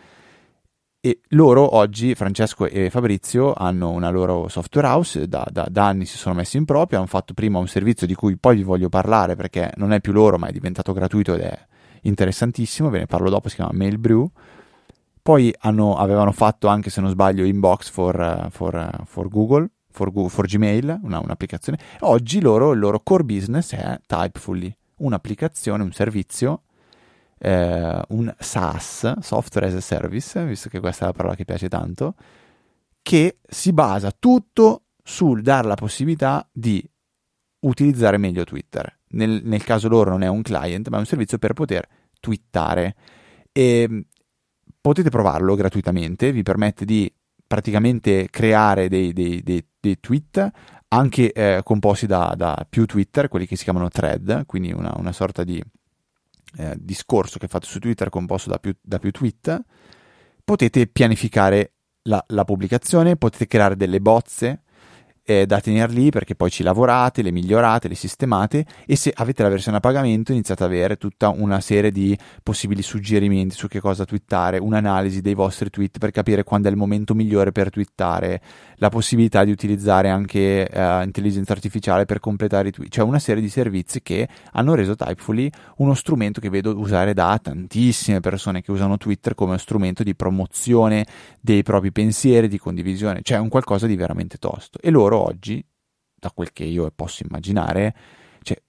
e 1.00 1.22
loro 1.30 1.76
oggi, 1.76 2.16
Francesco 2.16 2.66
e 2.66 2.90
Fabrizio, 2.90 3.54
hanno 3.54 3.92
una 3.92 4.10
loro 4.10 4.48
software 4.48 4.88
house, 4.88 5.28
da, 5.28 5.48
da, 5.50 5.68
da, 5.70 5.86
anni 5.86 6.06
si 6.06 6.18
sono 6.18 6.36
messi 6.36 6.58
in 6.58 6.66
proprio, 6.66 6.98
hanno 6.98 7.08
fatto 7.08 7.34
prima 7.34 7.60
un 7.60 7.68
servizio 7.68 8.08
di 8.08 8.16
cui 8.16 8.36
poi 8.38 8.58
vi 8.58 8.64
voglio 8.64 8.90
parlare 8.90 9.36
perché 9.36 9.72
non 9.76 9.94
è 9.94 10.02
più 10.02 10.12
loro 10.12 10.38
ma 10.38 10.48
è 10.48 10.52
diventato 10.52 10.92
gratuito 10.94 11.36
ed 11.36 11.42
è 11.42 11.60
interessantissimo, 12.02 12.90
ve 12.90 13.00
ne 13.00 13.06
parlo 13.06 13.30
dopo, 13.30 13.48
si 13.48 13.56
chiama 13.56 13.72
Mailbrew. 13.74 14.30
Poi 15.28 15.54
hanno, 15.60 15.98
avevano 15.98 16.32
fatto 16.32 16.70
anche, 16.70 16.90
se 16.90 17.02
non 17.02 17.10
sbaglio, 17.10 17.44
Inbox 17.44 17.90
for, 17.90 18.48
for, 18.50 19.04
for 19.04 19.28
Google, 19.28 19.70
for, 19.92 20.10
for 20.30 20.48
Gmail, 20.48 21.02
una, 21.04 21.20
un'applicazione. 21.20 21.78
Oggi 22.00 22.40
loro, 22.40 22.72
il 22.72 22.80
loro 22.80 23.02
core 23.02 23.26
business 23.26 23.76
è 23.76 24.00
Typefully, 24.06 24.74
un'applicazione, 25.00 25.84
un 25.84 25.92
servizio 25.92 26.62
eh, 27.40 28.02
un 28.08 28.34
SaaS, 28.40 29.20
Software 29.20 29.68
as 29.68 29.74
a 29.74 29.82
Service, 29.82 30.46
visto 30.46 30.70
che 30.70 30.80
questa 30.80 31.04
è 31.04 31.08
la 31.08 31.14
parola 31.14 31.36
che 31.36 31.44
piace 31.44 31.68
tanto, 31.68 32.16
che 33.02 33.40
si 33.46 33.74
basa 33.74 34.16
tutto 34.18 34.84
sul 35.04 35.42
dare 35.42 35.68
la 35.68 35.76
possibilità 35.76 36.48
di 36.54 36.82
utilizzare 37.66 38.16
meglio 38.16 38.46
Twitter. 38.46 39.00
Nel, 39.10 39.42
nel, 39.44 39.66
caso 39.66 39.90
loro 39.90 40.10
non 40.12 40.24
è 40.24 40.28
un 40.28 40.42
client, 40.42 40.88
ma 40.88 40.96
è 40.96 41.00
un 41.02 41.06
servizio 41.06 41.38
per 41.38 41.52
poter 41.52 41.86
twittare. 42.18 42.96
E 43.52 44.06
potete 44.88 45.10
provarlo 45.10 45.56
gratuitamente, 45.56 46.32
vi 46.32 46.44
permette 46.44 46.86
di 46.86 47.14
praticamente 47.46 48.30
creare 48.30 48.88
dei, 48.88 49.12
dei, 49.12 49.44
dei, 49.44 49.62
dei 49.78 50.00
tweet 50.00 50.50
anche 50.88 51.34
eh, 51.34 51.60
composti 51.62 52.06
da, 52.08 52.34
da, 52.38 52.66
più 52.70 52.86
Twitter, 52.86 53.28
quelli 53.28 53.46
che 53.46 53.58
si 53.58 53.66
chiamano 53.66 53.90
thread, 53.90 54.46
quindi 54.46 54.72
una, 54.72 54.94
una 54.96 55.12
sorta 55.12 55.44
di 55.44 55.62
eh, 56.56 56.74
discorso 56.80 57.38
che 57.38 57.50
fate 57.50 57.66
su 57.66 57.80
Twitter 57.80 58.08
composto 58.08 58.50
da 58.50 58.60
più, 58.60 58.74
da 58.82 58.98
più 58.98 59.12
tweet, 59.12 59.62
potete 60.46 60.88
pianificare 60.88 61.74
la, 62.04 62.24
la, 62.28 62.46
pubblicazione, 62.46 63.18
potete 63.18 63.46
creare 63.46 63.76
delle 63.76 64.00
bozze 64.00 64.62
eh, 65.30 65.46
da 65.46 65.60
tenere 65.60 65.92
lì 65.92 66.10
perché 66.10 66.36
poi 66.36 66.50
ci 66.50 66.64
lavorate, 66.64 67.22
le 67.22 67.32
migliorate, 67.32 67.90
le 67.90 67.96
sistemate 67.96 68.66
e 68.86 68.96
se 68.96 69.12
avete 69.14 69.44
la 69.44 69.50
versione 69.50 69.78
a 69.78 69.80
pagamento 69.82 70.32
iniziate 70.32 70.64
ad 70.64 70.70
avere 70.70 70.96
tutta 70.96 71.28
una 71.28 71.60
serie 71.60 71.92
di 71.92 72.18
possibili 72.42 72.82
suggerimenti 72.82 73.54
su 73.54 73.68
che 73.68 73.82
cosa 73.82 74.06
twittare, 74.06 74.58
un'analisi 74.58 75.20
dei 75.20 75.34
vostri 75.34 75.70
tweet 75.70 75.98
per 75.98 76.12
capire 76.12 76.46
quando 76.46 76.70
è 76.70 76.72
il 76.72 76.78
momento 76.78 77.14
migliore 77.14 77.52
per 77.52 77.70
twittare, 77.70 78.42
la 78.76 78.88
possibilità 78.88 79.44
di 79.44 79.52
utilizzare 79.52 80.08
anche 80.08 80.66
uh, 80.72 81.04
intelligenza 81.04 81.52
artificiale 81.52 82.06
per 82.06 82.22
completare 82.22 82.70
i 82.70 82.72
tweet, 82.72 82.90
cioè 82.90 83.04
una 83.04 83.20
serie 83.20 83.42
di 83.42 83.50
servizi 83.50 84.02
che 84.02 84.30
hanno 84.54 84.76
reso 84.76 84.96
Typefully 84.96 85.50
uno 85.78 85.94
strumento 85.94 86.40
che 86.40 86.50
vedo 86.50 86.74
usare 86.78 87.14
da 87.14 87.38
tantissime 87.42 88.22
persone 88.22 88.62
che 88.62 88.72
usano 88.72 88.96
Twitter 88.96 89.36
come 89.36 89.58
strumento 89.58 90.04
di 90.04 90.16
promozione 90.16 91.06
dei 91.42 91.64
propri 91.64 91.92
pensieri, 91.92 92.48
di 92.48 92.58
condivisione, 92.58 93.20
cioè 93.24 93.40
un 93.40 93.50
qualcosa 93.50 93.88
di 93.88 93.96
veramente 93.98 94.38
tosto. 94.38 94.80
E 94.82 94.90
loro 94.90 95.17
oggi, 95.18 95.64
da 96.16 96.32
quel 96.32 96.52
che 96.52 96.64
io 96.64 96.90
posso 96.92 97.24
immaginare, 97.24 97.96
cioè, 98.42 98.62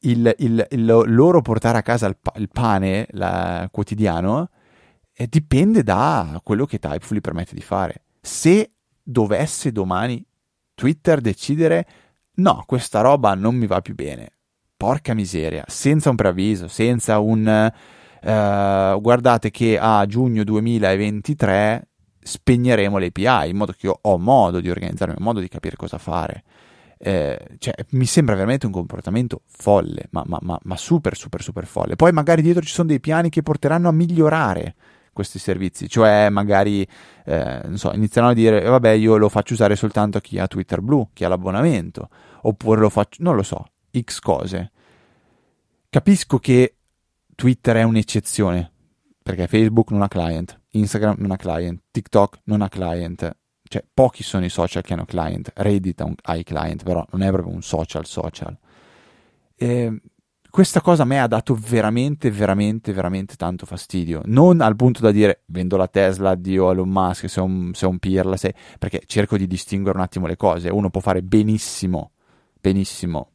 il, 0.00 0.34
il, 0.38 0.66
il, 0.70 0.84
loro 0.84 1.40
portare 1.40 1.78
a 1.78 1.82
casa 1.82 2.06
il, 2.06 2.16
il 2.36 2.48
pane 2.48 3.06
la, 3.10 3.68
quotidiano 3.70 4.50
eh, 5.12 5.26
dipende 5.28 5.82
da 5.82 6.40
quello 6.42 6.66
che 6.66 6.78
Typefully 6.78 7.20
permette 7.20 7.54
di 7.54 7.60
fare. 7.62 8.04
Se 8.20 8.72
dovesse 9.02 9.70
domani 9.70 10.24
Twitter 10.74 11.20
decidere 11.20 11.86
no, 12.36 12.64
questa 12.66 13.00
roba 13.00 13.34
non 13.34 13.54
mi 13.54 13.66
va 13.66 13.80
più 13.80 13.94
bene, 13.94 14.32
porca 14.76 15.14
miseria, 15.14 15.64
senza 15.66 16.10
un 16.10 16.16
preavviso, 16.16 16.68
senza 16.68 17.18
un... 17.18 17.72
Uh, 18.24 18.98
guardate 19.02 19.50
che 19.50 19.78
a 19.78 20.06
giugno 20.06 20.44
2023 20.44 21.88
spegneremo 22.24 22.96
le 22.96 23.12
API 23.14 23.50
in 23.50 23.56
modo 23.56 23.72
che 23.72 23.86
io 23.86 23.98
ho 24.00 24.18
modo 24.18 24.60
di 24.60 24.70
organizzarmi, 24.70 25.14
ho 25.18 25.22
modo 25.22 25.40
di 25.40 25.48
capire 25.48 25.76
cosa 25.76 25.98
fare. 25.98 26.42
Eh, 26.96 27.38
cioè, 27.58 27.74
mi 27.90 28.06
sembra 28.06 28.34
veramente 28.34 28.64
un 28.64 28.72
comportamento 28.72 29.42
folle, 29.46 30.06
ma, 30.10 30.24
ma, 30.26 30.38
ma, 30.40 30.58
ma, 30.62 30.76
super, 30.76 31.16
super, 31.16 31.42
super 31.42 31.66
folle. 31.66 31.96
Poi 31.96 32.12
magari 32.12 32.40
dietro 32.40 32.62
ci 32.62 32.72
sono 32.72 32.88
dei 32.88 33.00
piani 33.00 33.28
che 33.28 33.42
porteranno 33.42 33.88
a 33.88 33.92
migliorare 33.92 34.74
questi 35.12 35.38
servizi, 35.38 35.88
cioè 35.88 36.28
magari 36.30 36.86
eh, 37.24 37.60
non 37.64 37.76
so, 37.76 37.92
inizieranno 37.92 38.32
a 38.32 38.34
dire, 38.34 38.62
eh, 38.62 38.68
vabbè, 38.68 38.90
io 38.90 39.16
lo 39.16 39.28
faccio 39.28 39.52
usare 39.52 39.76
soltanto 39.76 40.18
a 40.18 40.20
chi 40.20 40.38
ha 40.38 40.46
Twitter 40.46 40.80
blu, 40.80 41.10
chi 41.12 41.24
ha 41.24 41.28
l'abbonamento, 41.28 42.08
oppure 42.42 42.80
lo 42.80 42.88
faccio, 42.88 43.22
non 43.22 43.36
lo 43.36 43.42
so, 43.42 43.64
X 43.98 44.18
cose. 44.18 44.72
Capisco 45.88 46.38
che 46.38 46.76
Twitter 47.34 47.76
è 47.76 47.82
un'eccezione, 47.82 48.72
perché 49.24 49.46
Facebook 49.46 49.90
non 49.90 50.02
ha 50.02 50.08
client, 50.08 50.60
Instagram 50.72 51.16
non 51.20 51.30
ha 51.30 51.36
client, 51.36 51.80
TikTok 51.90 52.40
non 52.44 52.60
ha 52.60 52.68
client, 52.68 53.34
cioè 53.62 53.82
pochi 53.94 54.22
sono 54.22 54.44
i 54.44 54.50
social 54.50 54.82
che 54.82 54.92
hanno 54.92 55.06
client, 55.06 55.50
Reddit 55.54 56.04
ha 56.24 56.36
i 56.36 56.44
client, 56.44 56.82
però 56.82 57.02
non 57.12 57.22
è 57.22 57.30
proprio 57.30 57.54
un 57.54 57.62
social 57.62 58.04
social. 58.04 58.54
E 59.56 60.00
questa 60.50 60.82
cosa 60.82 61.04
a 61.04 61.06
me 61.06 61.20
ha 61.20 61.26
dato 61.26 61.54
veramente, 61.54 62.30
veramente, 62.30 62.92
veramente 62.92 63.34
tanto 63.36 63.64
fastidio. 63.64 64.20
Non 64.26 64.60
al 64.60 64.76
punto 64.76 65.00
da 65.00 65.10
dire 65.10 65.44
vendo 65.46 65.78
la 65.78 65.88
Tesla, 65.88 66.30
addio 66.30 66.70
Elon 66.70 66.90
Musk, 66.90 67.26
sei 67.30 67.42
un, 67.42 67.72
sei 67.72 67.88
un 67.88 67.98
pirla, 67.98 68.36
sei... 68.36 68.52
perché 68.78 69.04
cerco 69.06 69.38
di 69.38 69.46
distinguere 69.46 69.96
un 69.96 70.04
attimo 70.04 70.26
le 70.26 70.36
cose. 70.36 70.68
Uno 70.68 70.90
può 70.90 71.00
fare 71.00 71.22
benissimo, 71.22 72.12
benissimo 72.60 73.30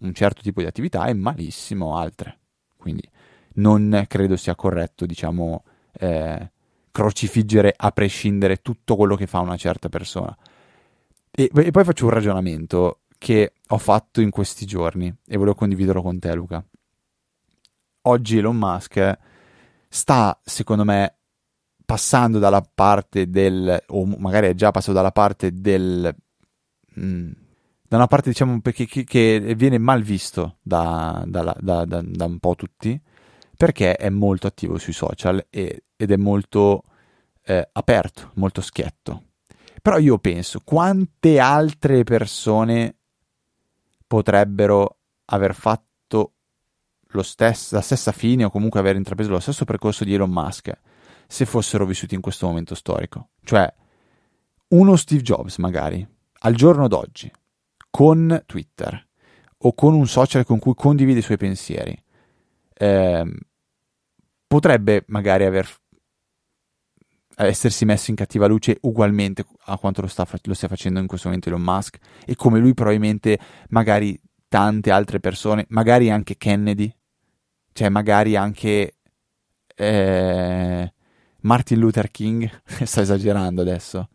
un 0.00 0.14
certo 0.14 0.40
tipo 0.40 0.62
di 0.62 0.66
attività 0.66 1.04
e 1.04 1.12
malissimo 1.12 1.98
altre. 1.98 2.40
Quindi 2.78 3.06
non 3.54 4.04
credo 4.08 4.36
sia 4.36 4.54
corretto, 4.54 5.06
diciamo, 5.06 5.64
eh, 5.92 6.50
crocifiggere 6.90 7.74
a 7.76 7.90
prescindere 7.90 8.58
tutto 8.58 8.96
quello 8.96 9.16
che 9.16 9.26
fa 9.26 9.40
una 9.40 9.56
certa 9.56 9.88
persona. 9.88 10.36
E, 11.30 11.50
e, 11.52 11.70
poi 11.70 11.84
faccio 11.84 12.04
un 12.04 12.10
ragionamento 12.10 13.00
che 13.18 13.54
ho 13.66 13.78
fatto 13.78 14.20
in 14.20 14.30
questi 14.30 14.64
giorni 14.64 15.12
e 15.26 15.36
volevo 15.36 15.56
condividerlo 15.56 16.02
con 16.02 16.18
te, 16.18 16.32
Luca. 16.34 16.64
Oggi 18.02 18.38
Elon 18.38 18.56
Musk 18.56 19.18
sta, 19.88 20.38
secondo 20.44 20.84
me, 20.84 21.16
passando 21.84 22.38
dalla 22.38 22.62
parte 22.62 23.28
del, 23.28 23.82
o 23.88 24.04
magari 24.18 24.48
è 24.48 24.54
già 24.54 24.70
passato 24.70 24.92
dalla 24.92 25.10
parte 25.10 25.60
del, 25.60 26.14
mh, 26.94 27.06
mm, 27.06 27.30
da 27.88 27.96
una 27.96 28.06
parte 28.06 28.30
diciamo 28.30 28.60
perché, 28.60 28.86
che, 28.86 29.04
che 29.04 29.54
viene 29.56 29.78
mal 29.78 30.02
visto 30.02 30.58
da, 30.62 31.24
da, 31.26 31.56
da, 31.60 31.84
da 31.84 32.24
un 32.24 32.38
po' 32.38 32.54
tutti, 32.54 33.00
perché 33.56 33.96
è 33.96 34.08
molto 34.10 34.46
attivo 34.46 34.78
sui 34.78 34.92
social 34.92 35.46
e, 35.50 35.84
ed 35.96 36.10
è 36.10 36.16
molto 36.16 36.84
eh, 37.44 37.68
aperto, 37.72 38.30
molto 38.34 38.60
schietto. 38.60 39.22
Però 39.80 39.98
io 39.98 40.18
penso, 40.18 40.60
quante 40.64 41.38
altre 41.38 42.04
persone 42.04 42.96
potrebbero 44.06 44.98
aver 45.26 45.54
fatto 45.54 46.32
stesso, 47.22 47.74
la 47.74 47.80
stessa 47.80 48.12
fine 48.12 48.44
o 48.44 48.50
comunque 48.50 48.80
aver 48.80 48.96
intrapreso 48.96 49.30
lo 49.30 49.40
stesso 49.40 49.64
percorso 49.64 50.04
di 50.04 50.14
Elon 50.14 50.30
Musk 50.30 50.72
se 51.26 51.44
fossero 51.46 51.86
vissuti 51.86 52.14
in 52.14 52.20
questo 52.20 52.46
momento 52.46 52.74
storico? 52.74 53.28
Cioè, 53.42 53.72
uno 54.68 54.96
Steve 54.96 55.22
Jobs 55.22 55.58
magari, 55.58 56.06
al 56.40 56.54
giorno 56.54 56.88
d'oggi, 56.88 57.30
con 57.90 58.42
Twitter 58.46 59.06
o 59.58 59.74
con 59.74 59.94
un 59.94 60.06
social 60.06 60.44
con 60.44 60.58
cui 60.58 60.74
condivide 60.74 61.20
i 61.20 61.22
suoi 61.22 61.36
pensieri, 61.36 62.03
eh, 62.74 63.24
potrebbe 64.46 65.04
magari 65.08 65.44
aver 65.44 65.68
essersi 67.36 67.84
messo 67.84 68.10
in 68.10 68.16
cattiva 68.16 68.46
luce 68.46 68.78
ugualmente 68.82 69.44
a 69.64 69.76
quanto 69.76 70.00
lo, 70.00 70.06
sta, 70.06 70.26
lo 70.42 70.54
stia 70.54 70.68
facendo 70.68 71.00
in 71.00 71.06
questo 71.06 71.28
momento 71.28 71.48
Elon 71.48 71.62
Musk 71.62 71.98
e 72.24 72.36
come 72.36 72.58
lui 72.58 72.74
probabilmente 72.74 73.38
magari 73.70 74.18
tante 74.48 74.92
altre 74.92 75.18
persone, 75.18 75.66
magari 75.70 76.10
anche 76.10 76.36
Kennedy, 76.36 76.94
cioè 77.72 77.88
magari 77.88 78.36
anche 78.36 78.94
eh, 79.74 80.92
Martin 81.40 81.78
Luther 81.80 82.10
King, 82.10 82.48
sto 82.84 83.00
esagerando 83.00 83.62
adesso. 83.62 84.08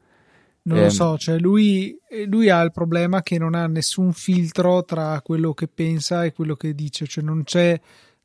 Non 0.61 0.77
eh, 0.77 0.83
lo 0.83 0.89
so, 0.89 1.17
cioè 1.17 1.37
lui, 1.39 1.97
lui, 2.27 2.49
ha 2.49 2.61
il 2.61 2.71
problema 2.71 3.21
che 3.21 3.37
non 3.37 3.53
ha 3.53 3.67
nessun 3.67 4.13
filtro 4.13 4.83
tra 4.85 5.19
quello 5.21 5.53
che 5.53 5.67
pensa 5.67 6.23
e 6.23 6.31
quello 6.31 6.55
che 6.55 6.73
dice, 6.73 7.05
cioè 7.05 7.23
non 7.23 7.43
c'è. 7.43 7.79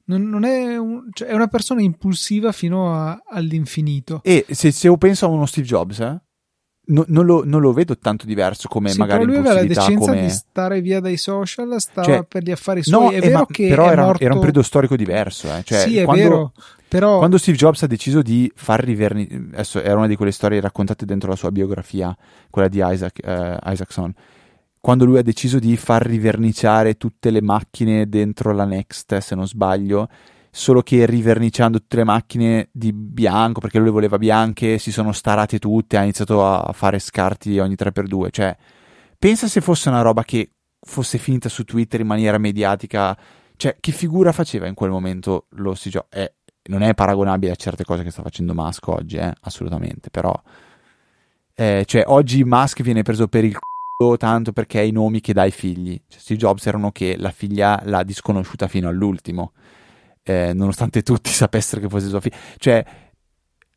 Non, 0.07 0.29
non 0.29 0.45
è, 0.45 0.77
un, 0.77 1.09
cioè 1.12 1.29
è, 1.29 1.35
una 1.35 1.47
persona 1.47 1.81
impulsiva 1.81 2.53
fino 2.53 2.95
a, 2.95 3.23
all'infinito. 3.27 4.21
E 4.23 4.45
se, 4.51 4.71
se, 4.71 4.87
io 4.87 4.97
penso 4.99 5.25
a 5.25 5.29
uno 5.29 5.47
Steve 5.47 5.67
Jobs, 5.67 6.01
eh? 6.01 6.21
No, 6.87 7.03
non, 7.09 7.25
lo, 7.25 7.43
non, 7.47 7.62
lo, 7.62 7.73
vedo 7.73 7.97
tanto 7.97 8.27
diverso 8.27 8.69
come 8.69 8.90
sì, 8.90 8.99
magari 8.99 9.25
lui 9.25 9.37
aveva 9.37 9.55
la 9.55 9.64
decenza 9.64 10.11
come... 10.11 10.21
di 10.21 10.29
stare 10.29 10.83
via 10.83 11.01
dai 11.01 11.17
social, 11.17 11.81
stava 11.81 12.07
cioè, 12.07 12.25
per 12.25 12.43
gli 12.43 12.51
affari 12.51 12.83
suoi. 12.83 13.05
No, 13.05 13.11
è 13.11 13.21
vero 13.21 13.38
ma, 13.38 13.47
che 13.47 13.69
però 13.69 13.90
era, 13.90 14.05
morto... 14.05 14.23
era, 14.23 14.35
un 14.35 14.40
periodo 14.40 14.62
storico 14.62 14.95
diverso. 14.95 15.49
Eh. 15.49 15.62
Cioè, 15.64 15.79
sì, 15.79 15.97
è 15.97 16.05
quando, 16.05 16.23
vero. 16.23 16.53
Però... 16.87 17.17
Quando 17.17 17.38
Steve 17.38 17.57
Jobs 17.57 17.83
ha 17.83 17.87
deciso 17.87 18.21
di 18.21 18.53
far 18.55 18.85
riverni... 18.85 19.27
Adesso 19.55 19.81
era 19.81 19.97
una 19.97 20.07
di 20.07 20.17
quelle 20.17 20.31
storie 20.31 20.61
raccontate 20.61 21.07
dentro 21.07 21.31
la 21.31 21.37
sua 21.37 21.51
biografia, 21.51 22.14
quella 22.51 22.69
di 22.69 22.83
Isaac, 22.85 23.19
uh, 23.25 23.71
Isaacson. 23.71 24.14
Quando 24.85 25.07
lui 25.07 25.16
ha 25.16 25.23
deciso 25.23 25.59
di 25.59 25.79
far 25.79 26.05
riverniciare 26.05 26.99
tutte 26.99 27.31
le 27.31 27.40
macchine 27.40 28.07
dentro 28.07 28.53
la 28.53 28.66
Next, 28.66 29.16
se 29.16 29.35
non 29.35 29.47
sbaglio, 29.47 30.11
solo 30.51 30.83
che 30.83 31.07
riverniciando 31.07 31.79
tutte 31.79 31.97
le 31.97 32.05
macchine 32.05 32.68
di 32.70 32.92
bianco, 32.92 33.61
perché 33.61 33.79
lui 33.79 33.87
le 33.87 33.92
voleva 33.92 34.18
bianche, 34.18 34.77
si 34.77 34.92
sono 34.92 35.12
starate 35.12 35.59
tutte, 35.59 35.97
ha 35.97 36.03
iniziato 36.03 36.47
a 36.47 36.70
fare 36.75 36.99
scarti 36.99 37.59
ogni 37.59 37.77
3x2. 37.79 38.29
Cioè, 38.31 38.55
pensa 39.18 39.49
se 39.49 39.62
fosse 39.62 39.88
una 39.88 40.03
roba 40.03 40.23
che 40.23 40.51
fosse 40.79 41.16
finita 41.16 41.49
su 41.49 41.64
Twitter 41.64 42.01
in 42.01 42.07
maniera 42.07 42.37
mediatica. 42.37 43.16
Cioè, 43.57 43.79
che 43.81 43.90
figura 43.90 44.33
faceva 44.33 44.66
in 44.66 44.75
quel 44.75 44.90
momento 44.90 45.47
lo 45.53 45.73
Jobs? 45.73 46.09
Eh, 46.11 46.35
non 46.64 46.83
è 46.83 46.92
paragonabile 46.92 47.53
a 47.53 47.57
certe 47.57 47.85
cose 47.85 48.03
che 48.03 48.11
sta 48.11 48.20
facendo 48.20 48.53
Musk 48.53 48.87
oggi, 48.88 49.16
eh, 49.16 49.33
assolutamente, 49.40 50.11
però... 50.11 50.38
Eh, 51.55 51.85
cioè, 51.87 52.03
oggi 52.07 52.44
Musk 52.44 52.83
viene 52.83 53.01
preso 53.01 53.29
per 53.29 53.44
il 53.44 53.55
c***o 53.55 53.74
tanto 54.19 54.53
perché 54.53 54.83
i 54.83 54.91
nomi 54.91 55.21
che 55.21 55.33
dà 55.33 55.43
ai 55.43 55.51
figli. 55.51 56.01
Cioè, 56.09 56.21
Steve 56.21 56.41
Jobs 56.41 56.67
era 56.67 56.77
uno 56.77 56.93
che 56.93 57.17
la 57.17 57.31
figlia 57.31 57.81
l'ha 57.85 58.03
disconosciuta 58.03 58.69
fino 58.69 58.89
all'ultimo 58.89 59.53
eh, 60.25 60.53
nonostante 60.55 61.03
tutti 61.03 61.31
sapessero 61.31 61.81
che 61.81 61.89
fosse 61.89 62.09
sua 62.09 62.21
figlia. 62.21 62.37
Cioè, 62.57 62.85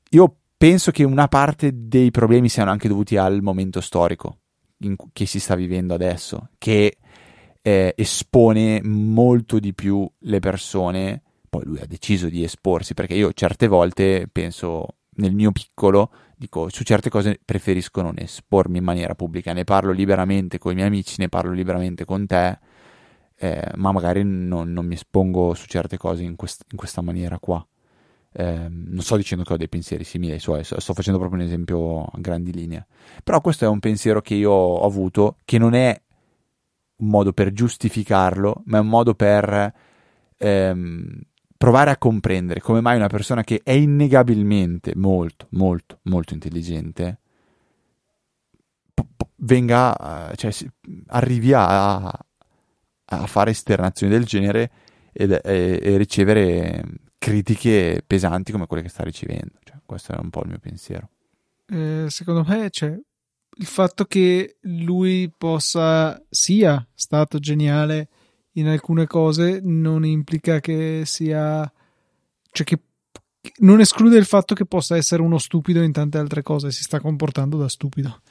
io 0.10 0.36
penso 0.58 0.92
che 0.92 1.04
una 1.04 1.28
parte 1.28 1.72
dei 1.74 2.10
problemi 2.10 2.50
siano 2.50 2.72
anche 2.72 2.88
dovuti 2.88 3.18
al 3.18 3.42
momento 3.42 3.82
storico 3.82 4.40
in, 4.80 4.96
che 5.14 5.26
si 5.26 5.40
sta 5.40 5.54
vivendo 5.56 5.94
adesso, 5.94 6.50
che 6.58 6.98
eh, 7.62 7.94
espone 7.96 8.82
molto 8.82 9.60
di 9.60 9.74
più 9.74 10.10
le 10.20 10.40
persone. 10.40 11.22
Poi 11.50 11.64
lui 11.66 11.80
ha 11.80 11.86
deciso 11.86 12.28
di 12.28 12.44
esporsi 12.44 12.94
perché 12.94 13.14
io 13.14 13.32
certe 13.34 13.68
volte 13.68 14.28
penso 14.32 14.88
nel 15.18 15.34
mio 15.34 15.52
piccolo 15.52 16.12
dico 16.38 16.70
su 16.70 16.84
certe 16.84 17.10
cose 17.10 17.40
preferisco 17.44 18.02
non 18.02 18.16
espormi 18.18 18.78
in 18.78 18.84
maniera 18.84 19.16
pubblica 19.16 19.54
ne 19.54 19.64
parlo 19.64 19.92
liberamente 19.92 20.60
con 20.60 20.72
i 20.72 20.76
miei 20.76 20.88
amici 20.88 21.16
ne 21.18 21.30
parlo 21.30 21.52
liberamente 21.52 22.06
con 22.06 22.26
te 22.28 22.60
eh, 23.40 23.72
ma 23.76 23.92
magari 23.92 24.24
non, 24.24 24.72
non, 24.74 24.86
mi 24.86 24.96
espongo 24.96 25.54
su 25.54 25.68
certe 25.68 25.98
cose 25.98 26.24
in, 26.24 26.36
quest- 26.36 26.66
in 26.72 26.78
questa 26.78 27.02
maniera 27.02 27.38
qua. 27.38 27.66
Eh, 28.34 28.68
non 28.68 29.02
sto 29.02 29.16
dicendo 29.16 29.44
che 29.44 29.54
ho 29.54 29.58
dei 29.58 29.70
pensieri 29.70 30.04
simili 30.04 30.34
ai 30.34 30.40
suoi, 30.40 30.64
sto 30.64 30.94
facendo 30.94 31.20
proprio 31.20 31.40
un 31.40 31.46
esempio 31.46 32.04
a 32.04 32.18
grandi 32.18 32.52
linee. 32.52 32.88
Però 33.24 33.40
questo 33.42 33.66
è 33.66 33.68
un 33.68 33.80
pensiero 33.80 34.22
che 34.22 34.34
io 34.34 34.52
ho 34.52 34.86
avuto, 34.86 35.38
che 35.46 35.58
non 35.60 35.74
è 35.74 36.00
un 36.98 37.08
modo 37.08 37.32
per 37.32 37.54
giustificarlo, 37.54 38.64
ma 38.66 38.78
è 38.78 38.82
un 38.82 38.88
modo 38.88 39.14
per 39.14 39.74
ehm, 40.38 41.22
provare 41.58 41.92
a 41.92 41.98
comprendere 41.98 42.62
come 42.62 42.82
mai 42.82 42.96
una 42.96 43.08
persona 43.08 43.44
che 43.44 43.62
è 43.64 43.72
innegabilmente 43.72 44.94
molto, 44.96 45.48
molto, 45.52 46.00
molto 46.04 46.34
intelligente 46.34 47.20
venga, 49.38 50.32
cioè, 50.36 50.52
arrivi 51.08 51.54
a, 51.54 51.98
a 52.06 53.26
fare 53.26 53.52
esternazioni 53.52 54.12
del 54.12 54.26
genere 54.26 54.72
ed, 55.12 55.32
e, 55.44 55.80
e, 55.82 55.98
ricevere 55.98 56.84
critiche 57.18 58.04
pesanti 58.06 58.52
come 58.52 58.68
quelle 58.68 58.84
che 58.84 58.90
sta 58.90 59.04
ricevendo. 59.04 59.60
Cioè, 59.64 59.78
questo 59.86 60.14
è 60.14 60.18
un 60.20 60.30
po' 60.30 60.42
il 60.42 60.50
mio 60.50 60.60
pensiero. 60.60 61.10
Eh, 61.70 62.06
secondo 62.10 62.46
me 62.48 62.70
cioè, 62.70 62.98
il 63.60 63.66
fatto 63.66 64.06
che 64.06 64.58
lui 64.62 65.32
possa 65.36 66.22
sia 66.30 66.86
stato 66.94 67.40
geniale 67.40 68.10
in 68.58 68.68
alcune 68.68 69.08
cose 69.08 69.60
non 69.64 70.06
implica 70.06 70.60
che 70.60 71.04
sia 71.06 71.72
cioè 72.52 72.66
che 72.66 72.80
non 73.60 73.80
esclude 73.80 74.18
il 74.18 74.26
fatto 74.26 74.54
che 74.54 74.66
possa 74.66 74.98
essere 74.98 75.22
uno 75.22 75.38
stupido 75.38 75.82
in 75.82 75.92
tante 75.92 76.18
altre 76.18 76.42
cose 76.42 76.72
si 76.72 76.84
sta 76.84 77.00
comportando 77.00 77.58
da 77.58 77.70
stupido. 77.70 78.22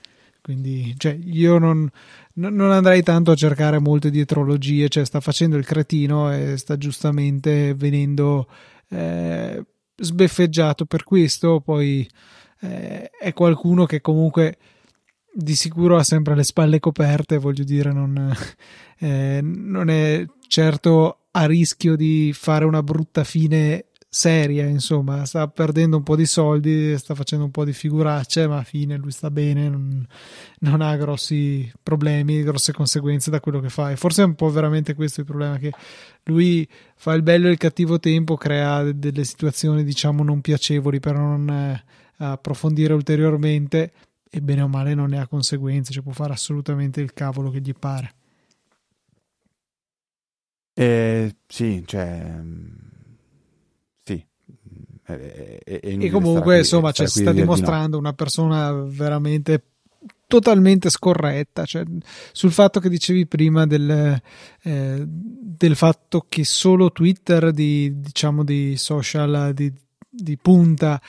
Quindi 0.42 0.94
cioè, 0.96 1.18
io 1.24 1.58
non, 1.58 1.90
non, 2.34 2.70
andrei 2.70 3.02
tanto 3.02 3.32
a 3.32 3.34
cercare 3.34 3.80
molte 3.80 4.10
dietrologie, 4.10 4.88
cioè 4.88 5.04
sta 5.04 5.20
facendo 5.20 5.56
il 5.56 5.66
cretino 5.66 6.32
e 6.32 6.56
sta 6.56 6.76
giustamente 6.76 7.74
venendo 7.74 8.46
eh, 8.90 9.64
sbeffeggiato 9.96 10.84
per 10.84 11.02
questo, 11.02 11.60
poi 11.60 12.08
eh, 12.60 13.10
è 13.10 13.32
qualcuno 13.32 13.86
che 13.86 14.00
comunque 14.00 14.56
di 15.38 15.54
sicuro 15.54 15.96
ha 15.96 16.02
sempre 16.02 16.34
le 16.34 16.44
spalle 16.44 16.80
coperte, 16.80 17.36
voglio 17.36 17.62
dire, 17.62 17.92
non, 17.92 18.34
eh, 18.98 19.40
non 19.42 19.90
è 19.90 20.24
certo 20.48 21.18
a 21.32 21.44
rischio 21.44 21.94
di 21.94 22.32
fare 22.34 22.64
una 22.64 22.82
brutta 22.82 23.22
fine 23.22 23.86
seria, 24.08 24.64
insomma, 24.64 25.26
sta 25.26 25.46
perdendo 25.48 25.98
un 25.98 26.02
po' 26.02 26.16
di 26.16 26.24
soldi, 26.24 26.96
sta 26.96 27.14
facendo 27.14 27.44
un 27.44 27.50
po' 27.50 27.66
di 27.66 27.74
figuracce, 27.74 28.46
ma 28.46 28.58
a 28.58 28.62
fine 28.62 28.96
lui 28.96 29.10
sta 29.10 29.30
bene, 29.30 29.68
non, 29.68 30.06
non, 30.60 30.80
ha 30.80 30.96
grossi 30.96 31.70
problemi, 31.82 32.42
grosse 32.42 32.72
conseguenze 32.72 33.30
da 33.30 33.40
quello 33.40 33.60
che 33.60 33.68
fa. 33.68 33.90
E 33.90 33.96
forse 33.96 34.22
è 34.22 34.24
un 34.24 34.34
po' 34.34 34.48
veramente 34.48 34.94
questo 34.94 35.20
il 35.20 35.26
problema, 35.26 35.58
che 35.58 35.70
lui 36.24 36.66
fa 36.94 37.12
il 37.12 37.22
bello 37.22 37.48
e 37.48 37.50
il 37.50 37.58
cattivo 37.58 38.00
tempo, 38.00 38.36
crea 38.36 38.90
delle 38.90 39.24
situazioni, 39.24 39.84
diciamo, 39.84 40.24
non 40.24 40.40
piacevoli 40.40 40.98
per 40.98 41.14
non 41.14 41.50
eh, 41.50 41.84
approfondire 42.16 42.94
ulteriormente 42.94 43.92
e 44.36 44.42
bene 44.42 44.62
o 44.62 44.68
male 44.68 44.94
non 44.94 45.08
ne 45.08 45.18
ha 45.18 45.26
conseguenze, 45.26 45.92
cioè 45.92 46.02
può 46.02 46.12
fare 46.12 46.32
assolutamente 46.32 47.00
il 47.00 47.12
cavolo 47.12 47.50
che 47.50 47.60
gli 47.60 47.72
pare. 47.72 48.14
Eh, 50.74 51.36
sì, 51.46 51.82
cioè 51.86 52.42
e, 55.06 55.60
e, 55.64 55.80
e 56.00 56.10
comunque 56.10 56.42
qui, 56.42 56.58
insomma 56.58 56.90
cioè, 56.90 57.06
si 57.06 57.20
sta 57.20 57.32
dimostrando 57.32 57.96
no. 57.96 58.02
una 58.02 58.12
persona 58.12 58.72
veramente 58.72 59.62
totalmente 60.26 60.90
scorretta 60.90 61.64
cioè, 61.64 61.84
sul 62.32 62.50
fatto 62.50 62.80
che 62.80 62.88
dicevi 62.88 63.26
prima 63.26 63.66
del, 63.66 64.20
eh, 64.62 65.04
del 65.06 65.76
fatto 65.76 66.26
che 66.28 66.44
solo 66.44 66.90
Twitter 66.90 67.52
di, 67.52 68.00
diciamo 68.00 68.42
di 68.42 68.76
social 68.76 69.52
di, 69.54 69.72
di 70.10 70.36
punta 70.36 71.00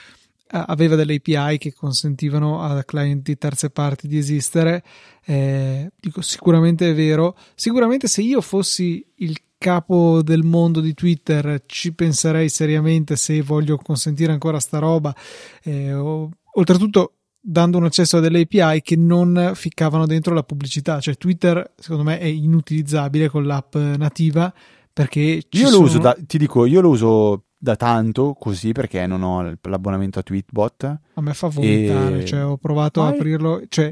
aveva 0.49 0.95
delle 0.95 1.15
API 1.15 1.57
che 1.57 1.73
consentivano 1.73 2.61
a 2.61 2.83
client 2.83 3.23
di 3.23 3.37
terze 3.37 3.69
parti 3.69 4.07
di 4.07 4.17
esistere. 4.17 4.83
Eh, 5.25 5.91
dico 5.99 6.21
sicuramente 6.21 6.89
è 6.89 6.95
vero. 6.95 7.35
Sicuramente 7.55 8.07
se 8.07 8.21
io 8.21 8.41
fossi 8.41 9.05
il 9.17 9.37
capo 9.57 10.21
del 10.21 10.43
mondo 10.43 10.79
di 10.79 10.93
Twitter 10.93 11.63
ci 11.65 11.93
penserei 11.93 12.49
seriamente 12.49 13.15
se 13.15 13.41
voglio 13.41 13.77
consentire 13.77 14.31
ancora 14.31 14.59
sta 14.59 14.79
roba. 14.79 15.15
Eh, 15.63 15.93
o, 15.93 16.29
oltretutto 16.53 17.13
dando 17.39 17.77
un 17.77 17.85
accesso 17.85 18.17
a 18.17 18.19
delle 18.19 18.41
API 18.41 18.81
che 18.81 18.95
non 18.95 19.51
ficcavano 19.53 20.05
dentro 20.05 20.33
la 20.33 20.43
pubblicità, 20.43 20.99
cioè 20.99 21.15
Twitter 21.15 21.73
secondo 21.77 22.03
me 22.03 22.19
è 22.19 22.25
inutilizzabile 22.25 23.29
con 23.29 23.45
l'app 23.45 23.75
nativa 23.75 24.53
perché 24.97 25.43
io 25.47 25.69
lo 25.69 25.81
uso 25.81 25.99
da, 25.99 26.17
ti 26.25 26.39
dico, 26.39 26.65
io 26.65 26.81
lo 26.81 26.89
uso 26.89 27.43
da 27.57 27.75
tanto 27.75 28.33
così 28.33 28.71
perché 28.71 29.05
non 29.07 29.23
ho 29.23 29.57
l'abbonamento 29.61 30.19
a 30.19 30.23
Tweetbot. 30.23 30.83
A 31.13 31.21
me 31.21 31.33
fa 31.33 31.47
vomitare, 31.47 32.21
e... 32.21 32.25
cioè 32.25 32.45
ho 32.45 32.57
provato 32.57 33.03
a 33.03 33.07
aprirlo, 33.07 33.63
cioè 33.67 33.91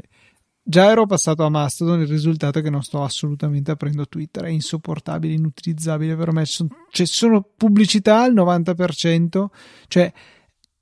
Già 0.68 0.90
ero 0.90 1.06
passato 1.06 1.44
a 1.44 1.48
Mastodon, 1.48 2.00
il 2.00 2.08
risultato 2.08 2.58
è 2.58 2.62
che 2.62 2.70
non 2.70 2.82
sto 2.82 3.04
assolutamente 3.04 3.70
aprendo 3.70 4.04
Twitter, 4.08 4.42
è 4.42 4.48
insopportabile, 4.48 5.32
inutilizzabile 5.32 6.16
per 6.16 6.32
me. 6.32 6.44
Ci 6.44 6.66
cioè, 6.90 7.06
sono 7.06 7.48
pubblicità 7.56 8.22
al 8.22 8.34
90%, 8.34 9.46
cioè 9.86 10.12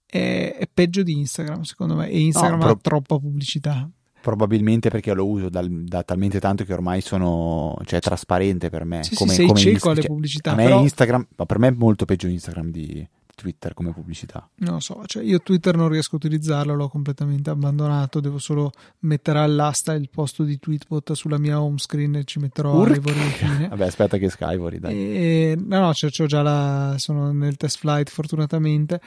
è, 0.07 0.57
è, 0.59 0.68
peggio 0.73 1.03
di 1.03 1.18
Instagram 1.18 1.61
secondo 1.64 1.97
me, 1.97 2.09
e 2.09 2.18
Instagram 2.18 2.61
no, 2.61 2.64
pro- 2.64 2.73
ha 2.73 2.79
troppa 2.81 3.18
pubblicità. 3.18 3.87
Probabilmente 4.24 4.88
perché 4.88 5.12
lo 5.12 5.26
uso 5.26 5.50
dal, 5.50 5.68
da 5.68 6.02
talmente 6.02 6.40
tanto 6.40 6.64
che 6.64 6.72
ormai 6.72 7.02
sono 7.02 7.76
cioè, 7.84 8.00
trasparente 8.00 8.70
per 8.70 8.84
me. 8.84 9.02
Sì, 9.02 9.14
come, 9.14 9.32
sì, 9.32 9.37
sei 9.37 9.46
come 9.48 9.60
cieco 9.60 9.90
alle 9.90 10.00
cioè, 10.00 10.10
pubblicità. 10.10 10.54
Me 10.54 10.64
però... 10.64 10.80
Instagram, 10.80 11.26
ma 11.37 11.44
per 11.44 11.58
me 11.58 11.68
è 11.68 11.72
molto 11.72 12.06
peggio 12.06 12.26
Instagram 12.26 12.70
di, 12.70 13.06
Twitter 13.34 13.74
come 13.74 13.92
pubblicità? 13.92 14.48
Non 14.60 14.74
lo 14.74 14.80
so, 14.80 15.02
cioè 15.04 15.22
io 15.22 15.40
Twitter 15.40 15.76
non 15.76 15.88
riesco 15.88 16.14
a 16.14 16.18
utilizzarlo, 16.18 16.74
l'ho 16.74 16.88
completamente 16.88 17.50
abbandonato, 17.50 18.20
devo 18.20 18.38
solo 18.38 18.70
mettere 19.00 19.40
all'asta 19.40 19.92
il 19.92 20.08
posto 20.08 20.44
di 20.44 20.58
Tweetbot 20.58 21.12
sulla 21.12 21.38
mia 21.38 21.60
home 21.60 21.78
screen 21.78 22.16
e 22.16 22.24
ci 22.24 22.38
metterò 22.38 22.74
Urk. 22.74 22.96
Ivory 22.96 23.20
infine. 23.20 23.68
Vabbè, 23.74 23.84
aspetta 23.84 24.16
che 24.16 24.26
esca 24.26 24.50
Ivory, 24.52 24.78
dai. 24.78 24.94
E, 24.94 25.58
no, 25.58 25.80
no, 25.80 25.90
c'ho, 25.92 26.08
c'ho 26.08 26.26
già 26.26 26.40
la, 26.40 26.94
sono 26.96 27.30
nel 27.32 27.56
test 27.56 27.78
flight 27.78 28.08
fortunatamente 28.08 29.00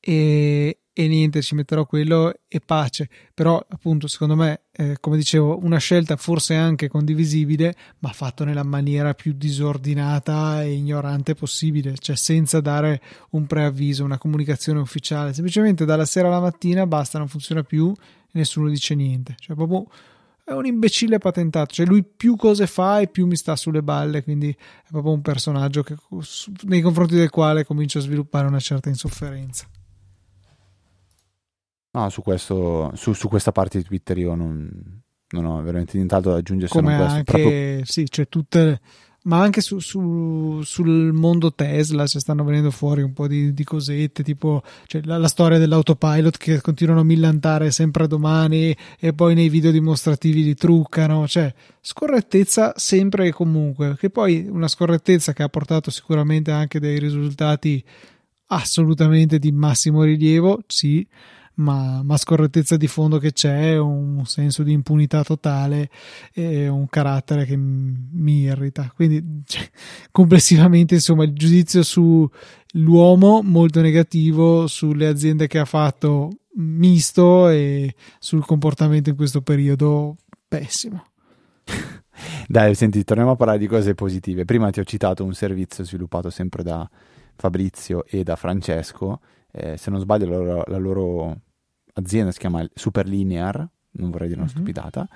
e, 0.00 0.79
e 0.92 1.06
niente, 1.06 1.40
ci 1.40 1.54
metterò 1.54 1.86
quello 1.86 2.34
e 2.48 2.60
pace. 2.60 3.08
Però, 3.32 3.64
appunto, 3.68 4.08
secondo 4.08 4.34
me, 4.34 4.62
eh, 4.72 4.96
come 5.00 5.16
dicevo, 5.16 5.58
una 5.62 5.78
scelta 5.78 6.16
forse 6.16 6.54
anche 6.54 6.88
condivisibile, 6.88 7.74
ma 8.00 8.12
fatto 8.12 8.44
nella 8.44 8.64
maniera 8.64 9.14
più 9.14 9.32
disordinata 9.32 10.62
e 10.62 10.72
ignorante 10.72 11.34
possibile, 11.34 11.96
cioè 11.98 12.16
senza 12.16 12.60
dare 12.60 13.00
un 13.30 13.46
preavviso, 13.46 14.04
una 14.04 14.18
comunicazione 14.18 14.80
ufficiale. 14.80 15.32
Semplicemente 15.32 15.84
dalla 15.84 16.04
sera 16.04 16.28
alla 16.28 16.40
mattina 16.40 16.86
basta, 16.86 17.18
non 17.18 17.28
funziona 17.28 17.62
più 17.62 17.92
e 17.96 18.30
nessuno 18.32 18.68
dice 18.68 18.94
niente. 18.94 19.36
Cioè, 19.38 19.54
proprio 19.54 19.86
è 20.44 20.52
un 20.52 20.66
imbecille 20.66 21.18
patentato, 21.18 21.72
cioè 21.72 21.86
lui 21.86 22.02
più 22.02 22.34
cose 22.34 22.66
fa 22.66 22.98
e 22.98 23.06
più 23.06 23.26
mi 23.26 23.36
sta 23.36 23.54
sulle 23.54 23.82
balle, 23.82 24.24
quindi 24.24 24.50
è 24.50 24.88
proprio 24.90 25.12
un 25.12 25.22
personaggio 25.22 25.84
che, 25.84 25.94
nei 26.62 26.80
confronti 26.80 27.14
del 27.14 27.30
quale 27.30 27.64
comincio 27.64 27.98
a 27.98 28.02
sviluppare 28.02 28.48
una 28.48 28.58
certa 28.58 28.88
insofferenza. 28.88 29.68
No, 31.92 32.08
su, 32.08 32.22
questo, 32.22 32.92
su, 32.94 33.12
su 33.12 33.28
questa 33.28 33.52
parte 33.52 33.78
di 33.78 33.84
Twitter 33.84 34.18
io 34.18 34.34
non, 34.34 34.70
non 35.30 35.44
ho 35.44 35.62
veramente 35.62 35.96
nient'altro 35.96 36.32
da 36.32 36.38
aggiungere. 36.38 36.70
Come 36.70 36.94
anche, 36.94 37.22
proprio... 37.24 37.84
sì, 37.84 38.04
c'è 38.04 38.28
tutte 38.28 38.80
ma 39.22 39.42
anche 39.42 39.60
su, 39.60 39.80
su, 39.80 40.62
sul 40.62 41.12
mondo 41.12 41.52
Tesla 41.52 42.06
ci 42.06 42.18
stanno 42.18 42.42
venendo 42.42 42.70
fuori 42.70 43.02
un 43.02 43.12
po' 43.12 43.26
di, 43.26 43.52
di 43.52 43.64
cosette, 43.64 44.22
tipo 44.22 44.62
cioè, 44.86 45.02
la, 45.04 45.18
la, 45.18 45.28
storia 45.28 45.58
dell'autopilot 45.58 46.38
che 46.38 46.60
continuano 46.62 47.00
a 47.00 47.04
millantare 47.04 47.70
sempre 47.70 48.06
domani 48.06 48.74
e 48.98 49.12
poi 49.12 49.34
nei 49.34 49.50
video 49.50 49.70
dimostrativi 49.70 50.42
li 50.42 50.54
truccano, 50.54 51.28
cioè 51.28 51.52
scorrettezza 51.82 52.72
sempre 52.76 53.26
e 53.26 53.32
comunque, 53.32 53.96
che 53.98 54.08
poi 54.08 54.46
una 54.48 54.68
scorrettezza 54.68 55.34
che 55.34 55.42
ha 55.42 55.48
portato 55.48 55.90
sicuramente 55.90 56.50
anche 56.50 56.80
dei 56.80 56.98
risultati 56.98 57.84
assolutamente 58.52 59.38
di 59.38 59.52
massimo 59.52 60.02
rilievo, 60.02 60.62
sì, 60.66 61.06
ma, 61.60 62.02
ma 62.02 62.16
scorrettezza 62.16 62.76
di 62.76 62.86
fondo 62.86 63.18
che 63.18 63.32
c'è, 63.32 63.78
un 63.78 64.24
senso 64.24 64.62
di 64.62 64.72
impunità 64.72 65.22
totale 65.22 65.90
e 66.32 66.68
un 66.68 66.88
carattere 66.88 67.44
che 67.44 67.56
mi 67.56 68.40
irrita. 68.40 68.90
Quindi 68.94 69.42
cioè, 69.44 69.68
complessivamente 70.10 70.94
insomma 70.94 71.24
il 71.24 71.32
giudizio 71.32 71.82
sull'uomo 71.82 73.42
molto 73.42 73.80
negativo, 73.80 74.66
sulle 74.66 75.06
aziende 75.06 75.46
che 75.46 75.58
ha 75.58 75.64
fatto 75.64 76.30
misto 76.56 77.48
e 77.48 77.94
sul 78.18 78.44
comportamento 78.44 79.10
in 79.10 79.16
questo 79.16 79.42
periodo 79.42 80.16
pessimo. 80.48 81.04
Dai, 82.48 82.74
senti, 82.74 83.04
torniamo 83.04 83.32
a 83.32 83.36
parlare 83.36 83.58
di 83.58 83.66
cose 83.66 83.94
positive. 83.94 84.44
Prima 84.44 84.70
ti 84.70 84.80
ho 84.80 84.84
citato 84.84 85.24
un 85.24 85.34
servizio 85.34 85.84
sviluppato 85.84 86.30
sempre 86.30 86.62
da 86.62 86.88
Fabrizio 87.36 88.04
e 88.06 88.22
da 88.22 88.36
Francesco. 88.36 89.20
Eh, 89.52 89.76
se 89.76 89.90
non 89.90 90.00
sbaglio, 90.00 90.28
la 90.28 90.36
loro, 90.36 90.64
la 90.66 90.76
loro 90.76 91.40
azienda 91.94 92.32
si 92.32 92.38
chiama 92.38 92.66
Superlinear, 92.74 93.68
non 93.92 94.10
vorrei 94.10 94.28
dire 94.28 94.40
una 94.40 94.48
mm-hmm. 94.48 94.62
stupidata, 94.62 95.08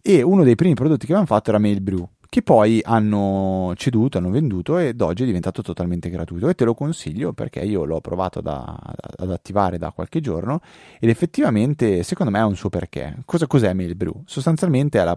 e 0.00 0.22
uno 0.22 0.42
dei 0.44 0.54
primi 0.54 0.74
prodotti 0.74 1.06
che 1.06 1.12
avevano 1.12 1.26
fatto 1.26 1.50
era 1.50 1.58
MailBrew, 1.58 2.08
che 2.32 2.42
poi 2.42 2.80
hanno 2.82 3.74
ceduto, 3.76 4.16
hanno 4.16 4.30
venduto 4.30 4.78
ed 4.78 5.02
oggi 5.02 5.22
è 5.22 5.26
diventato 5.26 5.60
totalmente 5.60 6.08
gratuito 6.08 6.48
e 6.48 6.54
te 6.54 6.64
lo 6.64 6.72
consiglio 6.72 7.34
perché 7.34 7.60
io 7.60 7.84
l'ho 7.84 8.00
provato 8.00 8.40
da, 8.40 8.64
ad 8.64 9.30
attivare 9.30 9.76
da 9.76 9.92
qualche 9.92 10.20
giorno 10.20 10.62
ed 10.98 11.10
effettivamente 11.10 12.02
secondo 12.02 12.32
me 12.32 12.38
ha 12.38 12.46
un 12.46 12.56
suo 12.56 12.70
perché. 12.70 13.18
Cosa, 13.26 13.46
cos'è 13.46 13.74
MailBrew? 13.74 14.22
Sostanzialmente 14.24 14.98
è, 14.98 15.16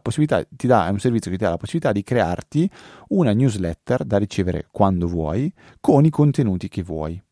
ti 0.50 0.68
dà, 0.68 0.88
è 0.88 0.89
un 0.89 1.00
servizio 1.00 1.32
che 1.32 1.38
ti 1.38 1.44
dà 1.44 1.52
la 1.52 1.58
possibilità 1.58 1.94
di 1.94 2.04
crearti 2.04 2.70
una 3.08 3.32
newsletter 3.32 4.04
da 4.04 4.18
ricevere 4.18 4.68
quando 4.70 5.08
vuoi 5.08 5.50
con 5.80 6.04
i 6.04 6.10
contenuti 6.10 6.68
che 6.68 6.84
vuoi. 6.84 7.24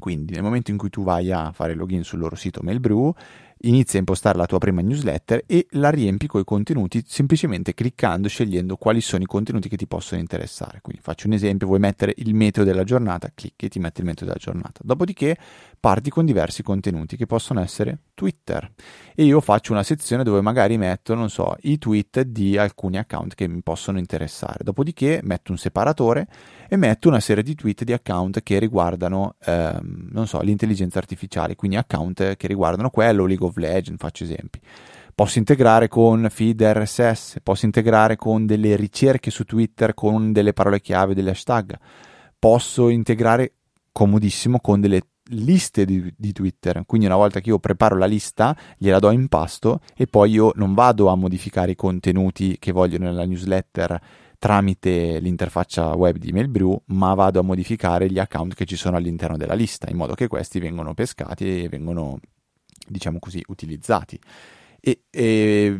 Quindi 0.00 0.32
nel 0.32 0.42
momento 0.42 0.72
in 0.72 0.76
cui 0.76 0.90
tu 0.90 1.04
vai 1.04 1.30
a 1.30 1.52
fare 1.52 1.74
login 1.74 2.02
sul 2.02 2.18
loro 2.18 2.34
sito 2.34 2.60
MailBrew, 2.62 3.12
inizi 3.62 3.96
a 3.96 3.98
impostare 3.98 4.38
la 4.38 4.46
tua 4.46 4.58
prima 4.58 4.80
newsletter 4.80 5.42
e 5.46 5.66
la 5.70 5.90
riempi 5.90 6.26
con 6.26 6.40
i 6.40 6.44
contenuti 6.44 7.02
semplicemente 7.06 7.74
cliccando 7.74 8.26
e 8.26 8.30
scegliendo 8.30 8.76
quali 8.76 9.00
sono 9.00 9.22
i 9.22 9.26
contenuti 9.26 9.68
che 9.68 9.76
ti 9.76 9.86
possono 9.86 10.20
interessare. 10.20 10.80
Quindi 10.80 11.02
faccio 11.02 11.26
un 11.26 11.34
esempio, 11.34 11.66
vuoi 11.66 11.78
mettere 11.78 12.14
il 12.16 12.34
meteo 12.34 12.64
della 12.64 12.84
giornata, 12.84 13.30
clicchi 13.34 13.66
e 13.66 13.68
ti 13.68 13.78
metti 13.78 14.00
il 14.00 14.06
meteo 14.06 14.26
della 14.26 14.38
giornata. 14.38 14.80
Dopodiché 14.82 15.36
parti 15.78 16.10
con 16.10 16.24
diversi 16.24 16.62
contenuti 16.62 17.16
che 17.16 17.26
possono 17.26 17.60
essere 17.60 17.98
Twitter 18.14 18.70
e 19.14 19.24
io 19.24 19.40
faccio 19.40 19.72
una 19.72 19.82
sezione 19.82 20.24
dove 20.24 20.40
magari 20.40 20.78
metto, 20.78 21.14
non 21.14 21.28
so, 21.28 21.56
i 21.62 21.78
tweet 21.78 22.22
di 22.22 22.56
alcuni 22.56 22.98
account 22.98 23.34
che 23.34 23.48
mi 23.48 23.62
possono 23.62 23.98
interessare. 23.98 24.64
Dopodiché 24.64 25.20
metto 25.22 25.52
un 25.52 25.58
separatore 25.58 26.28
e 26.68 26.76
metto 26.76 27.08
una 27.08 27.20
serie 27.20 27.42
di 27.42 27.54
tweet 27.54 27.84
di 27.84 27.92
account 27.92 28.42
che 28.42 28.58
riguardano, 28.58 29.36
ehm, 29.44 30.08
non 30.12 30.26
so, 30.26 30.40
l'intelligenza 30.40 30.98
artificiale, 30.98 31.56
quindi 31.56 31.76
account 31.76 32.36
che 32.36 32.46
riguardano 32.46 32.90
quello, 32.90 33.26
League 33.26 33.49
of 33.50 33.56
Legends, 33.56 34.00
faccio 34.00 34.24
esempi. 34.24 34.58
Posso 35.14 35.38
integrare 35.38 35.88
con 35.88 36.26
feed 36.30 36.62
RSS, 36.62 37.38
posso 37.42 37.66
integrare 37.66 38.16
con 38.16 38.46
delle 38.46 38.74
ricerche 38.76 39.30
su 39.30 39.44
Twitter 39.44 39.92
con 39.92 40.32
delle 40.32 40.52
parole 40.52 40.80
chiave, 40.80 41.14
delle 41.14 41.30
hashtag. 41.30 41.76
Posso 42.38 42.88
integrare 42.88 43.52
comodissimo 43.92 44.60
con 44.60 44.80
delle 44.80 45.02
liste 45.32 45.84
di, 45.84 46.12
di, 46.16 46.32
Twitter. 46.32 46.82
Quindi 46.86 47.06
una 47.06 47.16
volta 47.16 47.40
che 47.40 47.50
io 47.50 47.58
preparo 47.58 47.96
la 47.96 48.06
lista, 48.06 48.56
gliela 48.78 48.98
do 48.98 49.10
in 49.10 49.28
pasto 49.28 49.80
e 49.94 50.06
poi 50.06 50.30
io 50.30 50.52
non 50.54 50.74
vado 50.74 51.08
a 51.08 51.16
modificare 51.16 51.72
i 51.72 51.76
contenuti 51.76 52.56
che 52.58 52.72
voglio 52.72 52.98
nella 52.98 53.24
newsletter 53.24 54.00
tramite 54.38 55.18
l'interfaccia 55.18 55.94
web 55.94 56.16
di 56.16 56.32
MailBrew, 56.32 56.84
ma 56.86 57.12
vado 57.12 57.40
a 57.40 57.42
modificare 57.42 58.10
gli 58.10 58.18
account 58.18 58.54
che 58.54 58.64
ci 58.64 58.76
sono 58.76 58.96
all'interno 58.96 59.36
della 59.36 59.52
lista, 59.52 59.90
in 59.90 59.98
modo 59.98 60.14
che 60.14 60.28
questi 60.28 60.58
vengono 60.58 60.94
pescati 60.94 61.64
e 61.64 61.68
vengono, 61.68 62.18
diciamo 62.90 63.18
così, 63.18 63.42
utilizzati. 63.48 64.18
E, 64.82 65.02
e, 65.10 65.78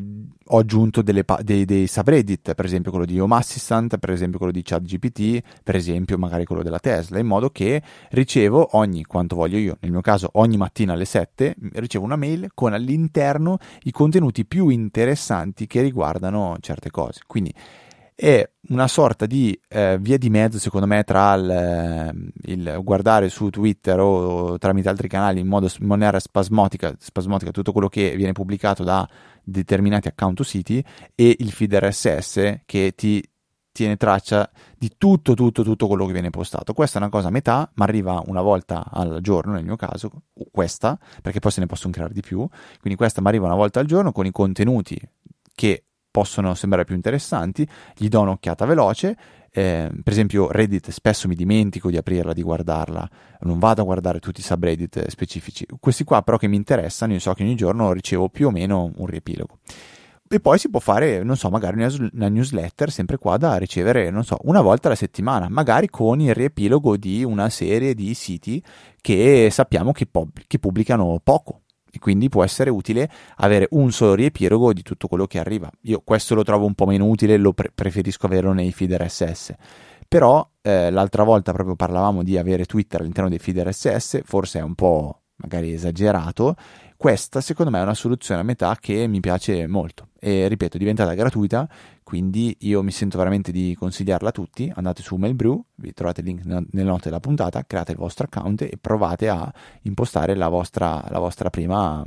ho 0.53 0.59
aggiunto 0.59 1.01
delle, 1.01 1.25
dei, 1.42 1.64
dei, 1.64 1.87
subreddit, 1.87 2.55
per 2.55 2.64
esempio 2.64 2.90
quello 2.90 3.07
di 3.07 3.18
Home 3.18 3.37
Assistant, 3.37 3.96
per 3.99 4.11
esempio 4.11 4.37
quello 4.37 4.53
di 4.53 4.62
ChatGPT, 4.62 5.42
per 5.62 5.77
esempio 5.77 6.18
magari 6.18 6.44
quello 6.44 6.62
della 6.62 6.81
Tesla, 6.81 7.18
in 7.18 7.27
modo 7.27 7.51
che 7.51 7.83
ricevo 8.11 8.77
ogni 8.77 9.05
quanto 9.05 9.37
voglio 9.37 9.57
io, 9.57 9.77
nel 9.81 9.90
mio 9.90 10.01
caso 10.03 10.29
ogni 10.35 10.57
mattina 10.57 10.92
alle 10.92 11.07
7 11.07 11.57
ricevo 11.75 12.05
una 12.05 12.16
mail 12.16 12.51
con 12.53 12.75
all'interno 12.75 13.59
i 13.85 13.90
contenuti 13.90 14.44
più 14.44 14.68
interessanti 14.68 15.66
che 15.66 15.81
riguardano 15.81 16.57
certe 16.61 16.90
cose. 16.90 17.20
Quindi 17.27 17.55
è 18.21 18.47
una 18.69 18.87
sorta 18.87 19.25
di 19.25 19.59
eh, 19.67 19.97
via 19.99 20.19
di 20.19 20.29
mezzo, 20.29 20.59
secondo 20.59 20.87
me, 20.87 21.05
tra 21.05 21.33
il, 21.33 21.49
eh, 21.49 22.53
il, 22.53 22.81
guardare 22.83 23.31
su 23.31 23.49
Twitter 23.49 23.99
o 23.99 24.59
tramite 24.59 24.91
altri 24.91 25.09
canali 25.09 25.41
in, 25.41 25.47
modo, 25.47 25.71
in 25.79 25.87
maniera 25.87 26.21
spasmodica, 26.21 26.95
spasmodica 26.99 27.51
tutto 27.51 27.73
quello 27.73 27.89
che 27.89 28.15
viene 28.17 28.33
pubblicato 28.33 28.85
da 28.85 29.09
determinati 29.43 30.09
account 30.09 30.41
o 30.41 30.43
siti 30.43 30.85
e 31.15 31.35
il 31.39 31.51
feed 31.51 31.75
RSS 31.75 32.61
che 32.67 32.93
ti 32.95 33.27
tiene 33.73 33.97
traccia 33.97 34.51
di 34.77 34.91
tutto, 34.99 35.33
tutto, 35.33 35.63
tutto 35.63 35.87
quello 35.87 36.05
che 36.05 36.13
viene 36.13 36.29
postato. 36.29 36.75
Questa 36.75 36.99
è 36.99 37.01
una 37.01 37.11
cosa 37.11 37.29
a 37.29 37.31
metà, 37.31 37.71
ma 37.77 37.87
arriva 37.87 38.23
una 38.27 38.43
volta 38.43 38.85
al 38.91 39.21
giorno 39.23 39.55
nel 39.55 39.65
mio 39.65 39.77
caso, 39.77 40.11
questa, 40.51 40.99
perché 41.23 41.39
poi 41.39 41.53
se 41.53 41.61
ne 41.61 41.67
possono 41.67 41.91
creare 41.91 42.13
di 42.13 42.21
più. 42.21 42.47
Quindi 42.81 42.99
questa 42.99 43.23
mi 43.23 43.29
arriva 43.29 43.47
una 43.47 43.55
volta 43.55 43.81
al 43.81 43.87
giorno 43.87 44.13
con 44.13 44.27
i 44.27 44.31
contenuti 44.31 45.01
che 45.55 45.85
possono 46.11 46.55
sembrare 46.55 46.85
più 46.85 46.94
interessanti, 46.94 47.66
gli 47.96 48.09
do 48.09 48.20
un'occhiata 48.20 48.64
veloce. 48.64 49.16
Eh, 49.53 49.90
per 50.03 50.12
esempio, 50.12 50.51
Reddit 50.51 50.90
spesso 50.90 51.27
mi 51.27 51.35
dimentico 51.35 51.90
di 51.90 51.96
aprirla, 51.96 52.33
di 52.33 52.42
guardarla, 52.42 53.09
non 53.40 53.59
vado 53.59 53.83
a 53.83 53.85
guardare 53.85 54.20
tutti 54.20 54.40
i 54.40 54.44
subreddit 54.44 55.09
specifici. 55.09 55.66
Questi 55.79 56.05
qua, 56.05 56.23
però, 56.23 56.37
che 56.37 56.46
mi 56.46 56.57
interessano, 56.57 57.12
io 57.12 57.18
so 57.18 57.33
che 57.33 57.42
ogni 57.42 57.57
giorno 57.57 57.92
ricevo 57.92 58.29
più 58.29 58.49
o 58.49 58.51
meno 58.51 58.92
un 58.96 59.07
riepilogo. 59.07 59.59
E 60.33 60.38
poi 60.38 60.59
si 60.61 60.70
può 60.70 60.79
fare, 60.79 61.25
non 61.25 61.37
so, 61.37 61.51
magari 61.51 61.85
una 62.12 62.29
newsletter 62.29 62.92
sempre 62.92 63.18
qua 63.18 63.37
da 63.37 63.57
ricevere, 63.57 64.11
non 64.11 64.23
so, 64.23 64.38
una 64.42 64.61
volta 64.61 64.87
alla 64.87 64.96
settimana, 64.96 65.49
magari 65.49 65.88
con 65.88 66.20
il 66.20 66.33
riepilogo 66.33 66.96
di 66.96 67.25
una 67.25 67.49
serie 67.49 67.94
di 67.94 68.14
siti 68.14 68.62
che 69.01 69.49
sappiamo 69.51 69.91
che, 69.91 70.07
pub- 70.07 70.45
che 70.47 70.61
pubblicano 70.61 71.18
poco 71.24 71.62
e 71.91 71.99
quindi 71.99 72.28
può 72.28 72.45
essere 72.45 72.70
utile 72.70 73.11
avere 73.36 73.66
un 73.70 73.91
solo 73.93 74.14
riepilogo 74.14 74.72
di 74.72 74.82
tutto 74.82 75.09
quello 75.09 75.26
che 75.26 75.38
arriva. 75.38 75.70
Io 75.82 76.01
questo 76.05 76.34
lo 76.34 76.43
trovo 76.43 76.66
un 76.66 76.74
po' 76.74 76.86
meno 76.86 77.07
utile, 77.07 77.36
lo 77.36 77.53
pre- 77.53 77.70
preferisco 77.74 78.26
averlo 78.26 78.53
nei 78.53 78.72
feed 78.72 78.93
RSS. 78.93 79.55
Però 80.09 80.49
eh, 80.62 80.91
l'altra 80.91 81.22
volta 81.22 81.53
proprio 81.53 81.76
parlavamo 81.76 82.22
di 82.22 82.36
avere 82.36 82.64
Twitter 82.64 83.01
all'interno 83.01 83.28
dei 83.28 83.38
feed 83.38 83.59
RSS, 83.59 84.22
forse 84.24 84.59
è 84.59 84.62
un 84.62 84.74
po' 84.74 85.22
magari 85.36 85.72
esagerato 85.72 86.55
questa 87.01 87.40
secondo 87.40 87.70
me 87.70 87.78
è 87.78 87.82
una 87.82 87.94
soluzione 87.94 88.42
a 88.42 88.44
metà 88.44 88.76
che 88.78 89.07
mi 89.07 89.20
piace 89.20 89.66
molto. 89.66 90.09
E 90.18 90.48
ripeto 90.48 90.76
è 90.76 90.78
diventata 90.78 91.14
gratuita 91.14 91.66
quindi 92.03 92.55
io 92.61 92.82
mi 92.82 92.90
sento 92.90 93.16
veramente 93.16 93.53
di 93.53 93.74
consigliarla 93.74 94.28
a 94.28 94.32
tutti. 94.32 94.70
Andate 94.74 95.01
su 95.01 95.16
MailBrew 95.16 95.64
vi 95.76 95.94
trovate 95.94 96.20
il 96.20 96.26
link 96.26 96.44
nelle 96.44 96.66
note 96.86 97.05
della 97.05 97.18
puntata 97.18 97.64
create 97.64 97.92
il 97.92 97.96
vostro 97.96 98.26
account 98.30 98.61
e 98.61 98.76
provate 98.78 99.30
a 99.30 99.51
impostare 99.84 100.34
la 100.34 100.48
vostra, 100.48 101.03
la 101.09 101.18
vostra 101.18 101.48
prima 101.48 102.05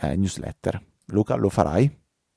eh, 0.00 0.16
newsletter. 0.16 0.84
Luca 1.06 1.36
lo 1.36 1.48
farai? 1.48 1.88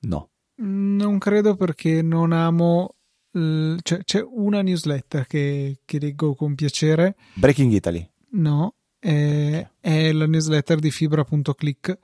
no. 0.01 0.29
Non 0.57 1.17
credo 1.17 1.55
perché 1.55 2.03
non 2.03 2.31
amo 2.31 2.93
c'è, 3.31 4.03
c'è, 4.03 4.21
una 4.21 4.61
newsletter 4.61 5.25
che, 5.25 5.79
che 5.83 5.97
leggo 5.97 6.35
con 6.35 6.53
piacere. 6.53 7.15
Breaking 7.33 7.71
Italy. 7.71 8.07
No 8.33 8.75
è, 9.01 9.67
è 9.79 10.11
la 10.11 10.27
newsletter 10.27 10.77
di 10.79 10.91
fibra.click 10.91 11.97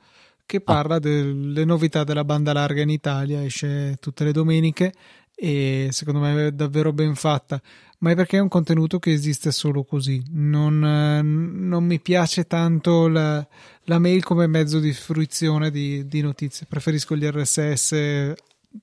che 0.45 0.57
ah. 0.57 0.61
parla 0.61 0.95
ah. 0.95 0.99
delle 0.99 1.63
novità 1.63 2.03
della 2.03 2.23
banda 2.23 2.53
larga 2.53 2.81
in 2.81 2.89
Italia, 2.89 3.43
esce 3.43 3.97
tutte 3.99 4.23
le 4.23 4.31
domeniche 4.31 4.93
e 5.35 5.89
secondo 5.91 6.19
me 6.19 6.47
è 6.47 6.51
davvero 6.51 6.91
ben 6.91 7.13
fatta, 7.13 7.61
ma 7.99 8.09
è 8.09 8.15
perché 8.15 8.37
è 8.37 8.41
un 8.41 8.47
contenuto 8.47 8.97
che 8.97 9.11
esiste 9.11 9.51
solo 9.51 9.83
così. 9.83 10.23
Non, 10.31 10.79
non 10.79 11.83
mi 11.83 11.99
piace 11.99 12.47
tanto 12.47 13.07
la, 13.07 13.45
la, 13.83 13.99
mail 13.99 14.23
come 14.23 14.47
mezzo 14.47 14.79
di 14.79 14.93
fruizione 14.93 15.69
di, 15.69 16.07
di 16.07 16.21
notizie, 16.21 16.65
preferisco 16.67 17.15
gli 17.15 17.25
RSS 17.25 18.33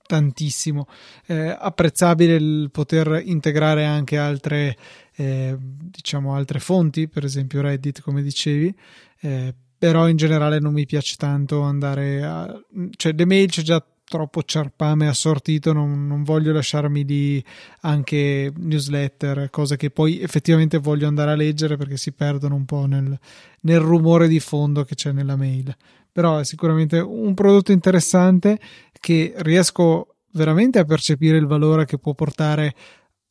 tantissimo. 0.06 0.86
Eh, 1.26 1.56
apprezzabile 1.58 2.34
il 2.34 2.68
poter 2.70 3.20
integrare 3.24 3.84
anche 3.84 4.16
altre, 4.16 4.76
eh, 5.16 5.56
diciamo, 5.58 6.34
altre 6.34 6.58
fonti, 6.58 7.08
per 7.08 7.24
esempio 7.24 7.60
Reddit, 7.60 8.00
come 8.00 8.22
dicevi. 8.22 8.74
Eh, 9.20 9.54
però 9.76 10.08
in 10.08 10.16
generale 10.16 10.60
non 10.60 10.72
mi 10.72 10.86
piace 10.86 11.16
tanto 11.18 11.60
andare 11.60 12.24
a 12.24 12.58
cioè 12.96 13.12
le 13.12 13.26
mail 13.26 13.50
c'è 13.50 13.60
già 13.60 13.84
troppo 14.02 14.42
ciarpame 14.42 15.08
assortito 15.08 15.74
non, 15.74 16.06
non 16.06 16.22
voglio 16.22 16.52
lasciarmi 16.52 17.04
di 17.04 17.44
anche 17.80 18.50
newsletter 18.56 19.50
cose 19.50 19.76
che 19.76 19.90
poi 19.90 20.20
effettivamente 20.20 20.78
voglio 20.78 21.06
andare 21.06 21.32
a 21.32 21.36
leggere 21.36 21.76
perché 21.76 21.98
si 21.98 22.12
perdono 22.12 22.54
un 22.54 22.64
po' 22.64 22.86
nel, 22.86 23.18
nel 23.60 23.78
rumore 23.78 24.26
di 24.26 24.40
fondo 24.40 24.84
che 24.84 24.94
c'è 24.94 25.12
nella 25.12 25.36
mail 25.36 25.76
però 26.10 26.38
è 26.38 26.44
sicuramente 26.44 26.98
un 26.98 27.34
prodotto 27.34 27.72
interessante 27.72 28.58
che 29.00 29.34
riesco 29.38 30.14
veramente 30.32 30.78
a 30.78 30.84
percepire 30.84 31.36
il 31.36 31.46
valore 31.46 31.84
che 31.84 31.98
può 31.98 32.14
portare 32.14 32.74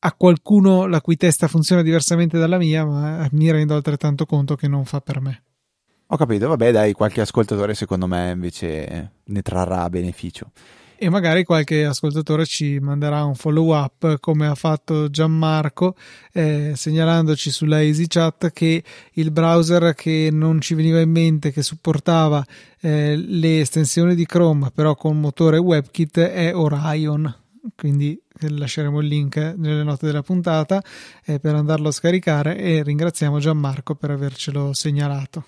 a 0.06 0.14
qualcuno 0.14 0.86
la 0.86 1.02
cui 1.02 1.16
testa 1.16 1.48
funziona 1.48 1.82
diversamente 1.82 2.38
dalla 2.38 2.58
mia, 2.58 2.86
ma 2.86 3.28
mi 3.32 3.50
rendo 3.52 3.76
altrettanto 3.76 4.26
conto 4.26 4.56
che 4.56 4.68
non 4.68 4.86
fa 4.86 5.00
per 5.00 5.22
me. 5.22 5.44
Ho 6.08 6.18
capito, 6.18 6.48
vabbè, 6.50 6.72
dai, 6.72 6.94
qualche 6.94 7.22
ascoltatore 7.22 7.74
secondo 7.74 8.06
me 8.06 8.32
invece 8.32 9.12
ne 9.24 9.42
trarrà 9.42 9.90
beneficio 9.90 10.52
e 10.96 11.10
magari 11.10 11.44
qualche 11.44 11.84
ascoltatore 11.84 12.46
ci 12.46 12.80
manderà 12.80 13.26
un 13.26 13.36
follow 13.36 13.76
up 13.76 14.20
come 14.22 14.48
ha 14.48 14.56
fatto 14.56 15.10
Gianmarco 15.10 15.96
eh, 16.32 16.72
segnalandoci 16.76 17.52
sulla 17.52 17.82
EasyChat 17.82 18.52
che 18.52 18.82
il 19.14 19.32
browser 19.32 19.96
che 19.96 20.30
non 20.32 20.62
ci 20.62 20.76
veniva 20.76 21.02
in 21.02 21.10
mente 21.10 21.52
che 21.52 21.62
supportava 21.62 22.46
eh, 22.80 23.18
le 23.18 23.60
estensioni 23.60 24.16
di 24.16 24.26
Chrome 24.26 24.72
però 24.74 24.96
con 24.96 25.20
motore 25.20 25.58
WebKit 25.58 26.20
è 26.20 26.56
Orion 26.56 27.43
quindi 27.76 28.22
lasceremo 28.40 29.00
il 29.00 29.08
link 29.08 29.38
nelle 29.38 29.84
note 29.84 30.06
della 30.06 30.22
puntata 30.22 30.82
eh, 31.26 31.40
per 31.40 31.56
andarlo 31.56 31.90
a 31.90 31.92
scaricare 31.92 32.58
e 32.58 32.84
ringraziamo 32.84 33.40
Gianmarco 33.40 33.96
per 33.96 34.12
avercelo 34.12 34.74
segnalato. 34.74 35.46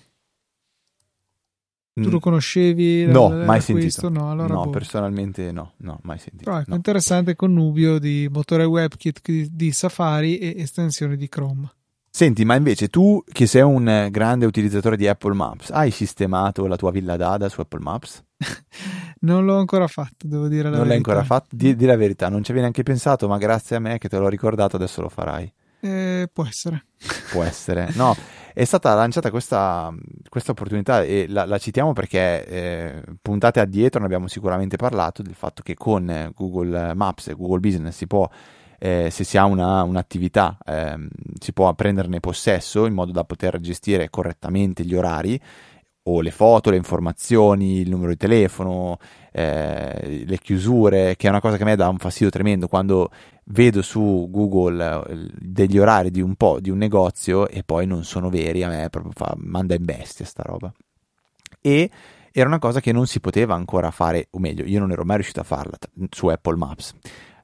Tu 1.92 2.10
lo 2.10 2.16
mm. 2.16 2.20
conoscevi? 2.20 3.06
No, 3.06 3.30
mai 3.30 3.62
sentito. 3.62 4.10
No, 4.10 4.30
allora 4.30 4.52
no 4.52 4.64
boh. 4.64 4.70
personalmente 4.70 5.50
no, 5.50 5.72
no, 5.78 5.98
mai 6.02 6.18
sentito. 6.18 6.44
Però 6.44 6.58
ecco, 6.58 6.70
no. 6.70 6.76
interessante 6.76 7.34
connubio 7.34 7.98
di 7.98 8.28
motore 8.30 8.64
WebKit 8.64 9.48
di 9.50 9.72
Safari 9.72 10.36
e 10.36 10.56
estensioni 10.58 11.16
di 11.16 11.26
Chrome. 11.28 11.70
Senti, 12.10 12.44
ma 12.44 12.54
invece 12.54 12.88
tu 12.88 13.22
che 13.26 13.46
sei 13.46 13.62
un 13.62 14.08
grande 14.10 14.44
utilizzatore 14.44 14.96
di 14.96 15.08
Apple 15.08 15.34
Maps, 15.34 15.70
hai 15.70 15.90
sistemato 15.90 16.66
la 16.66 16.76
tua 16.76 16.90
villa 16.90 17.16
d'Ada 17.16 17.48
su 17.48 17.60
Apple 17.60 17.80
Maps? 17.80 18.22
non 19.20 19.44
l'ho 19.44 19.58
ancora 19.58 19.86
fatto, 19.86 20.26
devo 20.26 20.48
dire 20.48 20.64
la 20.64 20.76
non 20.76 20.78
verità. 20.78 20.78
Non 20.78 20.88
l'hai 20.88 20.96
ancora 20.96 21.24
fatto? 21.24 21.56
Di, 21.56 21.74
di 21.74 21.86
la 21.86 21.96
verità, 21.96 22.28
non 22.28 22.42
ci 22.42 22.50
avevi 22.50 22.60
neanche 22.60 22.82
pensato, 22.82 23.28
ma 23.28 23.38
grazie 23.38 23.76
a 23.76 23.78
me 23.78 23.98
che 23.98 24.08
te 24.08 24.18
l'ho 24.18 24.28
ricordato 24.28 24.76
adesso 24.76 25.00
lo 25.00 25.08
farai. 25.08 25.52
Eh, 25.80 26.28
può 26.32 26.44
essere. 26.44 26.86
Può 27.30 27.42
essere. 27.42 27.90
No, 27.94 28.16
è 28.54 28.64
stata 28.64 28.94
lanciata 28.94 29.30
questa, 29.30 29.92
questa 30.28 30.52
opportunità 30.52 31.02
e 31.02 31.26
la, 31.28 31.44
la 31.44 31.58
citiamo 31.58 31.92
perché 31.92 32.46
eh, 32.46 33.02
puntate 33.20 33.60
addietro 33.60 34.00
ne 34.00 34.06
abbiamo 34.06 34.28
sicuramente 34.28 34.76
parlato 34.76 35.22
del 35.22 35.34
fatto 35.34 35.62
che 35.62 35.74
con 35.74 36.32
Google 36.34 36.94
Maps 36.94 37.28
e 37.28 37.34
Google 37.34 37.60
Business 37.60 37.94
si 37.94 38.06
può 38.06 38.26
eh, 38.78 39.08
se 39.10 39.24
si 39.24 39.36
ha 39.36 39.44
una, 39.44 39.82
un'attività 39.82 40.56
eh, 40.64 41.08
si 41.38 41.52
può 41.52 41.72
prenderne 41.74 42.20
possesso 42.20 42.86
in 42.86 42.94
modo 42.94 43.12
da 43.12 43.24
poter 43.24 43.60
gestire 43.60 44.08
correttamente 44.08 44.84
gli 44.84 44.94
orari 44.94 45.38
o 46.08 46.20
le 46.20 46.30
foto, 46.30 46.70
le 46.70 46.76
informazioni, 46.76 47.78
il 47.78 47.88
numero 47.88 48.10
di 48.10 48.16
telefono, 48.16 48.98
eh, 49.32 50.24
le 50.26 50.38
chiusure, 50.38 51.16
che 51.16 51.26
è 51.26 51.30
una 51.30 51.40
cosa 51.40 51.56
che 51.56 51.62
a 51.62 51.66
me 51.66 51.76
dà 51.76 51.88
un 51.88 51.98
fastidio 51.98 52.30
tremendo 52.30 52.68
quando 52.68 53.10
vedo 53.44 53.82
su 53.82 54.28
Google 54.30 55.04
eh, 55.08 55.28
degli 55.38 55.78
orari 55.78 56.10
di 56.10 56.20
un 56.20 56.34
po' 56.34 56.60
di 56.60 56.70
un 56.70 56.78
negozio 56.78 57.48
e 57.48 57.62
poi 57.64 57.86
non 57.86 58.04
sono 58.04 58.30
veri, 58.30 58.62
a 58.62 58.68
me 58.68 58.88
proprio 58.90 59.12
fa, 59.14 59.34
manda 59.36 59.74
in 59.74 59.84
bestia 59.84 60.24
sta 60.24 60.42
roba. 60.44 60.72
E 61.60 61.90
era 62.32 62.48
una 62.48 62.58
cosa 62.58 62.80
che 62.80 62.92
non 62.92 63.06
si 63.06 63.18
poteva 63.18 63.54
ancora 63.54 63.90
fare, 63.90 64.28
o 64.30 64.38
meglio, 64.38 64.64
io 64.64 64.78
non 64.78 64.92
ero 64.92 65.04
mai 65.04 65.16
riuscito 65.16 65.40
a 65.40 65.44
farla 65.44 65.76
su 66.10 66.28
Apple 66.28 66.56
Maps. 66.56 66.94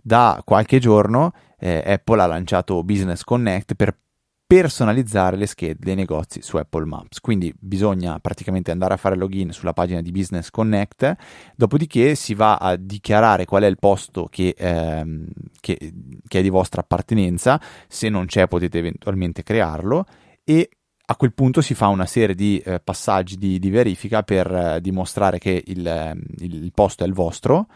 Da 0.01 0.41
qualche 0.45 0.79
giorno 0.79 1.33
eh, 1.59 1.83
Apple 1.85 2.21
ha 2.21 2.27
lanciato 2.27 2.83
Business 2.85 3.23
Connect 3.23 3.75
per 3.75 3.97
personalizzare 4.53 5.39
le 5.39 5.47
schede 5.47 5.79
dei 5.79 5.95
negozi 5.95 6.43
su 6.43 6.59
Apple 6.59 6.85
Maps. 6.85 7.21
Quindi 7.21 7.55
bisogna 7.59 8.19
praticamente 8.19 8.71
andare 8.71 8.93
a 8.93 8.99
fare 8.99 9.17
login 9.17 9.51
sulla 9.51 9.73
pagina 9.73 10.03
di 10.03 10.11
Business 10.11 10.51
Connect, 10.51 11.17
dopodiché 11.57 12.15
si 12.15 12.35
va 12.35 12.57
a 12.57 12.77
dichiarare 12.77 13.47
qual 13.47 13.63
è 13.63 13.67
il 13.67 13.79
posto 13.79 14.27
che, 14.31 14.55
ehm, 14.55 15.27
che, 15.59 15.95
che 16.29 16.39
è 16.39 16.43
di 16.43 16.51
vostra 16.51 16.83
appartenenza, 16.83 17.59
se 17.89 18.11
non 18.11 18.27
c'è 18.27 18.47
potete 18.47 18.77
eventualmente 18.77 19.43
crearlo. 19.43 20.05
E 20.45 20.69
a 21.07 21.17
quel 21.17 21.33
punto 21.33 21.63
si 21.63 21.73
fa 21.73 21.87
una 21.87 22.05
serie 22.05 22.35
di 22.35 22.59
eh, 22.59 22.79
passaggi 22.79 23.39
di, 23.39 23.59
di, 23.59 23.71
verifica 23.71 24.23
per 24.23 24.55
eh, 24.55 24.81
dimostrare 24.83 25.39
che 25.39 25.63
il, 25.67 26.15
il, 26.41 26.63
il, 26.63 26.73
posto 26.75 27.05
è 27.05 27.07
il 27.07 27.15
vostro. 27.15 27.69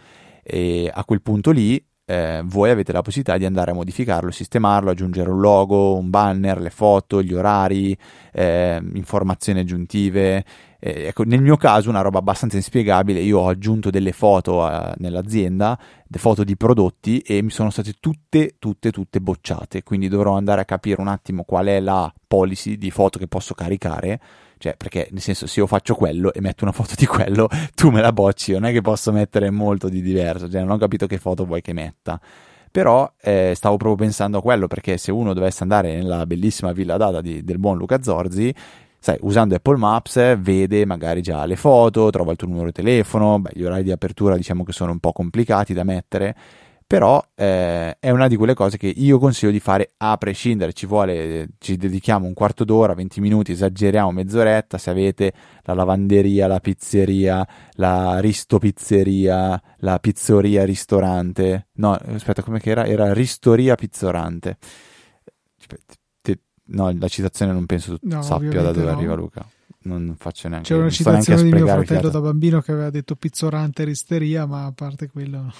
E 0.42 0.90
a 0.92 1.04
quel 1.06 1.22
punto 1.22 1.52
lì 1.52 1.82
eh, 2.08 2.40
voi 2.44 2.70
avete 2.70 2.92
la 2.92 3.02
possibilità 3.02 3.36
di 3.36 3.44
andare 3.44 3.72
a 3.72 3.74
modificarlo, 3.74 4.30
sistemarlo, 4.30 4.90
aggiungere 4.90 5.28
un 5.28 5.40
logo, 5.40 5.96
un 5.96 6.08
banner, 6.08 6.60
le 6.60 6.70
foto, 6.70 7.20
gli 7.20 7.34
orari, 7.34 7.96
eh, 8.32 8.80
informazioni 8.94 9.60
aggiuntive. 9.60 10.44
Eh, 10.78 11.06
ecco, 11.08 11.24
nel 11.24 11.42
mio 11.42 11.56
caso, 11.56 11.90
una 11.90 12.02
roba 12.02 12.18
abbastanza 12.18 12.56
inspiegabile, 12.56 13.18
io 13.18 13.40
ho 13.40 13.48
aggiunto 13.48 13.90
delle 13.90 14.12
foto 14.12 14.70
eh, 14.70 14.94
nell'azienda, 14.98 15.76
foto 16.08 16.44
di 16.44 16.56
prodotti 16.56 17.18
e 17.18 17.42
mi 17.42 17.50
sono 17.50 17.70
state 17.70 17.94
tutte, 17.98 18.54
tutte, 18.60 18.92
tutte 18.92 19.20
bocciate. 19.20 19.82
Quindi 19.82 20.08
dovrò 20.08 20.36
andare 20.36 20.60
a 20.60 20.64
capire 20.64 21.00
un 21.00 21.08
attimo 21.08 21.42
qual 21.42 21.66
è 21.66 21.80
la 21.80 22.12
policy 22.26 22.76
di 22.76 22.92
foto 22.92 23.18
che 23.18 23.26
posso 23.26 23.52
caricare 23.52 24.20
cioè, 24.58 24.74
perché 24.76 25.08
nel 25.10 25.20
senso, 25.20 25.46
se 25.46 25.60
io 25.60 25.66
faccio 25.66 25.94
quello 25.94 26.32
e 26.32 26.40
metto 26.40 26.64
una 26.64 26.72
foto 26.72 26.94
di 26.96 27.06
quello, 27.06 27.48
tu 27.74 27.90
me 27.90 28.00
la 28.00 28.12
bocci, 28.12 28.52
non 28.52 28.64
è 28.64 28.72
che 28.72 28.80
posso 28.80 29.12
mettere 29.12 29.50
molto 29.50 29.88
di 29.88 30.00
diverso, 30.00 30.48
cioè 30.48 30.60
non 30.60 30.70
ho 30.70 30.78
capito 30.78 31.06
che 31.06 31.18
foto 31.18 31.44
vuoi 31.44 31.60
che 31.60 31.72
metta. 31.72 32.20
Però 32.70 33.10
eh, 33.20 33.52
stavo 33.54 33.76
proprio 33.76 34.04
pensando 34.06 34.38
a 34.38 34.42
quello, 34.42 34.66
perché 34.66 34.98
se 34.98 35.10
uno 35.10 35.32
dovesse 35.32 35.62
andare 35.62 35.94
nella 35.96 36.26
bellissima 36.26 36.72
villa 36.72 36.96
data 36.96 37.20
di, 37.20 37.42
del 37.42 37.58
buon 37.58 37.78
Luca 37.78 38.02
Zorzi, 38.02 38.54
sai, 38.98 39.16
usando 39.20 39.54
Apple 39.54 39.76
Maps 39.76 40.38
vede 40.38 40.84
magari 40.84 41.22
già 41.22 41.44
le 41.44 41.56
foto, 41.56 42.10
trova 42.10 42.32
il 42.32 42.36
tuo 42.36 42.48
numero 42.48 42.66
di 42.66 42.72
telefono, 42.72 43.38
beh, 43.38 43.50
gli 43.54 43.62
orari 43.62 43.82
di 43.82 43.92
apertura 43.92 44.36
diciamo 44.36 44.64
che 44.64 44.72
sono 44.72 44.92
un 44.92 44.98
po' 44.98 45.12
complicati 45.12 45.72
da 45.72 45.84
mettere, 45.84 46.34
però 46.86 47.20
eh, 47.34 47.98
è 47.98 48.10
una 48.10 48.28
di 48.28 48.36
quelle 48.36 48.54
cose 48.54 48.76
che 48.76 48.86
io 48.86 49.18
consiglio 49.18 49.50
di 49.50 49.58
fare 49.58 49.94
a 49.96 50.16
prescindere, 50.16 50.72
ci 50.72 50.86
vuole, 50.86 51.48
ci 51.58 51.76
dedichiamo 51.76 52.26
un 52.26 52.32
quarto 52.32 52.64
d'ora, 52.64 52.94
20 52.94 53.20
minuti, 53.20 53.52
esageriamo 53.52 54.12
mezz'oretta, 54.12 54.78
se 54.78 54.90
avete 54.90 55.32
la 55.62 55.74
lavanderia, 55.74 56.46
la 56.46 56.60
pizzeria, 56.60 57.46
la 57.72 58.20
ristopizzeria, 58.20 59.60
la 59.78 59.98
pizzeria 59.98 60.64
ristorante, 60.64 61.68
no, 61.74 61.92
aspetta, 61.92 62.42
come 62.42 62.60
che 62.60 62.70
era? 62.70 62.86
Era 62.86 63.12
ristoria 63.12 63.74
pizzorante. 63.74 64.56
No, 66.68 66.92
la 66.98 67.08
citazione 67.08 67.52
non 67.52 67.64
penso 67.64 67.96
tu 67.96 68.08
no, 68.08 68.22
sappia 68.22 68.60
da 68.60 68.72
dove 68.72 68.86
no. 68.86 68.90
arriva 68.90 69.14
Luca 69.14 69.48
non 69.82 70.16
faccio 70.18 70.48
neanche 70.48 70.66
c'è 70.66 70.76
una 70.76 70.90
citazione 70.90 71.44
di 71.44 71.52
mio 71.52 71.64
fratello 71.64 72.08
da 72.08 72.20
bambino 72.20 72.60
che 72.60 72.72
aveva 72.72 72.90
detto 72.90 73.14
pizzorante 73.14 73.84
risteria 73.84 74.46
ma 74.46 74.64
a 74.64 74.72
parte 74.72 75.08
quello 75.08 75.52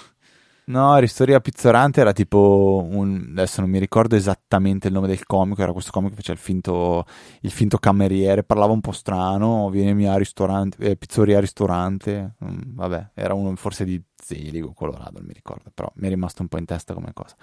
No, 0.69 0.97
Ristoria 0.99 1.39
Pizzorante 1.39 2.01
era 2.01 2.11
tipo 2.11 2.85
un... 2.91 3.27
adesso 3.31 3.61
non 3.61 3.69
mi 3.69 3.79
ricordo 3.79 4.17
esattamente 4.17 4.87
il 4.87 4.93
nome 4.93 5.07
del 5.07 5.25
comico, 5.25 5.61
era 5.61 5.71
questo 5.71 5.91
comico 5.91 6.09
che 6.15 6.17
faceva 6.17 6.37
il 6.37 6.43
finto, 6.43 7.05
il 7.41 7.51
finto 7.51 7.77
cameriere, 7.77 8.43
parlava 8.43 8.73
un 8.73 8.81
po' 8.81 8.91
strano, 8.91 9.69
vieni 9.69 10.05
a 10.09 10.17
ristorante, 10.17 10.77
eh, 10.79 10.97
pizzeria 10.97 11.39
ristorante, 11.39 12.33
mm, 12.43 12.75
vabbè, 12.75 13.11
era 13.13 13.33
uno 13.33 13.55
forse 13.55 13.85
di 13.85 14.01
Zeligo, 14.13 14.73
Colorado, 14.73 15.11
non 15.19 15.25
mi 15.25 15.33
ricordo, 15.33 15.71
però 15.73 15.89
mi 15.95 16.07
è 16.07 16.09
rimasto 16.09 16.41
un 16.41 16.49
po' 16.49 16.57
in 16.57 16.65
testa 16.65 16.93
come 16.93 17.11
cosa. 17.13 17.35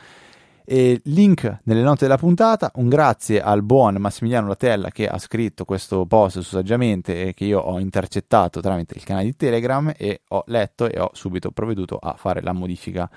E 0.67 1.01
link 1.05 1.61
nelle 1.65 1.83
note 1.83 2.05
della 2.05 2.17
puntata. 2.17 2.71
Un 2.77 2.89
grazie 2.89 3.43
al 3.43 3.62
buon 3.62 3.97
Massimiliano 3.97 4.49
Latella 4.49 4.91
che 4.91 5.07
ha 5.07 5.19
scritto 5.19 5.65
questo 5.65 6.07
post 6.07 6.41
su 6.41 6.55
Saggiamente 6.55 7.29
e 7.29 7.35
che 7.35 7.45
io 7.45 7.61
ho 7.61 7.79
intercettato 7.79 8.61
tramite 8.61 8.95
il 8.97 9.05
canale 9.05 9.27
di 9.27 9.37
Telegram 9.37 9.93
e 9.97 10.23
ho 10.29 10.43
letto 10.47 10.89
e 10.89 10.99
ho 10.99 11.11
subito 11.12 11.51
provveduto 11.51 11.99
a 11.99 12.15
fare 12.17 12.41
la 12.41 12.53
modifica 12.53 13.11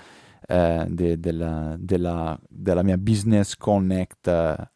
eh, 0.45 0.86
de, 0.89 1.20
della, 1.20 1.76
della, 1.80 2.38
della, 2.50 2.84
mia 2.84 2.98
Business 2.98 3.56
Connect 3.56 4.28
eh, 4.28 4.72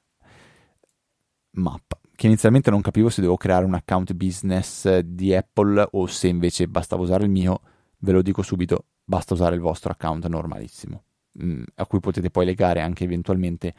map 1.51 1.99
che 2.22 2.28
inizialmente 2.28 2.69
non 2.69 2.82
capivo 2.82 3.09
se 3.09 3.15
dovevo 3.22 3.36
creare 3.36 3.65
un 3.65 3.74
account 3.74 4.13
business 4.13 4.99
di 4.99 5.34
Apple 5.34 5.88
o 5.89 6.05
se 6.05 6.28
invece 6.28 6.67
bastava 6.67 7.01
usare 7.01 7.24
il 7.24 7.32
mio, 7.32 7.61
ve 7.97 8.11
lo 8.11 8.22
dico 8.22 8.43
subito, 8.43 8.86
basta 9.03 9.34
usare 9.34 9.55
il 9.55 9.61
vostro 9.61 9.91
account 9.91 10.28
normalissimo, 10.28 11.03
mh, 11.32 11.45
mm, 11.45 11.63
a 11.75 11.86
cui 11.86 11.99
potete 11.99 12.29
poi 12.29 12.45
legare 12.45 12.82
anche 12.82 13.03
eventualmente 13.03 13.73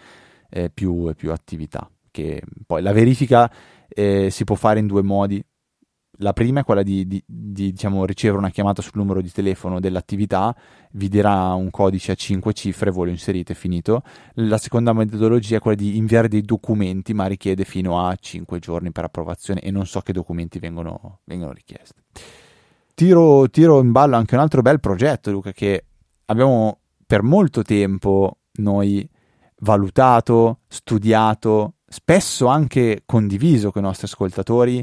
eh, 0.51 0.71
più, 0.71 1.13
più, 1.17 1.33
attività. 1.33 1.91
Che 2.11 2.43
poi 2.67 2.83
la 2.83 2.93
verifica 2.93 3.51
eh, 3.89 4.31
si 4.31 4.45
può 4.45 4.55
fare 4.55 4.79
in 4.79 4.87
due 4.87 5.03
modi. 5.03 5.43
La 6.19 6.35
prima 6.35 6.61
è 6.61 6.65
quella 6.65 6.83
di, 6.83 7.07
di, 7.07 7.23
di 7.27 7.73
diciamo, 7.73 8.05
ricevere 8.05 8.39
una 8.39 8.51
chiamata 8.51 8.83
sul 8.83 8.93
numero 8.95 9.23
di 9.23 9.33
telefono 9.33 9.81
dell'attività, 9.81 10.55
vi 10.93 11.09
dirà 11.09 11.55
un 11.55 11.71
codice 11.71 12.13
a 12.13 12.15
5 12.15 12.53
cifre, 12.53 12.91
voi 12.91 13.07
lo 13.07 13.11
inserite, 13.13 13.55
finito. 13.55 14.03
La 14.35 14.59
seconda 14.59 14.93
metodologia 14.93 15.57
è 15.57 15.59
quella 15.59 15.77
di 15.77 15.97
inviare 15.97 16.29
dei 16.29 16.43
documenti, 16.43 17.15
ma 17.15 17.27
richiede 17.27 17.65
fino 17.65 18.07
a 18.07 18.15
5 18.15 18.59
giorni 18.59 18.93
per 18.93 19.05
approvazione 19.05 19.61
e 19.61 19.71
non 19.71 19.87
so 19.87 20.01
che 20.01 20.13
documenti 20.13 20.59
vengono, 20.59 21.21
vengono 21.25 21.51
richiesti. 21.51 22.01
Tiro, 22.95 23.49
tiro 23.49 23.81
in 23.81 23.91
ballo 23.91 24.17
anche 24.17 24.35
un 24.35 24.43
altro 24.43 24.61
bel 24.61 24.81
progetto, 24.81 25.31
Luca, 25.31 25.51
che 25.53 25.87
abbiamo 26.27 26.82
per 27.13 27.23
molto 27.23 27.61
tempo 27.61 28.39
noi 28.61 29.07
valutato, 29.59 30.61
studiato, 30.67 31.75
spesso 31.87 32.47
anche 32.47 33.03
condiviso 33.05 33.71
con 33.71 33.83
i 33.83 33.85
nostri 33.85 34.07
ascoltatori. 34.07 34.83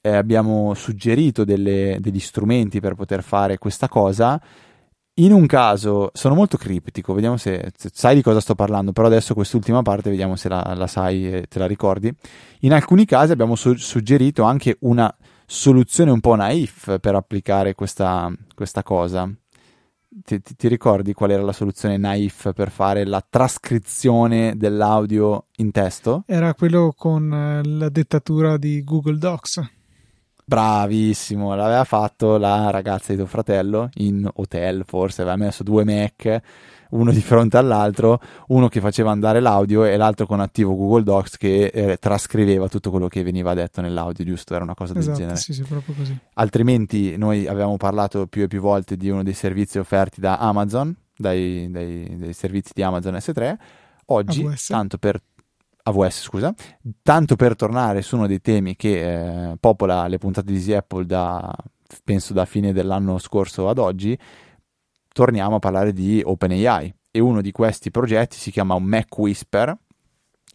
Eh, 0.00 0.08
abbiamo 0.08 0.72
suggerito 0.72 1.44
delle, 1.44 1.98
degli 2.00 2.18
strumenti 2.18 2.80
per 2.80 2.94
poter 2.94 3.22
fare 3.22 3.58
questa 3.58 3.88
cosa. 3.88 4.40
In 5.16 5.32
un 5.34 5.44
caso 5.44 6.08
sono 6.14 6.34
molto 6.34 6.56
criptico, 6.56 7.12
vediamo 7.12 7.36
se, 7.36 7.70
se, 7.76 7.90
sai 7.92 8.14
di 8.14 8.22
cosa 8.22 8.40
sto 8.40 8.54
parlando, 8.54 8.92
però 8.92 9.08
adesso 9.08 9.34
quest'ultima 9.34 9.82
parte 9.82 10.08
vediamo 10.08 10.34
se 10.34 10.48
la, 10.48 10.72
la 10.74 10.86
sai 10.86 11.30
e 11.30 11.42
te 11.46 11.58
la 11.58 11.66
ricordi. 11.66 12.10
In 12.60 12.72
alcuni 12.72 13.04
casi 13.04 13.32
abbiamo 13.32 13.54
su- 13.54 13.76
suggerito 13.76 14.44
anche 14.44 14.78
una 14.80 15.14
soluzione 15.44 16.10
un 16.10 16.20
po' 16.20 16.36
naif 16.36 17.00
per 17.00 17.14
applicare 17.14 17.74
questa, 17.74 18.32
questa 18.54 18.82
cosa. 18.82 19.30
Ti, 20.24 20.40
ti, 20.40 20.68
ricordi 20.68 21.12
qual 21.12 21.30
era 21.30 21.42
la 21.42 21.52
soluzione 21.52 21.98
naif 21.98 22.52
per 22.54 22.70
fare 22.70 23.04
la 23.04 23.22
trascrizione 23.28 24.56
dell'audio 24.56 25.48
in 25.56 25.70
testo? 25.70 26.22
Era 26.26 26.54
quello 26.54 26.94
con 26.96 27.30
eh, 27.30 27.60
la 27.62 27.90
dettatura 27.90 28.56
di 28.56 28.82
Google 28.82 29.18
Docs. 29.18 29.60
Bravissimo, 30.42 31.54
l'aveva 31.54 31.84
fatto 31.84 32.38
la 32.38 32.70
ragazza 32.70 33.12
di 33.12 33.18
tuo 33.18 33.26
fratello 33.26 33.90
in 33.94 34.26
hotel, 34.36 34.84
forse 34.86 35.20
aveva 35.20 35.36
messo 35.36 35.62
due 35.62 35.84
Mac 35.84 36.40
uno 36.90 37.12
di 37.12 37.20
fronte 37.20 37.56
all'altro, 37.56 38.20
uno 38.48 38.68
che 38.68 38.80
faceva 38.80 39.10
andare 39.10 39.40
l'audio 39.40 39.84
e 39.84 39.96
l'altro 39.96 40.26
con 40.26 40.40
attivo 40.40 40.74
Google 40.74 41.02
Docs 41.02 41.36
che 41.36 41.66
eh, 41.66 41.96
trascriveva 41.98 42.68
tutto 42.68 42.90
quello 42.90 43.08
che 43.08 43.22
veniva 43.22 43.54
detto 43.54 43.80
nell'audio, 43.80 44.24
giusto? 44.24 44.54
Era 44.54 44.64
una 44.64 44.74
cosa 44.74 44.92
esatto, 44.92 45.08
del 45.08 45.16
genere. 45.16 45.36
Sì, 45.36 45.52
sì, 45.52 45.62
proprio 45.62 45.94
così. 45.94 46.18
Altrimenti 46.34 47.16
noi 47.16 47.46
avevamo 47.46 47.76
parlato 47.76 48.26
più 48.26 48.42
e 48.42 48.46
più 48.48 48.60
volte 48.60 48.96
di 48.96 49.08
uno 49.08 49.22
dei 49.22 49.34
servizi 49.34 49.78
offerti 49.78 50.20
da 50.20 50.38
Amazon, 50.38 50.94
dai, 51.16 51.68
dai, 51.70 52.16
dai 52.16 52.32
servizi 52.32 52.72
di 52.74 52.82
Amazon 52.82 53.14
S3. 53.14 53.56
Oggi, 54.06 54.44
AWS. 54.44 54.66
tanto 54.66 54.98
per 54.98 55.20
AWS, 55.82 56.22
scusa, 56.22 56.54
tanto 57.02 57.36
per 57.36 57.56
tornare 57.56 58.02
su 58.02 58.16
uno 58.16 58.26
dei 58.26 58.40
temi 58.40 58.76
che 58.76 59.50
eh, 59.50 59.56
popola 59.58 60.06
le 60.06 60.18
puntate 60.18 60.52
di 60.52 60.74
Apple 60.74 61.06
da 61.06 61.54
penso 62.04 62.32
da 62.32 62.44
fine 62.44 62.72
dell'anno 62.72 63.18
scorso 63.18 63.68
ad 63.68 63.78
oggi, 63.78 64.18
torniamo 65.16 65.56
a 65.56 65.58
parlare 65.60 65.94
di 65.94 66.20
OpenAI 66.22 66.94
e 67.10 67.20
uno 67.20 67.40
di 67.40 67.50
questi 67.50 67.90
progetti 67.90 68.36
si 68.36 68.50
chiama 68.50 68.78
Mac 68.78 69.16
Whisper 69.16 69.74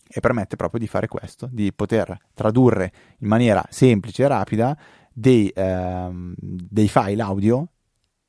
e 0.07 0.20
permette 0.20 0.55
proprio 0.55 0.80
di 0.80 0.86
fare 0.86 1.07
questo, 1.07 1.49
di 1.51 1.74
poter 1.74 2.16
tradurre 2.36 2.93
in 3.22 3.28
maniera 3.28 3.66
semplice 3.72 4.22
e 4.22 4.28
rapida 4.28 4.78
dei, 5.12 5.51
ehm, 5.51 6.36
dei 6.38 6.88
file 6.88 7.24
audio 7.24 7.68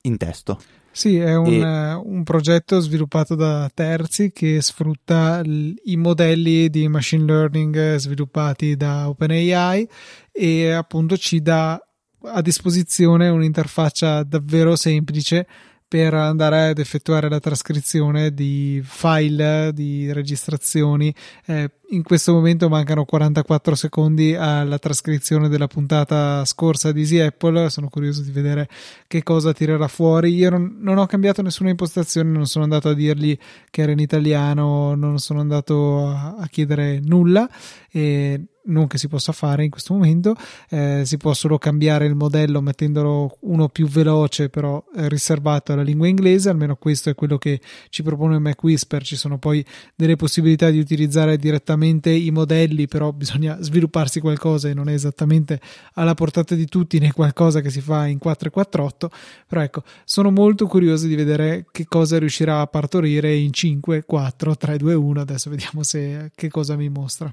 in 0.05 0.16
testo. 0.16 0.59
Sì, 0.91 1.18
è 1.18 1.37
un, 1.37 1.53
e... 1.53 1.95
uh, 1.95 2.03
un, 2.03 2.22
progetto 2.22 2.80
sviluppato 2.80 3.35
da 3.35 3.70
terzi 3.72 4.33
che 4.33 4.62
sfrutta 4.62 5.43
l- 5.43 5.74
i 5.85 5.97
modelli 5.97 6.70
di 6.70 6.89
machine 6.89 7.26
learning 7.26 7.97
sviluppati 7.97 8.74
da 8.74 9.07
OpenAI 9.11 9.87
e 10.33 10.70
appunto 10.70 11.18
ci 11.18 11.43
dà 11.43 11.78
a 12.24 12.41
disposizione 12.41 13.28
un'interfaccia 13.28 14.22
davvero 14.22 14.76
semplice 14.76 15.47
per 15.93 16.14
andare 16.14 16.68
ad 16.68 16.78
effettuare 16.78 17.28
la 17.28 17.38
trascrizione 17.38 18.32
di 18.32 18.80
file, 18.82 19.72
di 19.74 20.11
registrazioni. 20.11 21.14
Eh, 21.45 21.70
in 21.93 22.03
questo 22.03 22.32
momento 22.32 22.68
mancano 22.68 23.05
44 23.05 23.74
secondi 23.74 24.34
alla 24.34 24.78
trascrizione 24.78 25.49
della 25.49 25.66
puntata 25.66 26.45
scorsa 26.45 26.90
di 26.90 27.01
Easy 27.01 27.18
Apple. 27.18 27.68
Sono 27.70 27.88
curioso 27.88 28.22
di 28.22 28.30
vedere 28.30 28.68
che 29.07 29.22
cosa 29.22 29.53
tirerà 29.53 29.88
fuori. 29.88 30.34
Io 30.34 30.51
non, 30.51 30.78
non, 30.80 30.99
ho 30.99 31.07
cambiato 31.07 31.43
nessuna 31.43 31.70
impostazione, 31.70 32.30
non 32.30 32.47
sono 32.47 32.64
andato 32.64 32.88
a 32.88 32.95
dirgli 32.95 33.36
che 33.70 33.82
era 33.82 33.93
in 33.93 33.99
italiano, 33.99 34.95
non 34.95 35.18
sono 35.18 35.40
andato 35.40 36.07
a, 36.07 36.36
a 36.38 36.47
chiedere 36.49 37.01
nulla. 37.03 37.49
E 37.90 38.47
non 38.64 38.86
che 38.86 38.97
si 38.97 39.09
possa 39.09 39.32
fare 39.32 39.64
in 39.64 39.70
questo 39.70 39.93
momento, 39.93 40.36
eh, 40.68 41.03
si 41.05 41.16
può 41.16 41.34
solo 41.34 41.59
cambiare 41.59 42.07
il 42.07 42.14
modello 42.14 42.61
mettendolo 42.61 43.38
uno 43.40 43.68
più 43.68 43.88
veloce 43.88 44.51
però 44.51 44.84
eh, 44.95 45.09
riservato 45.09 45.72
alla 45.72 45.82
lingua 45.82 46.07
inglese, 46.07 46.49
almeno 46.49 46.76
questo 46.76 47.11
è 47.11 47.14
quello 47.14 47.38
che 47.38 47.61
ci 47.88 48.05
propone 48.05 48.38
Mac 48.38 48.62
Whisper, 48.62 49.03
ci 49.03 49.16
sono 49.16 49.38
poi 49.38 49.64
delle 49.97 50.14
possibilità 50.16 50.70
di 50.70 50.78
utilizzare 50.78 51.36
direttamente 51.36 51.82
i 51.87 52.30
modelli, 52.30 52.87
però 52.87 53.12
bisogna 53.12 53.57
svilupparsi 53.62 54.20
qualcosa 54.20 54.68
e 54.68 54.74
non 54.74 54.89
è 54.89 54.93
esattamente 54.93 55.61
alla 55.95 56.14
portata 56.14 56.55
di 56.55 56.66
tutti 56.66 56.99
né 56.99 57.12
qualcosa 57.12 57.61
che 57.61 57.70
si 57.70 57.80
fa 57.80 58.07
in 58.07 58.18
448, 58.18 59.11
però 59.47 59.61
ecco, 59.61 59.83
sono 60.05 60.30
molto 60.30 60.66
curioso 60.66 61.07
di 61.07 61.14
vedere 61.14 61.66
che 61.70 61.85
cosa 61.87 62.18
riuscirà 62.18 62.61
a 62.61 62.66
partorire 62.66 63.35
in 63.35 63.53
5, 63.53 64.05
4, 64.05 64.57
3, 64.57 64.76
2, 64.78 64.95
1, 64.95 65.20
adesso 65.20 65.51
vediamo 65.51 65.83
se 65.83 66.30
che 66.35 66.49
cosa 66.49 66.76
mi 66.76 66.89
mostra. 66.89 67.33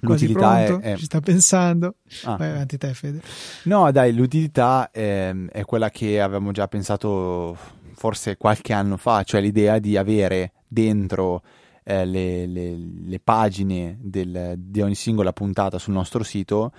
L'utilità 0.00 0.64
è, 0.64 0.78
è, 0.78 0.96
Ci 0.96 1.06
sta 1.06 1.20
pensando. 1.20 1.96
Ah. 2.22 2.36
Vai 2.36 2.50
avanti 2.50 2.78
te, 2.78 2.94
Fede. 2.94 3.20
No, 3.64 3.90
dai, 3.90 4.14
l'utilità 4.14 4.90
è, 4.90 5.34
è, 5.50 5.64
quella 5.64 5.90
che 5.90 6.20
avevamo 6.20 6.52
già 6.52 6.68
pensato 6.68 7.56
forse 7.94 8.36
qualche 8.36 8.72
anno 8.72 8.96
fa, 8.96 9.24
cioè 9.24 9.40
l'idea 9.40 9.80
di 9.80 9.96
avere 9.96 10.52
dentro 10.68 11.42
eh, 11.88 12.04
le, 12.04 12.46
le, 12.46 12.76
le, 12.76 13.18
pagine 13.18 13.96
del, 13.98 14.56
di 14.58 14.82
ogni 14.82 14.94
singola 14.94 15.32
puntata 15.32 15.78
sul 15.78 15.94
nostro 15.94 16.22
sito 16.22 16.70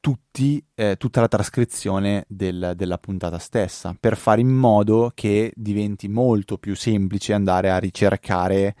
tutti, 0.00 0.64
eh, 0.74 0.96
tutta 0.96 1.20
la 1.20 1.28
trascrizione 1.28 2.24
del, 2.28 2.72
della 2.74 2.96
puntata 2.96 3.38
stessa, 3.38 3.94
per 3.98 4.16
fare 4.16 4.40
in 4.40 4.48
modo 4.48 5.12
che 5.14 5.52
diventi 5.54 6.08
molto 6.08 6.56
più 6.56 6.74
semplice 6.74 7.34
andare 7.34 7.70
a 7.70 7.76
ricercare 7.76 8.74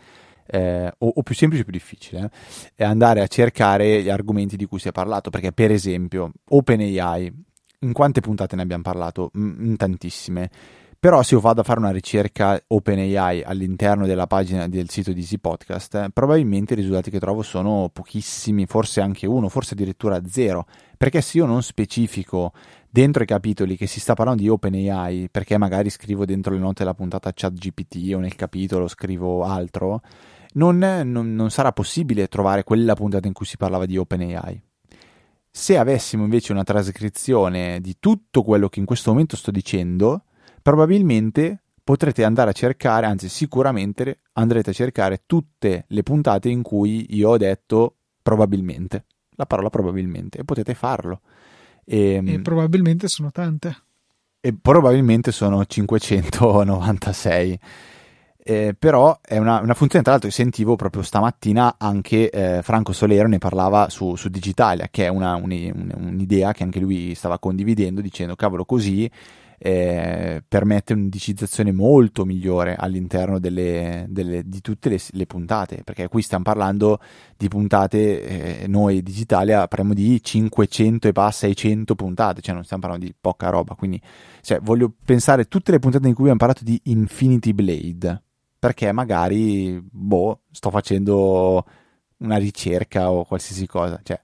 eh, 0.46 0.90
o, 0.98 1.12
o, 1.16 1.22
più 1.22 1.34
semplice 1.34 1.62
o 1.62 1.64
più 1.66 1.74
difficile, 1.74 2.30
eh, 2.76 2.84
andare 2.84 3.20
a 3.20 3.26
cercare 3.26 4.02
gli 4.02 4.08
argomenti 4.08 4.56
di 4.56 4.64
cui 4.64 4.78
si 4.78 4.88
è 4.88 4.92
parlato. 4.92 5.28
Perché, 5.28 5.52
per 5.52 5.70
esempio, 5.70 6.32
OpenAI, 6.48 7.32
in 7.80 7.92
quante 7.92 8.20
puntate 8.22 8.56
ne 8.56 8.62
abbiamo 8.62 8.82
parlato? 8.82 9.30
In 9.34 9.76
tantissime. 9.76 10.50
Però 11.04 11.22
se 11.22 11.34
io 11.34 11.40
vado 11.42 11.60
a 11.60 11.64
fare 11.64 11.80
una 11.80 11.90
ricerca 11.90 12.58
OpenAI 12.66 13.42
all'interno 13.42 14.06
della 14.06 14.26
pagina 14.26 14.68
del 14.68 14.88
sito 14.88 15.12
di 15.12 15.20
Easy 15.20 15.36
Podcast, 15.36 15.94
eh, 15.96 16.08
probabilmente 16.10 16.72
i 16.72 16.76
risultati 16.76 17.10
che 17.10 17.20
trovo 17.20 17.42
sono 17.42 17.90
pochissimi, 17.92 18.64
forse 18.64 19.02
anche 19.02 19.26
uno, 19.26 19.50
forse 19.50 19.74
addirittura 19.74 20.26
zero. 20.26 20.66
Perché 20.96 21.20
se 21.20 21.36
io 21.36 21.44
non 21.44 21.62
specifico 21.62 22.54
dentro 22.88 23.22
i 23.22 23.26
capitoli 23.26 23.76
che 23.76 23.86
si 23.86 24.00
sta 24.00 24.14
parlando 24.14 24.40
di 24.40 24.48
OpenAI, 24.48 25.28
perché 25.30 25.58
magari 25.58 25.90
scrivo 25.90 26.24
dentro 26.24 26.54
le 26.54 26.60
note 26.60 26.84
della 26.84 26.94
puntata 26.94 27.32
ChatGPT 27.34 28.14
o 28.14 28.20
nel 28.20 28.34
capitolo 28.34 28.88
scrivo 28.88 29.44
altro, 29.44 30.00
non, 30.54 30.78
non, 30.78 31.34
non 31.34 31.50
sarà 31.50 31.72
possibile 31.72 32.28
trovare 32.28 32.64
quella 32.64 32.94
puntata 32.94 33.26
in 33.26 33.34
cui 33.34 33.44
si 33.44 33.58
parlava 33.58 33.84
di 33.84 33.98
OpenAI. 33.98 34.62
Se 35.50 35.76
avessimo 35.76 36.24
invece 36.24 36.52
una 36.52 36.64
trascrizione 36.64 37.82
di 37.82 37.96
tutto 38.00 38.42
quello 38.42 38.70
che 38.70 38.80
in 38.80 38.86
questo 38.86 39.10
momento 39.10 39.36
sto 39.36 39.50
dicendo, 39.50 40.22
probabilmente 40.64 41.62
potrete 41.84 42.24
andare 42.24 42.48
a 42.48 42.54
cercare, 42.54 43.04
anzi 43.04 43.28
sicuramente 43.28 44.20
andrete 44.32 44.70
a 44.70 44.72
cercare 44.72 45.24
tutte 45.26 45.84
le 45.86 46.02
puntate 46.02 46.48
in 46.48 46.62
cui 46.62 47.04
io 47.10 47.28
ho 47.28 47.36
detto 47.36 47.96
probabilmente, 48.22 49.04
la 49.36 49.44
parola 49.44 49.68
probabilmente, 49.68 50.38
e 50.38 50.44
potete 50.44 50.72
farlo. 50.72 51.20
E, 51.84 52.14
ehm, 52.14 52.28
e 52.28 52.40
probabilmente 52.40 53.08
sono 53.08 53.30
tante. 53.30 53.76
E 54.40 54.54
probabilmente 54.58 55.32
sono 55.32 55.62
596. 55.66 57.58
Eh, 58.46 58.74
però 58.78 59.18
è 59.22 59.36
una, 59.36 59.60
una, 59.60 59.74
funzione 59.74 60.02
tra 60.02 60.12
l'altro 60.12 60.28
che 60.30 60.34
sentivo 60.34 60.76
proprio 60.76 61.02
stamattina 61.02 61.76
anche 61.78 62.30
eh, 62.30 62.62
Franco 62.62 62.92
Solero 62.92 63.26
ne 63.26 63.38
parlava 63.38 63.88
su, 63.88 64.16
su 64.16 64.28
Digitalia 64.28 64.88
che 64.90 65.06
è 65.06 65.08
una, 65.08 65.34
un, 65.36 65.50
un, 65.50 65.94
un'idea 65.96 66.52
che 66.52 66.62
anche 66.62 66.78
lui 66.78 67.14
stava 67.14 67.38
condividendo 67.38 68.02
dicendo 68.02 68.36
cavolo 68.36 68.66
così 68.66 69.10
eh, 69.66 70.44
permette 70.46 70.92
un'indicizzazione 70.92 71.72
molto 71.72 72.26
migliore 72.26 72.76
all'interno 72.76 73.38
delle, 73.38 74.04
delle, 74.10 74.42
di 74.44 74.60
tutte 74.60 74.90
le, 74.90 75.00
le, 75.12 75.24
puntate, 75.24 75.80
perché 75.82 76.06
qui 76.08 76.20
stiamo 76.20 76.44
parlando 76.44 77.00
di 77.34 77.48
puntate, 77.48 78.60
eh, 78.60 78.66
noi 78.66 79.02
Digitalia 79.02 79.66
parliamo 79.66 79.94
di 79.94 80.22
500 80.22 81.08
e 81.08 81.12
passa 81.12 81.46
600 81.46 81.94
puntate, 81.94 82.42
cioè 82.42 82.52
non 82.52 82.64
stiamo 82.64 82.82
parlando 82.82 83.06
di 83.06 83.14
poca 83.18 83.48
roba, 83.48 83.74
quindi 83.74 83.98
cioè, 84.42 84.60
voglio 84.60 84.92
pensare 85.02 85.48
tutte 85.48 85.70
le 85.70 85.78
puntate 85.78 86.08
in 86.08 86.12
cui 86.12 86.24
abbiamo 86.24 86.40
parlato 86.40 86.62
di 86.62 86.78
Infinity 86.84 87.54
Blade, 87.54 88.22
perché 88.58 88.92
magari, 88.92 89.82
boh, 89.82 90.40
sto 90.50 90.68
facendo 90.68 91.64
una 92.18 92.36
ricerca 92.36 93.10
o 93.10 93.24
qualsiasi 93.24 93.66
cosa, 93.66 93.98
cioè 94.02 94.20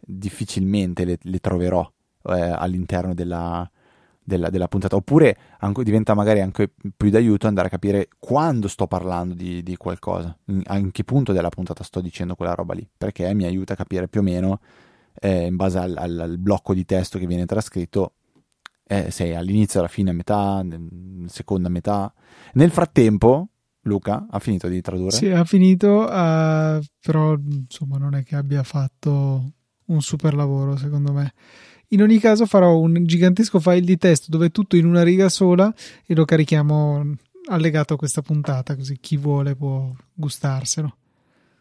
difficilmente 0.00 1.04
le, 1.04 1.18
le 1.20 1.38
troverò 1.40 1.86
eh, 2.22 2.40
all'interno 2.40 3.12
della 3.12 3.70
della, 4.28 4.50
della 4.50 4.68
puntata, 4.68 4.94
oppure 4.94 5.36
anche, 5.60 5.82
diventa 5.82 6.12
magari 6.12 6.40
anche 6.40 6.70
più 6.94 7.08
d'aiuto 7.08 7.46
andare 7.46 7.68
a 7.68 7.70
capire 7.70 8.08
quando 8.18 8.68
sto 8.68 8.86
parlando 8.86 9.32
di, 9.34 9.62
di 9.62 9.76
qualcosa, 9.76 10.36
in, 10.46 10.62
in, 10.68 10.90
che 10.92 11.02
punto 11.02 11.32
della 11.32 11.48
puntata 11.48 11.82
sto 11.82 12.02
dicendo 12.02 12.34
quella 12.34 12.54
roba 12.54 12.74
lì, 12.74 12.86
perché 12.96 13.32
mi 13.32 13.44
aiuta 13.44 13.72
a 13.72 13.76
capire 13.76 14.06
più 14.06 14.20
o 14.20 14.22
meno 14.22 14.60
eh, 15.20 15.46
in 15.46 15.56
base 15.56 15.78
al, 15.78 15.96
al, 15.96 16.18
al, 16.20 16.38
blocco 16.38 16.74
di 16.74 16.84
testo 16.84 17.18
che 17.18 17.26
viene 17.26 17.46
trascritto 17.46 18.12
eh, 18.86 19.10
se 19.10 19.34
all'inizio, 19.34 19.80
alla 19.80 19.88
fine, 19.88 20.10
a 20.10 20.12
metà, 20.12 20.64
seconda 21.26 21.70
metà. 21.70 22.12
Nel 22.52 22.70
frattempo, 22.70 23.48
Luca 23.82 24.26
ha 24.30 24.38
finito 24.38 24.68
di 24.68 24.80
tradurre? 24.82 25.10
Sì, 25.16 25.30
ha 25.30 25.44
finito, 25.44 26.02
uh, 26.02 26.80
però 27.00 27.34
insomma 27.34 27.96
non 27.96 28.14
è 28.14 28.22
che 28.22 28.36
abbia 28.36 28.62
fatto 28.62 29.52
un 29.86 30.00
super 30.02 30.34
lavoro 30.34 30.76
secondo 30.76 31.12
me. 31.12 31.32
In 31.90 32.02
ogni 32.02 32.18
caso 32.18 32.44
farò 32.44 32.76
un 32.76 33.06
gigantesco 33.06 33.60
file 33.60 33.80
di 33.80 33.96
testo 33.96 34.26
dove 34.30 34.50
tutto 34.50 34.76
in 34.76 34.84
una 34.84 35.02
riga 35.02 35.30
sola 35.30 35.72
e 36.04 36.14
lo 36.14 36.26
carichiamo 36.26 37.16
allegato 37.50 37.94
a 37.94 37.96
questa 37.96 38.20
puntata, 38.20 38.76
così 38.76 38.98
chi 39.00 39.16
vuole 39.16 39.54
può 39.56 39.90
gustarselo. 40.12 40.96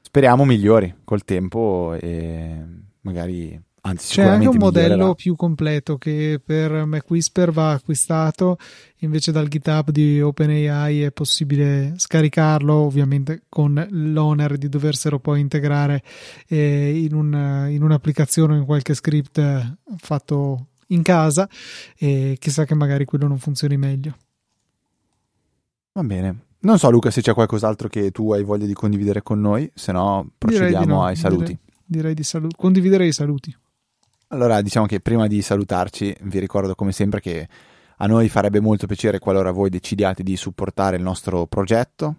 Speriamo 0.01 0.43
migliori 0.43 0.93
col 1.05 1.23
tempo 1.23 1.95
e 1.99 2.61
magari 3.01 3.57
Anzi, 3.88 4.15
C'è 4.15 4.23
anche 4.23 4.49
un 4.49 4.57
modello 4.57 4.88
migliorerà. 4.88 5.13
più 5.13 5.35
completo 5.38 5.97
che 5.97 6.41
per 6.43 6.83
MacWhisper 6.85 7.51
va 7.51 7.71
acquistato, 7.71 8.57
invece 8.97 9.31
dal 9.31 9.47
GitHub 9.47 9.91
di 9.91 10.19
OpenAI 10.21 11.03
è 11.03 11.11
possibile 11.11 11.93
scaricarlo, 11.95 12.73
ovviamente 12.73 13.43
con 13.47 13.88
l'onere 13.89 14.57
di 14.57 14.67
doverselo 14.67 15.19
poi 15.19 15.39
integrare 15.39 16.03
eh, 16.47 17.01
in, 17.01 17.13
un, 17.13 17.67
in, 17.69 17.81
un'applicazione 17.81 18.55
o 18.55 18.57
in 18.57 18.65
qualche 18.65 18.93
script 18.93 19.77
fatto 19.95 20.67
in 20.88 21.01
casa 21.01 21.47
e 21.97 22.35
chissà 22.39 22.65
che 22.65 22.75
magari 22.75 23.05
quello 23.05 23.25
non 23.25 23.38
funzioni 23.38 23.77
meglio. 23.77 24.17
Va 25.93 26.03
bene. 26.03 26.39
Non 26.59 26.77
so 26.77 26.89
Luca 26.89 27.09
se 27.09 27.21
c'è 27.21 27.33
qualcos'altro 27.33 27.88
che 27.88 28.11
tu 28.11 28.33
hai 28.33 28.43
voglia 28.43 28.65
di 28.65 28.73
condividere 28.73 29.23
con 29.23 29.39
noi, 29.39 29.71
se 29.73 29.93
no 29.93 30.29
procediamo 30.38 30.95
no, 30.95 31.03
ai 31.05 31.15
saluti. 31.15 31.43
Direi, 31.45 31.59
direi 31.85 32.13
di 32.13 32.23
salu- 32.23 32.53
condividere 32.53 33.07
i 33.07 33.13
saluti. 33.13 33.55
Allora, 34.30 34.61
diciamo 34.61 34.86
che 34.86 34.99
prima 34.99 35.28
di 35.28 35.41
salutarci, 35.41 36.15
vi 36.23 36.39
ricordo 36.39 36.75
come 36.75 36.91
sempre 36.91 37.21
che 37.21 37.47
a 37.97 38.07
noi 38.07 38.28
farebbe 38.28 38.59
molto 38.59 38.86
piacere 38.86 39.19
qualora 39.19 39.51
voi 39.51 39.69
decidiate 39.69 40.21
di 40.21 40.36
supportare 40.36 40.97
il 40.97 41.03
nostro 41.03 41.47
progetto. 41.47 42.17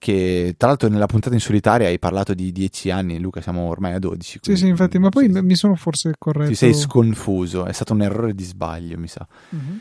Che 0.00 0.54
tra 0.56 0.68
l'altro 0.68 0.88
nella 0.88 1.06
puntata 1.06 1.34
in 1.34 1.40
solitaria 1.40 1.86
hai 1.86 1.98
parlato 1.98 2.32
di 2.32 2.52
10 2.52 2.90
anni, 2.90 3.18
Luca, 3.18 3.42
siamo 3.42 3.68
ormai 3.68 3.92
a 3.92 3.98
12. 3.98 4.38
Sì, 4.40 4.56
sì, 4.56 4.66
infatti, 4.66 4.98
ma 4.98 5.10
poi 5.10 5.28
mi 5.28 5.54
sono 5.54 5.74
forse 5.74 6.14
corretto. 6.18 6.48
Ti 6.48 6.54
sei 6.54 6.72
sconfuso, 6.72 7.66
è 7.66 7.72
stato 7.72 7.92
un 7.92 8.02
errore 8.02 8.34
di 8.34 8.44
sbaglio, 8.44 8.98
mi 8.98 9.08
sa. 9.08 9.26
Uh-huh. 9.50 9.78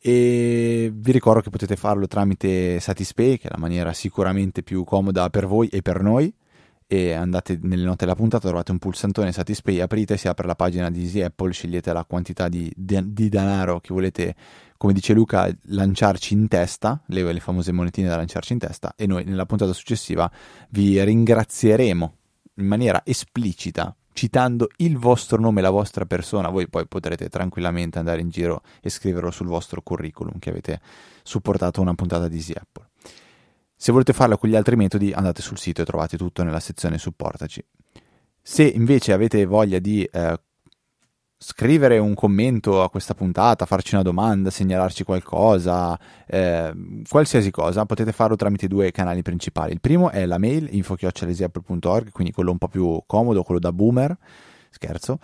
E 0.00 0.90
vi 0.94 1.12
ricordo 1.12 1.42
che 1.42 1.50
potete 1.50 1.76
farlo 1.76 2.06
tramite 2.06 2.80
Satispay, 2.80 3.36
che 3.36 3.48
è 3.48 3.50
la 3.50 3.58
maniera 3.58 3.92
sicuramente 3.92 4.62
più 4.62 4.84
comoda 4.84 5.28
per 5.28 5.46
voi 5.46 5.68
e 5.68 5.82
per 5.82 6.02
noi 6.02 6.32
e 6.90 7.12
andate 7.12 7.58
nelle 7.60 7.84
note 7.84 8.06
della 8.06 8.16
puntata, 8.16 8.48
trovate 8.48 8.72
un 8.72 8.78
pulsantone 8.78 9.30
Satispay, 9.30 9.80
aprite, 9.80 10.16
si 10.16 10.26
apre 10.26 10.46
la 10.46 10.54
pagina 10.54 10.90
di 10.90 11.02
Easy 11.02 11.20
Apple, 11.20 11.52
scegliete 11.52 11.92
la 11.92 12.04
quantità 12.04 12.48
di, 12.48 12.72
di, 12.74 13.12
di, 13.12 13.28
denaro 13.28 13.78
che 13.78 13.92
volete, 13.92 14.34
come 14.78 14.94
dice 14.94 15.12
Luca, 15.12 15.54
lanciarci 15.64 16.32
in 16.32 16.48
testa, 16.48 17.02
le, 17.08 17.30
le 17.30 17.40
famose 17.40 17.72
monetine 17.72 18.08
da 18.08 18.16
lanciarci 18.16 18.54
in 18.54 18.58
testa, 18.58 18.94
e 18.96 19.06
noi 19.06 19.24
nella 19.24 19.44
puntata 19.44 19.74
successiva 19.74 20.30
vi 20.70 20.98
ringrazieremo 21.04 22.14
in 22.54 22.66
maniera 22.66 23.02
esplicita 23.04 23.94
citando 24.14 24.68
il 24.78 24.96
vostro 24.96 25.38
nome, 25.38 25.60
la 25.60 25.70
vostra 25.70 26.04
persona, 26.04 26.48
voi 26.48 26.68
poi 26.68 26.88
potrete 26.88 27.28
tranquillamente 27.28 28.00
andare 28.00 28.20
in 28.20 28.30
giro 28.30 28.62
e 28.80 28.88
scriverlo 28.88 29.30
sul 29.30 29.46
vostro 29.46 29.80
curriculum 29.80 30.40
che 30.40 30.50
avete 30.50 30.80
supportato 31.22 31.80
una 31.80 31.94
puntata 31.94 32.26
di 32.26 32.36
Easy 32.36 32.54
Apple. 32.54 32.87
Se 33.80 33.92
volete 33.92 34.12
farlo 34.12 34.36
con 34.36 34.48
gli 34.48 34.56
altri 34.56 34.74
metodi 34.74 35.12
andate 35.12 35.40
sul 35.40 35.56
sito 35.56 35.82
e 35.82 35.84
trovate 35.84 36.16
tutto 36.16 36.42
nella 36.42 36.58
sezione 36.58 36.98
supportaci. 36.98 37.64
Se 38.42 38.64
invece 38.64 39.12
avete 39.12 39.46
voglia 39.46 39.78
di 39.78 40.02
eh, 40.02 40.40
scrivere 41.36 41.98
un 41.98 42.14
commento 42.14 42.82
a 42.82 42.90
questa 42.90 43.14
puntata, 43.14 43.66
farci 43.66 43.94
una 43.94 44.02
domanda, 44.02 44.50
segnalarci 44.50 45.04
qualcosa, 45.04 45.96
eh, 46.26 46.72
qualsiasi 47.08 47.52
cosa, 47.52 47.86
potete 47.86 48.10
farlo 48.10 48.34
tramite 48.34 48.66
due 48.66 48.90
canali 48.90 49.22
principali. 49.22 49.74
Il 49.74 49.80
primo 49.80 50.10
è 50.10 50.26
la 50.26 50.38
mail 50.38 50.66
info.org, 50.72 52.10
quindi 52.10 52.32
quello 52.32 52.50
un 52.50 52.58
po' 52.58 52.68
più 52.68 53.00
comodo, 53.06 53.44
quello 53.44 53.60
da 53.60 53.72
boomer, 53.72 54.18
scherzo, 54.70 55.20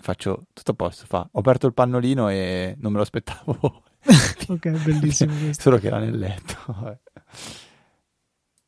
faccio 0.00 0.46
tutto 0.52 0.72
a 0.72 0.74
posto. 0.74 1.06
Fa, 1.06 1.28
ho 1.30 1.38
aperto 1.38 1.66
il 1.66 1.74
pannolino 1.74 2.28
e 2.28 2.74
non 2.78 2.92
me 2.92 2.98
lo 2.98 3.02
aspettavo. 3.02 3.82
ok, 4.48 4.68
bellissimo. 4.82 5.32
Solo 5.52 5.78
che 5.78 5.86
era 5.86 5.98
nel 5.98 6.18
letto. 6.18 6.98